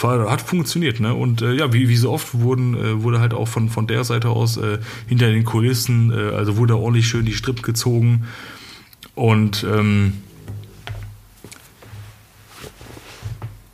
[0.00, 1.12] Hat funktioniert, ne?
[1.12, 4.04] Und äh, ja, wie, wie so oft wurden, äh, wurde halt auch von, von der
[4.04, 4.78] Seite aus äh,
[5.08, 8.28] hinter den Kulissen, äh, also wurde ordentlich schön die Strip gezogen.
[9.16, 10.12] Und ähm,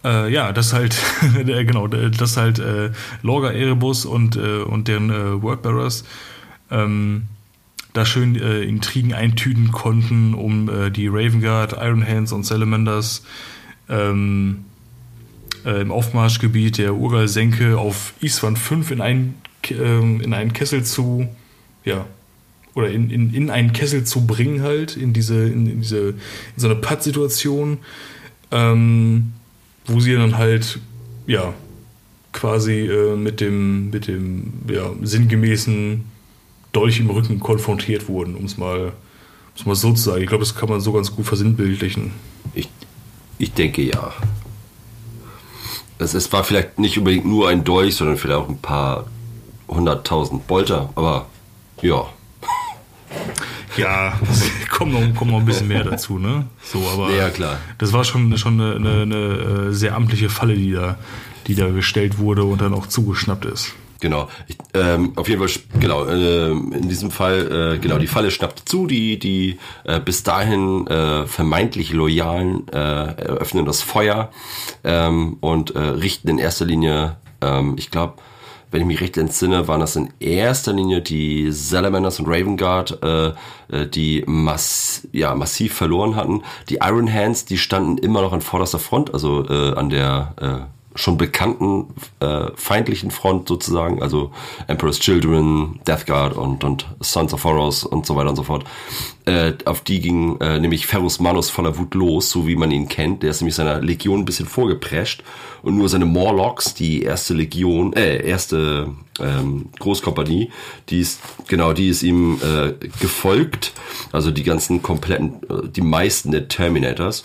[0.03, 0.97] äh, ja, das halt,
[1.37, 6.05] äh, genau, das halt äh, Lorga Erebus und, und deren äh, Wordbearers
[6.71, 7.27] ähm,
[7.95, 13.23] da schön äh, Intrigen eintüten konnten, um äh, die Raven Guard, Iron Hands und Salamanders
[13.89, 14.65] ähm,
[15.65, 19.35] äh, im Aufmarschgebiet der Urgal-Senke auf Iswan 5 in einen,
[19.71, 21.29] ähm, in einen Kessel zu,
[21.85, 22.05] ja,
[22.75, 26.17] oder in, in, in einen Kessel zu bringen halt, in diese, in, in diese, in
[26.57, 27.79] so eine Patt-Situation,
[28.51, 29.35] ähm,
[29.87, 30.81] wo sie dann halt,
[31.29, 31.55] ja,
[32.33, 36.13] quasi äh, mit dem, mit dem, ja, sinngemäßen
[36.75, 38.93] Dolch im Rücken konfrontiert wurden, um es mal,
[39.55, 40.23] um's mal so zu sagen.
[40.23, 42.13] Ich glaube, das kann man so ganz gut versinnbildlichen.
[42.55, 42.69] Ich,
[43.39, 44.13] ich denke ja.
[45.99, 49.07] Es, es war vielleicht nicht unbedingt nur ein Dolch, sondern vielleicht auch ein paar
[49.69, 51.27] hunderttausend Bolter, aber
[51.83, 52.07] ja.
[53.77, 54.21] Ja,
[54.71, 56.47] kommt noch, kommt noch ein bisschen mehr dazu, ne?
[56.63, 57.59] So, aber Ja, klar.
[57.79, 60.97] das war schon, schon eine, eine, eine äh, sehr amtliche Falle, die da,
[61.49, 63.75] die da gestellt wurde und dann auch zugeschnappt ist.
[64.01, 64.29] Genau.
[64.47, 68.65] Ich, ähm, auf jeden Fall, genau, äh, in diesem Fall, äh, genau, die Falle schnappte
[68.65, 74.31] zu, die, die äh, bis dahin äh, vermeintlich Loyalen äh, eröffnen das Feuer
[74.83, 78.15] ähm, und äh, richten in erster Linie, ähm, ich glaube,
[78.75, 82.99] wenn ich mich recht entsinne, waren das in erster Linie die Salamanders und Raven Guard,
[83.05, 83.29] äh,
[83.69, 86.43] äh, die mass ja, massiv verloren hatten.
[86.69, 90.84] Die Iron Hands, die standen immer noch an vorderster Front, also äh, an der äh,
[90.95, 94.31] schon bekannten äh, feindlichen Front sozusagen, also
[94.69, 98.65] Emperor's Children, Death Guard und, und Sons of Horrors und so weiter und so fort.
[99.25, 102.89] Äh, auf die ging äh, nämlich Ferrus Manus voller Wut los, so wie man ihn
[102.89, 103.23] kennt.
[103.23, 105.25] Der ist nämlich seiner Legion ein bisschen vorgeprescht
[105.63, 110.51] und nur seine Morlocks, die erste Legion, äh, erste ähm, Großkompanie,
[110.91, 113.73] die ist, genau, die ist ihm äh, gefolgt.
[114.13, 117.25] Also die ganzen kompletten, äh, die meisten der Terminators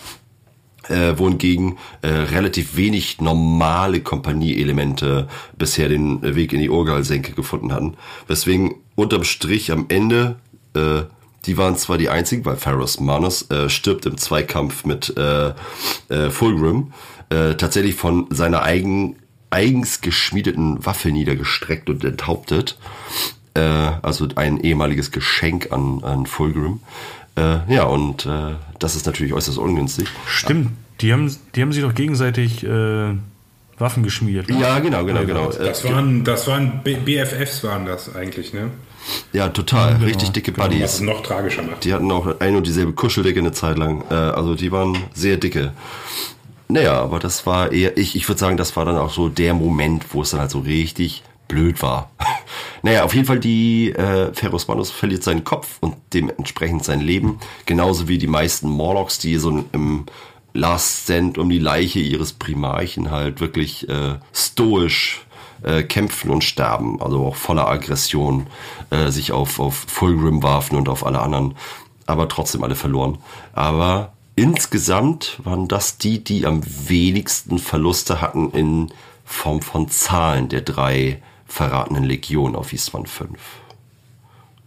[0.88, 7.94] äh, wohingegen äh, relativ wenig normale Kompanieelemente bisher den Weg in die Urgalsenke gefunden hatten.
[8.26, 10.36] Weswegen unterm Strich am Ende,
[10.74, 11.02] äh,
[11.46, 15.52] die waren zwar die einzigen, weil Pharaohs Manus äh, stirbt im Zweikampf mit äh,
[16.08, 16.92] äh, Fulgrim,
[17.30, 19.16] äh, tatsächlich von seiner eigen,
[19.48, 22.78] eigens geschmiedeten Waffe niedergestreckt und enthauptet.
[23.54, 26.80] Äh, also ein ehemaliges Geschenk an, an Fulgrim.
[27.40, 30.08] Äh, ja, und äh, das ist natürlich äußerst ungünstig.
[30.26, 33.14] Stimmt, die haben, die haben sich doch gegenseitig äh,
[33.78, 34.50] Waffen geschmiedet.
[34.50, 35.50] Ja, genau, genau, genau.
[35.50, 38.70] Äh, Das waren, das waren B BFFs waren das eigentlich, ne?
[39.32, 39.96] ja, total.
[39.96, 41.00] Richtig dicke Was es Buddies.
[41.00, 41.84] noch tragischer macht.
[41.84, 44.04] Die hatten auch ein und dieselbe Kuscheldecke eine Zeit lang.
[44.10, 45.72] Äh, also die waren sehr dicke.
[46.68, 49.54] Naja, aber das war eher, ich, ich würde sagen, das war dann auch so der
[49.54, 52.10] Moment, wo es dann halt so richtig blöd war.
[52.82, 57.40] naja, auf jeden Fall die äh, Ferrus Manus verliert seinen Kopf und dementsprechend sein Leben.
[57.66, 60.06] Genauso wie die meisten Morlocks, die so im
[60.54, 65.26] Last Stand um die Leiche ihres Primarchen halt wirklich äh, stoisch
[65.62, 68.46] äh, kämpfen und sterben, also auch voller Aggression
[68.90, 71.54] äh, sich auf, auf Fulgrim warfen und auf alle anderen,
[72.06, 73.18] aber trotzdem alle verloren.
[73.52, 78.92] Aber insgesamt waren das die, die am wenigsten Verluste hatten in
[79.24, 83.38] Form von Zahlen der drei verratenen Legionen auf Eastman 5.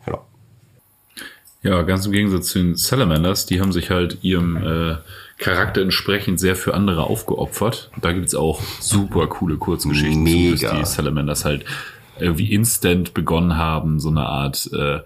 [0.05, 0.25] Genau.
[1.63, 4.97] Ja, ganz im Gegensatz zu den Salamanders, die haben sich halt ihrem äh,
[5.37, 7.89] Charakter entsprechend sehr für andere aufgeopfert.
[8.01, 11.65] Da gibt's auch super coole Kurzgeschichten zu, dass die Salamanders halt
[12.19, 14.99] irgendwie instant begonnen haben, so eine Art äh,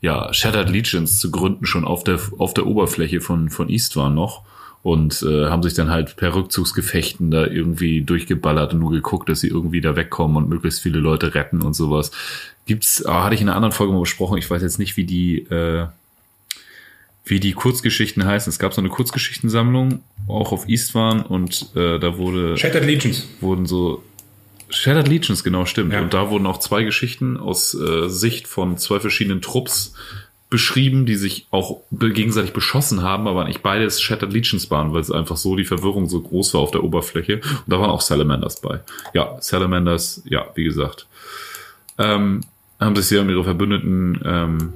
[0.00, 4.42] ja, Shattered Legions zu gründen, schon auf der, auf der Oberfläche von, von Eastwan noch.
[4.88, 9.40] Und äh, haben sich dann halt per Rückzugsgefechten da irgendwie durchgeballert und nur geguckt, dass
[9.40, 12.10] sie irgendwie da wegkommen und möglichst viele Leute retten und sowas.
[12.64, 15.04] Gibt's, ah, hatte ich in einer anderen Folge mal besprochen, ich weiß jetzt nicht, wie
[15.04, 15.88] die, äh,
[17.26, 18.48] wie die Kurzgeschichten heißen.
[18.48, 23.28] Es gab so eine Kurzgeschichtensammlung, auch auf Eastwan und äh, da wurde Shattered Legions.
[23.42, 24.02] wurden so
[24.70, 25.92] Shattered Legions, genau, stimmt.
[25.92, 26.00] Ja.
[26.00, 29.92] Und da wurden auch zwei Geschichten aus äh, Sicht von zwei verschiedenen Trupps
[30.50, 35.10] beschrieben, die sich auch gegenseitig beschossen haben, aber nicht beides Shattered Legions waren, weil es
[35.10, 37.36] einfach so die Verwirrung so groß war auf der Oberfläche.
[37.36, 38.80] Und da waren auch Salamanders bei.
[39.12, 41.06] Ja, Salamanders, ja, wie gesagt,
[41.98, 42.40] ähm,
[42.80, 44.72] haben sich sehr um ihre Verbündeten ähm,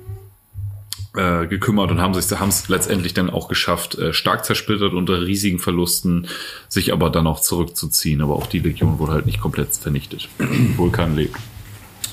[1.15, 5.23] äh, gekümmert und haben sich haben es letztendlich dann auch geschafft, äh, stark zersplittert unter
[5.23, 6.27] riesigen Verlusten,
[6.69, 8.21] sich aber dann auch zurückzuziehen.
[8.21, 10.29] Aber auch die Legion wurde halt nicht komplett vernichtet.
[10.77, 11.37] Vulkan lebt.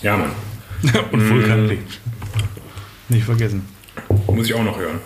[0.01, 0.31] Ja, Mann.
[1.11, 1.99] Und Vulkan lebt.
[3.09, 3.65] Nicht vergessen.
[4.27, 4.99] Muss ich auch noch hören.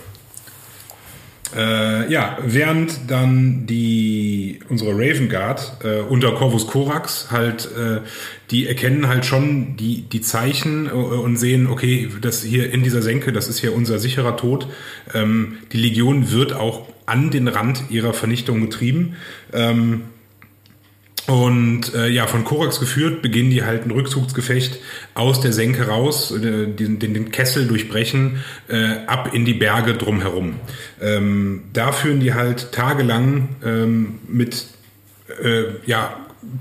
[1.56, 8.00] Äh, ja, während dann die unsere Raven Guard äh, unter Corvus Corax halt, äh,
[8.50, 13.02] die erkennen halt schon die, die Zeichen äh, und sehen, okay, das hier in dieser
[13.02, 14.66] Senke, das ist hier unser sicherer Tod.
[15.14, 19.14] Ähm, die Legion wird auch an den Rand ihrer Vernichtung getrieben.
[19.52, 20.02] Ähm,
[21.26, 24.78] und äh, ja, von Korax geführt, beginnen die halt ein Rückzugsgefecht
[25.14, 30.56] aus der Senke raus, äh, den, den, Kessel durchbrechen, äh, ab in die Berge drumherum.
[31.00, 34.66] Ähm, da führen die halt tagelang ähm, mit
[35.42, 36.14] äh, ja,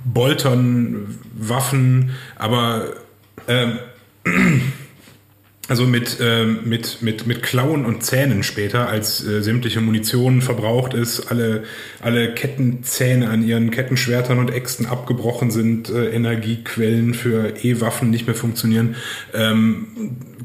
[0.06, 2.94] Boltern, Waffen, aber
[3.50, 3.80] ähm,
[5.70, 10.94] also mit, äh, mit, mit, mit Klauen und Zähnen später, als äh, sämtliche Munition verbraucht
[10.94, 11.64] ist, alle,
[12.02, 18.36] alle Kettenzähne an ihren Kettenschwertern und Äxten abgebrochen sind, äh, Energiequellen für E-Waffen nicht mehr
[18.36, 18.98] funktionieren,
[19.34, 19.88] ähm,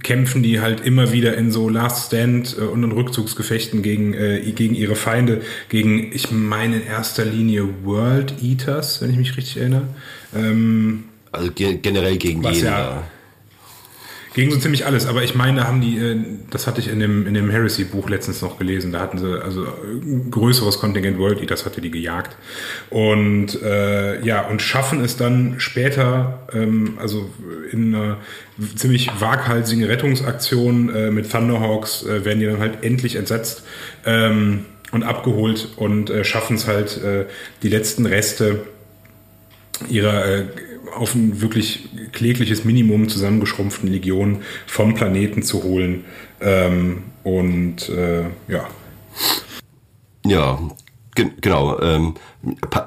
[0.05, 4.41] kämpfen die halt immer wieder in so Last Stand äh, und in Rückzugsgefechten gegen, äh,
[4.53, 9.57] gegen ihre Feinde, gegen, ich meine in erster Linie World Eaters, wenn ich mich richtig
[9.57, 9.89] erinnere.
[10.33, 12.69] Ähm, Also ge generell gegen Was jeden.
[12.69, 13.03] ja-.
[14.39, 16.17] Gegen so ziemlich alles, aber ich meine, da haben die, äh,
[16.49, 19.67] das hatte ich in dem, in dem Heresy-Buch letztens noch gelesen, da hatten sie also
[19.83, 22.37] ein größeres Kontingent World Eaters hatte die gejagt.
[22.89, 27.29] Und äh, ja, und schaffen es dann später, ähm, also
[27.73, 28.19] in einer
[28.77, 33.65] ziemlich waghalsigen Rettungsaktion äh, mit Thunderhawks, äh, werden die dann halt endlich entsetzt
[34.07, 37.25] ähm, und abgeholt und äh, schaffen es halt, äh,
[37.65, 38.61] die letzten Reste
[39.89, 40.45] ihrer
[40.95, 46.05] auf ein wirklich klägliches Minimum zusammengeschrumpften Legion vom Planeten zu holen.
[46.41, 48.69] Ähm, und äh, ja,
[50.25, 50.59] Ja,
[51.15, 51.81] ge genau.
[51.81, 52.15] Ähm,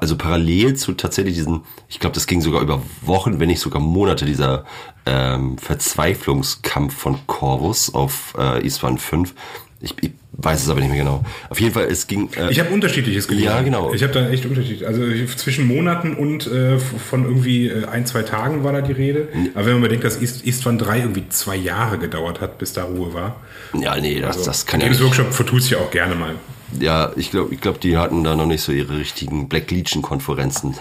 [0.00, 3.80] also parallel zu tatsächlich diesen, ich glaube, das ging sogar über Wochen, wenn nicht sogar
[3.82, 4.64] Monate, dieser
[5.06, 9.34] ähm, Verzweiflungskampf von Corvus auf äh, Iswan 5.
[9.82, 11.24] Ich, ich weiß es aber nicht mehr genau.
[11.50, 12.30] Auf jeden Fall, es ging.
[12.36, 13.46] Äh, ich habe unterschiedliches gelesen.
[13.46, 13.92] Ja, genau.
[13.92, 14.86] Ich habe da echt unterschiedlich.
[14.86, 15.02] Also
[15.36, 19.28] zwischen Monaten und äh, von irgendwie äh, ein, zwei Tagen war da die Rede.
[19.54, 22.84] Aber wenn man bedenkt, dass East, Eastwan 3 irgendwie zwei Jahre gedauert hat, bis da
[22.84, 23.40] Ruhe war.
[23.74, 25.00] ja, nee, das, das kann ja.
[25.00, 26.34] Workshop vertut ja auch gerne mal.
[26.80, 30.74] Ja, ich glaube, ich glaub, die hatten da noch nicht so ihre richtigen Black Legion-Konferenzen.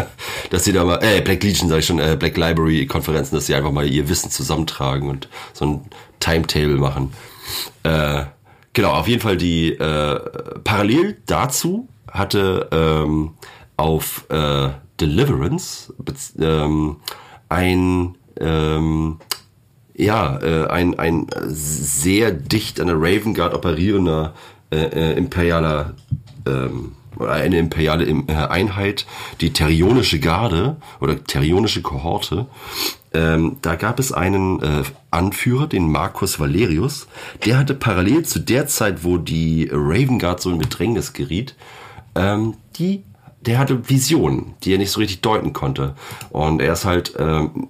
[0.50, 3.54] dass sie da mal, äh, Black Legion sage ich schon, äh, Black Library-Konferenzen, dass sie
[3.54, 5.80] einfach mal ihr Wissen zusammentragen und so ein
[6.18, 7.12] Timetable machen.
[7.84, 8.24] Äh,
[8.76, 10.20] genau, auf jeden Fall die, äh,
[10.62, 13.32] parallel dazu hatte ähm,
[13.76, 14.68] auf äh,
[15.00, 15.92] Deliverance
[16.38, 16.96] ähm,
[17.48, 19.18] ein ähm,
[19.94, 24.34] ja, äh, ein, ein sehr dicht an der Raven Guard operierender
[24.70, 25.94] äh, äh, imperialer
[26.46, 29.06] ähm, eine imperiale Im- äh, Einheit,
[29.40, 32.46] die Terrionische Garde oder Terrionische Kohorte.
[33.14, 37.06] Ähm, da gab es einen äh, Anführer, den Marcus Valerius,
[37.44, 41.54] der hatte parallel zu der Zeit, wo die Raven Guard so in Bedrängnis geriet,
[42.14, 43.04] ähm, die,
[43.40, 45.94] der hatte Visionen, die er nicht so richtig deuten konnte.
[46.30, 47.68] Und er ist halt ähm,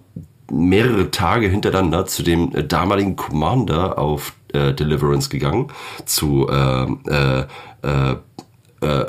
[0.51, 5.69] mehrere Tage hintereinander zu dem äh, damaligen Commander auf äh, Deliverance gegangen,
[6.07, 7.41] zu ähm, äh,
[7.83, 8.17] äh,
[8.81, 9.07] äh,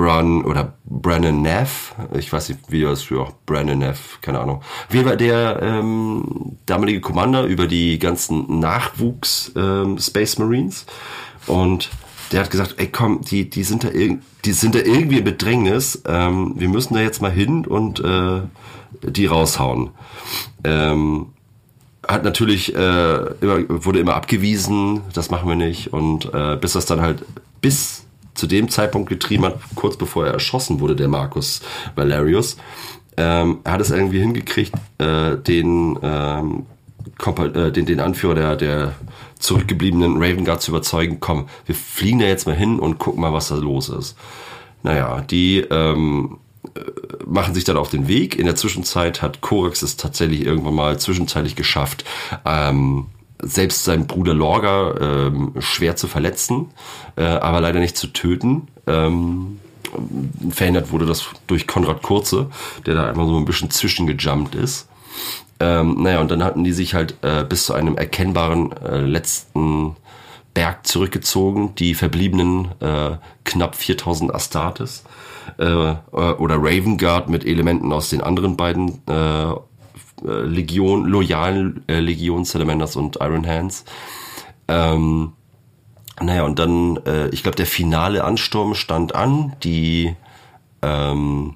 [0.00, 4.62] Bran oder Brandon Neff, ich weiß nicht, wie das für Brandon Neff, keine Ahnung.
[4.90, 10.86] Jeden Fall der ähm, damalige Commander über die ganzen Nachwuchs ähm, Space Marines
[11.46, 11.90] und
[12.32, 15.24] der hat gesagt, ey komm, die, die sind da irg die sind da irgendwie in
[15.24, 18.40] Bedrängnis, ähm, wir müssen da jetzt mal hin und äh,
[19.02, 19.90] die raushauen.
[20.64, 21.26] Ähm,
[22.08, 26.86] hat natürlich äh, immer, wurde immer abgewiesen, das machen wir nicht und äh, bis das
[26.86, 27.22] dann halt
[27.60, 27.99] bis
[28.40, 31.60] zu dem Zeitpunkt getrieben hat, kurz bevor er erschossen wurde, der Marcus
[31.94, 32.56] Valerius,
[33.16, 36.66] ähm, hat es irgendwie hingekriegt, äh, den, ähm,
[37.26, 38.94] äh, den den Anführer der der
[39.38, 43.32] zurückgebliebenen Raven Guard zu überzeugen, komm, wir fliegen da jetzt mal hin und gucken mal,
[43.32, 44.16] was da los ist.
[44.82, 46.38] Naja, die ähm,
[47.26, 48.38] machen sich dann auf den Weg.
[48.38, 52.04] In der Zwischenzeit hat Korax es tatsächlich irgendwann mal zwischenzeitlich geschafft,
[52.44, 53.06] ähm,
[53.42, 56.70] selbst seinen Bruder Lorga ähm, schwer zu verletzen,
[57.16, 58.68] äh, aber leider nicht zu töten.
[58.86, 59.60] Ähm,
[60.50, 62.46] verhindert wurde das durch Konrad Kurze,
[62.86, 64.88] der da einfach so ein bisschen zwischengejumpt ist.
[65.58, 69.96] Ähm, naja, und dann hatten die sich halt äh, bis zu einem erkennbaren äh, letzten
[70.54, 75.04] Berg zurückgezogen, die verbliebenen äh, knapp 4000 Astartes
[75.58, 79.52] äh, äh, oder Raven Guard mit Elementen aus den anderen beiden äh,
[80.26, 83.84] äh, Legion, loyalen äh, Legion Salamanders und Iron Hands.
[84.68, 85.32] Ähm,
[86.20, 89.56] naja, und dann, äh, ich glaube, der finale Ansturm stand an.
[89.62, 90.14] Die
[90.82, 91.54] ähm,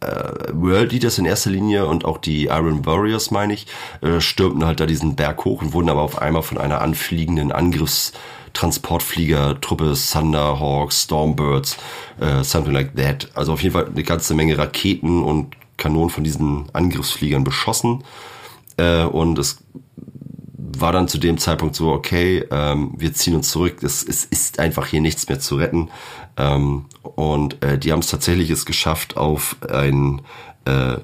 [0.00, 0.06] äh,
[0.52, 3.66] World Leaders in erster Linie und auch die Iron Warriors, meine ich,
[4.00, 7.50] äh, stürmten halt da diesen Berg hoch und wurden aber auf einmal von einer anfliegenden
[7.52, 11.76] Angriffstransportflieger-Truppe Thunderhawks, Stormbirds,
[12.20, 13.28] äh, something like that.
[13.34, 18.04] Also auf jeden Fall eine ganze Menge Raketen und Kanonen von diesen Angriffsfliegern beschossen.
[18.78, 19.58] Äh, und es
[20.56, 24.58] war dann zu dem Zeitpunkt so, okay, ähm, wir ziehen uns zurück, es, es ist
[24.58, 25.90] einfach hier nichts mehr zu retten.
[26.38, 30.22] Ähm, und äh, die haben es tatsächlich es geschafft, auf ein
[30.64, 30.96] äh,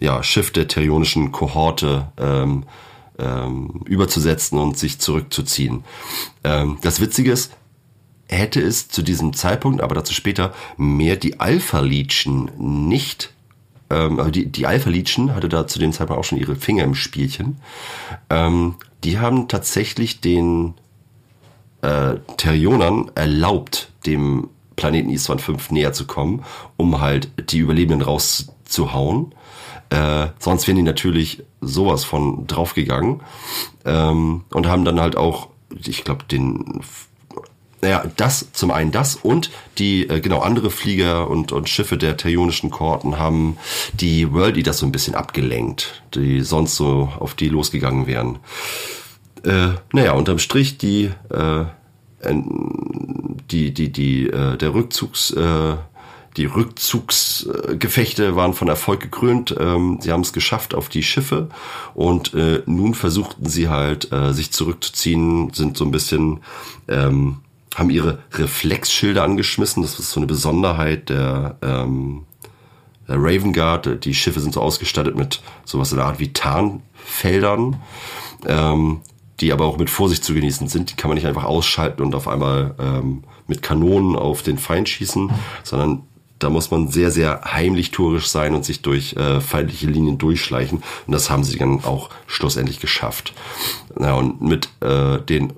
[0.00, 2.64] ja, Schiff der Tyrionischen Kohorte ähm,
[3.18, 5.84] ähm, überzusetzen und sich zurückzuziehen.
[6.44, 7.56] Ähm, das Witzige ist,
[8.28, 13.32] hätte es zu diesem Zeitpunkt, aber dazu später, mehr die Alpha-Legion nicht
[13.90, 16.94] ähm, also die, die Alpha-Legion hatte da zu dem Zeitpunkt auch schon ihre Finger im
[16.94, 17.58] Spielchen.
[18.30, 20.74] Ähm, die haben tatsächlich den
[21.82, 26.44] äh, Terrionern erlaubt, dem Planeten Iswan 5 näher zu kommen,
[26.76, 29.34] um halt die Überlebenden rauszuhauen.
[29.90, 33.20] Äh, sonst wären die natürlich sowas von draufgegangen
[33.84, 35.48] ähm, und haben dann halt auch,
[35.84, 36.82] ich glaube, den
[37.86, 42.16] naja, das zum einen das und die äh, genau andere Flieger und, und Schiffe der
[42.16, 43.58] terionischen Kohorten haben
[43.92, 48.40] die World Eaters so ein bisschen abgelenkt, die sonst so auf die losgegangen wären.
[49.44, 51.64] Äh, naja, unterm Strich die äh,
[53.52, 55.76] die die die äh, der Rückzugs äh,
[56.36, 59.54] die Rückzugsgefechte waren von Erfolg gekrönt.
[59.58, 61.48] Ähm, sie haben es geschafft auf die Schiffe
[61.94, 66.40] und äh, nun versuchten sie halt, äh, sich zurückzuziehen, sind so ein bisschen
[66.88, 67.38] ähm,
[67.74, 69.82] haben ihre Reflexschilder angeschmissen.
[69.82, 72.24] Das ist so eine Besonderheit der, ähm,
[73.08, 74.04] der Raven Guard.
[74.04, 77.76] Die Schiffe sind so ausgestattet mit sowas in der Art wie Tarnfeldern,
[78.46, 79.00] ähm,
[79.40, 80.90] die aber auch mit Vorsicht zu genießen sind.
[80.90, 84.88] Die kann man nicht einfach ausschalten und auf einmal ähm, mit Kanonen auf den Feind
[84.88, 85.30] schießen,
[85.62, 86.02] sondern
[86.38, 90.82] da muss man sehr, sehr heimlich tourisch sein und sich durch äh, feindliche Linien durchschleichen.
[91.06, 93.32] Und das haben sie dann auch schlussendlich geschafft.
[93.98, 95.54] Ja, und mit äh, den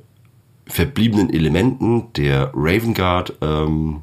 [0.68, 4.02] verbliebenen Elementen der Raven Guard ähm,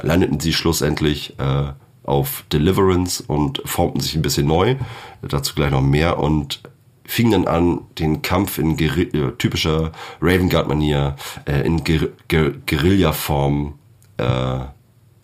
[0.00, 1.72] landeten sie schlussendlich äh,
[2.04, 4.76] auf Deliverance und formten sich ein bisschen neu.
[5.22, 6.60] Dazu gleich noch mehr und
[7.04, 11.16] fingen dann an, den Kampf in Gueri äh, typischer Raven Guard Manier
[11.46, 13.74] äh, in Guer Guer Guerilla-Form
[14.18, 14.60] äh,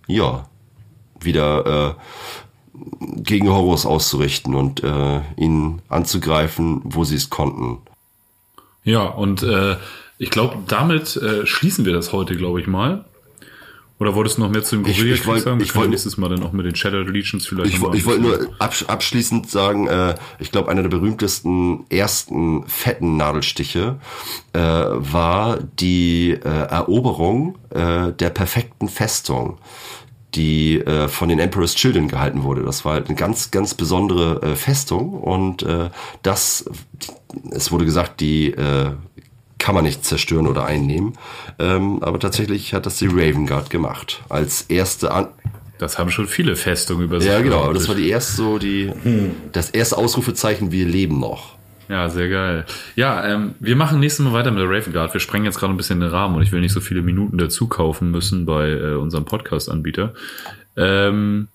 [0.06, 0.48] ja
[1.20, 2.80] wieder äh,
[3.22, 7.78] gegen Horus auszurichten und äh, ihn anzugreifen, wo sie es konnten.
[8.82, 9.76] Ja, und äh,
[10.18, 13.04] ich glaube, damit äh, schließen wir das heute, glaube ich mal.
[14.00, 15.60] Oder wolltest du noch mehr zu dem Guerilla Krieg sagen?
[15.60, 17.74] Ich wollte nächstes Mal dann auch mit den Shadow Legions vielleicht.
[17.74, 23.16] Ich, ich wollte nur absch abschließend sagen, äh, ich glaube, einer der berühmtesten ersten fetten
[23.16, 24.00] Nadelstiche
[24.52, 29.58] äh, war die äh, Eroberung äh, der perfekten Festung
[30.34, 32.62] die äh, von den Emperor's Children gehalten wurde.
[32.62, 35.90] Das war halt eine ganz, ganz besondere äh, Festung und äh,
[36.22, 36.64] das,
[37.50, 38.92] es wurde gesagt, die äh,
[39.64, 41.14] kann man nicht zerstören oder einnehmen.
[41.58, 44.22] Ähm, aber tatsächlich hat das die Raven Guard gemacht.
[44.28, 45.28] Als erste An
[45.78, 47.30] Das haben schon viele Festungen über sich.
[47.30, 47.72] Ja, genau.
[47.72, 48.92] Das war die erste so die,
[49.52, 51.54] das erste Ausrufezeichen, wir leben noch.
[51.88, 52.66] Ja, sehr geil.
[52.94, 55.14] Ja, ähm, wir machen nächstes Mal weiter mit der Raven Guard.
[55.14, 57.38] Wir sprengen jetzt gerade ein bisschen den Rahmen und ich will nicht so viele Minuten
[57.38, 60.12] dazu kaufen müssen bei äh, unserem Podcast-Anbieter.
[60.76, 61.48] Ähm,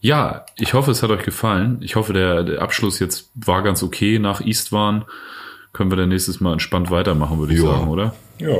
[0.00, 1.78] ja, ich hoffe, es hat euch gefallen.
[1.82, 5.04] Ich hoffe, der, der Abschluss jetzt war ganz okay nach Eastwan
[5.74, 7.66] können wir dann nächstes Mal entspannt weitermachen, würde ich Ja.
[7.66, 8.14] sagen, oder?
[8.38, 8.56] Ja.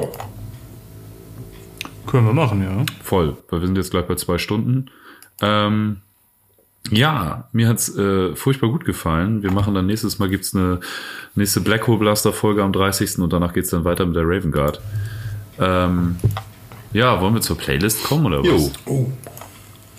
[2.07, 2.85] Können wir machen, ja.
[3.03, 4.91] Voll, weil wir sind jetzt gleich bei zwei Stunden.
[5.41, 5.97] Ähm,
[6.91, 9.43] ja, mir hat's äh, furchtbar gut gefallen.
[9.43, 10.81] Wir machen dann nächstes Mal gibt's eine
[11.35, 13.19] nächste Black Hole Blaster Folge am 30.
[13.21, 14.81] und danach geht's dann weiter mit der Raven Guard.
[15.59, 16.17] Ähm,
[16.93, 18.47] ja, wollen wir zur Playlist kommen oder was?
[18.47, 19.07] Jo, Oh,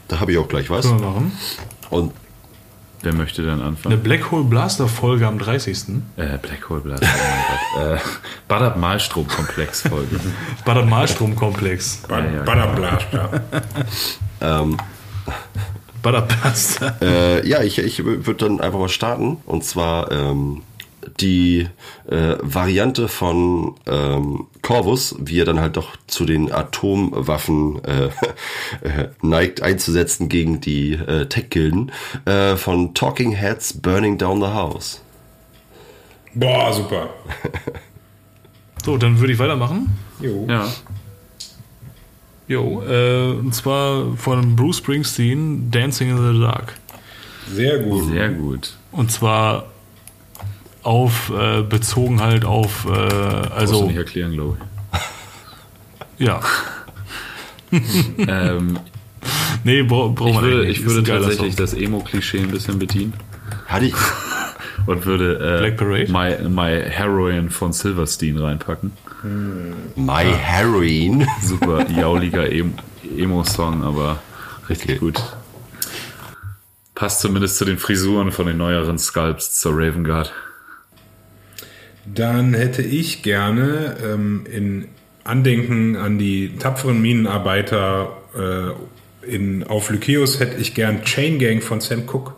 [0.07, 0.85] da habe ich auch gleich was.
[0.87, 1.31] Können wir machen.
[1.89, 2.11] Und
[3.05, 4.01] Wer möchte denn Eine anfangen?
[4.01, 5.77] Black Hole Blaster Folge am 30.
[6.17, 7.99] Äh, Black Hole Blaster, oh mein Gott.
[7.99, 8.01] Äh,
[8.47, 10.19] Badab Malstrom Komplex Folge.
[10.65, 11.97] Bader Malstromkomplex.
[12.07, 12.41] Bad, Ja, ja.
[12.43, 13.43] Badderblaster.
[14.41, 14.77] ähm,
[16.01, 16.95] Bader Blaster.
[16.99, 19.37] Äh, ja, ich, ich würde dann einfach mal starten.
[19.45, 20.63] Und zwar ähm,
[21.19, 21.67] die
[22.09, 28.05] äh, Variante von ähm, Corvus, wie er dann halt doch zu den Atomwaffen äh,
[28.87, 31.91] äh, neigt einzusetzen gegen die äh, Tech-Gilden,
[32.25, 35.01] äh, von Talking Heads Burning Down the House.
[36.33, 37.09] Boah, super.
[38.85, 39.97] So, dann würde ich weitermachen.
[40.21, 40.45] Jo.
[40.47, 40.71] Ja.
[42.47, 46.75] Jo, äh, und zwar von Bruce Springsteen, Dancing in the Dark.
[47.51, 48.05] Sehr gut.
[48.05, 48.77] Sehr gut.
[48.91, 49.65] Und zwar
[50.85, 53.09] auf, äh, bezogen halt auf, äh, Brauchst
[53.49, 54.57] du also, nicht erklären, glaube
[56.17, 56.25] ich.
[56.25, 56.39] Ja.
[58.27, 58.79] ähm,
[59.63, 60.79] Nee, bra brauchen ich wir würde, nicht.
[60.81, 63.13] ich würde tatsächlich das Emo-Klischee ein bisschen bedienen
[63.65, 63.95] Hatte ich.
[64.85, 66.11] und würde äh, Black Parade?
[66.11, 68.91] My, My Heroin von Silverstein reinpacken.
[69.95, 71.27] My Heroin.
[71.41, 72.75] Super jauliger Em-
[73.17, 74.19] Emo-Song, aber
[74.69, 74.99] richtig Okay.
[74.99, 75.23] gut.
[76.93, 80.31] Passt zumindest zu den Frisuren von den neueren Sculpts zur Raven Guard.
[82.05, 84.87] Dann hätte ich gerne ähm, in
[85.23, 91.81] Andenken an die tapferen Minenarbeiter äh, in, auf Lyceus hätte ich gern Chain Gang von
[91.81, 92.33] Sam Cooke.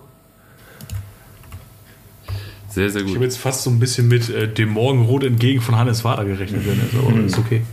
[2.69, 3.15] Sehr, sehr Ich gut.
[3.15, 6.65] habe jetzt fast so ein bisschen mit äh, dem Morgenrot entgegen von Hannes Wader gerechnet,
[6.65, 7.63] Dennis, aber ist okay.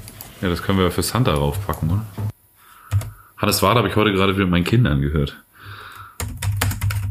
[0.40, 2.06] Ja, das können wir für Santa raufpacken, oder?
[3.36, 5.43] Hannes Wade habe ich heute gerade wieder mit meinen Kindern gehört.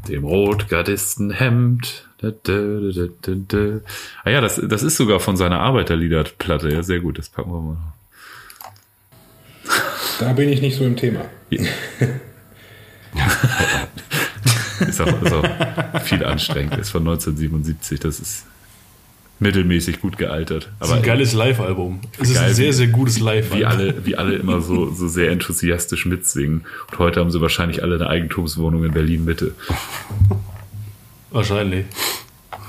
[0.08, 2.08] Dem Rotgardistenhemd.
[4.24, 6.70] Ah ja, das, das ist sogar von seiner Arbeiterliederplatte.
[6.70, 7.78] Ja, sehr gut, das packen wir mal.
[10.20, 11.26] Da bin ich nicht so im Thema.
[14.88, 16.78] Ist auch, ist auch viel anstrengend.
[16.78, 18.00] Ist von 1977.
[18.00, 18.46] Das ist
[19.40, 20.70] mittelmäßig gut gealtert.
[20.80, 22.00] Das ist ein geiles Live-Album.
[22.20, 23.60] Es ist Geil, ein sehr, sehr gutes Live-Album.
[23.60, 26.66] wie alle, wie alle immer so, so sehr enthusiastisch mitsingen.
[26.92, 29.54] Und heute haben sie wahrscheinlich alle eine Eigentumswohnung in Berlin Mitte.
[31.32, 31.86] Wahrscheinlich.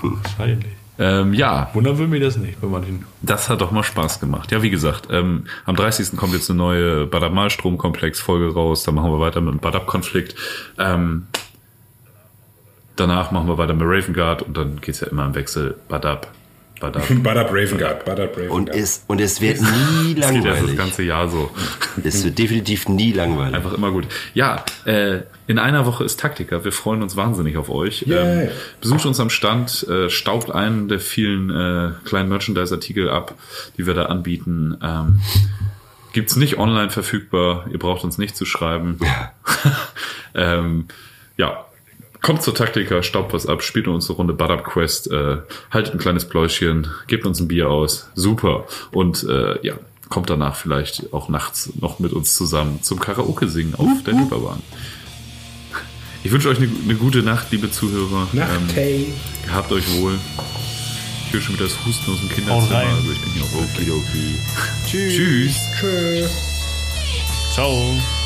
[0.02, 0.72] Wahrscheinlich.
[0.96, 3.04] Ähm, ja, Wundern will mir das nicht bei manchen.
[3.20, 4.52] Das hat doch mal Spaß gemacht.
[4.52, 6.16] Ja, wie gesagt, ähm, am 30.
[6.16, 8.84] kommt jetzt eine neue Badab-Malstrom-Komplex-Folge raus.
[8.84, 10.36] Da machen wir weiter mit dem Badab-Konflikt.
[10.78, 11.26] Ähm,
[12.94, 16.30] danach machen wir weiter mit Raven Guard und dann geht's ja immer im Wechsel Badab,
[16.92, 18.78] Badab Raven Guard, Badab Raven Und Guard.
[18.78, 20.76] es, und es wird nie Das geht ja das langweilig.
[20.76, 21.50] ganze Jahr so.
[22.02, 23.54] Es wird definitiv nie langweilig.
[23.54, 24.06] Einfach immer gut.
[24.34, 26.64] Ja, äh, in einer Woche ist Taktiker.
[26.64, 28.06] Wir freuen uns wahnsinnig auf euch.
[28.08, 28.48] Ähm,
[28.80, 33.34] besucht uns am Stand, äh, staubt einen der vielen äh, kleinen Merchandise-Artikel ab,
[33.76, 34.78] die wir da anbieten.
[34.82, 35.20] Ähm,
[36.12, 37.66] gibt's nicht online verfügbar.
[37.70, 38.98] Ihr braucht uns nicht zu schreiben.
[40.34, 40.86] ähm,
[41.36, 41.64] ja,
[42.24, 45.36] kommt zur Taktiker, staubt was ab, spielt uns eine Runde Badab Quest, äh,
[45.70, 48.08] haltet ein kleines Pläuschen, gebt uns ein Bier aus.
[48.14, 48.64] Super.
[48.92, 49.74] Und äh, ja,
[50.08, 54.62] kommt danach vielleicht auch nachts noch mit uns zusammen zum Karaoke singen auf der Reeperbahn.
[56.22, 58.26] Ich wünsche euch eine, eine gute Nacht, liebe Zuhörer.
[58.32, 59.12] Nacht, Ähm, hey.
[59.44, 60.14] gehabt euch wohl.
[61.26, 62.74] Ich höre schon wieder das Husten aus dem Kinderzimmer.
[62.74, 62.88] rein.
[62.88, 64.38] Also ich bin hier auch Okidoki.
[64.88, 65.56] Tschüss.
[65.78, 66.26] Tschö.
[67.52, 68.23] Ciao.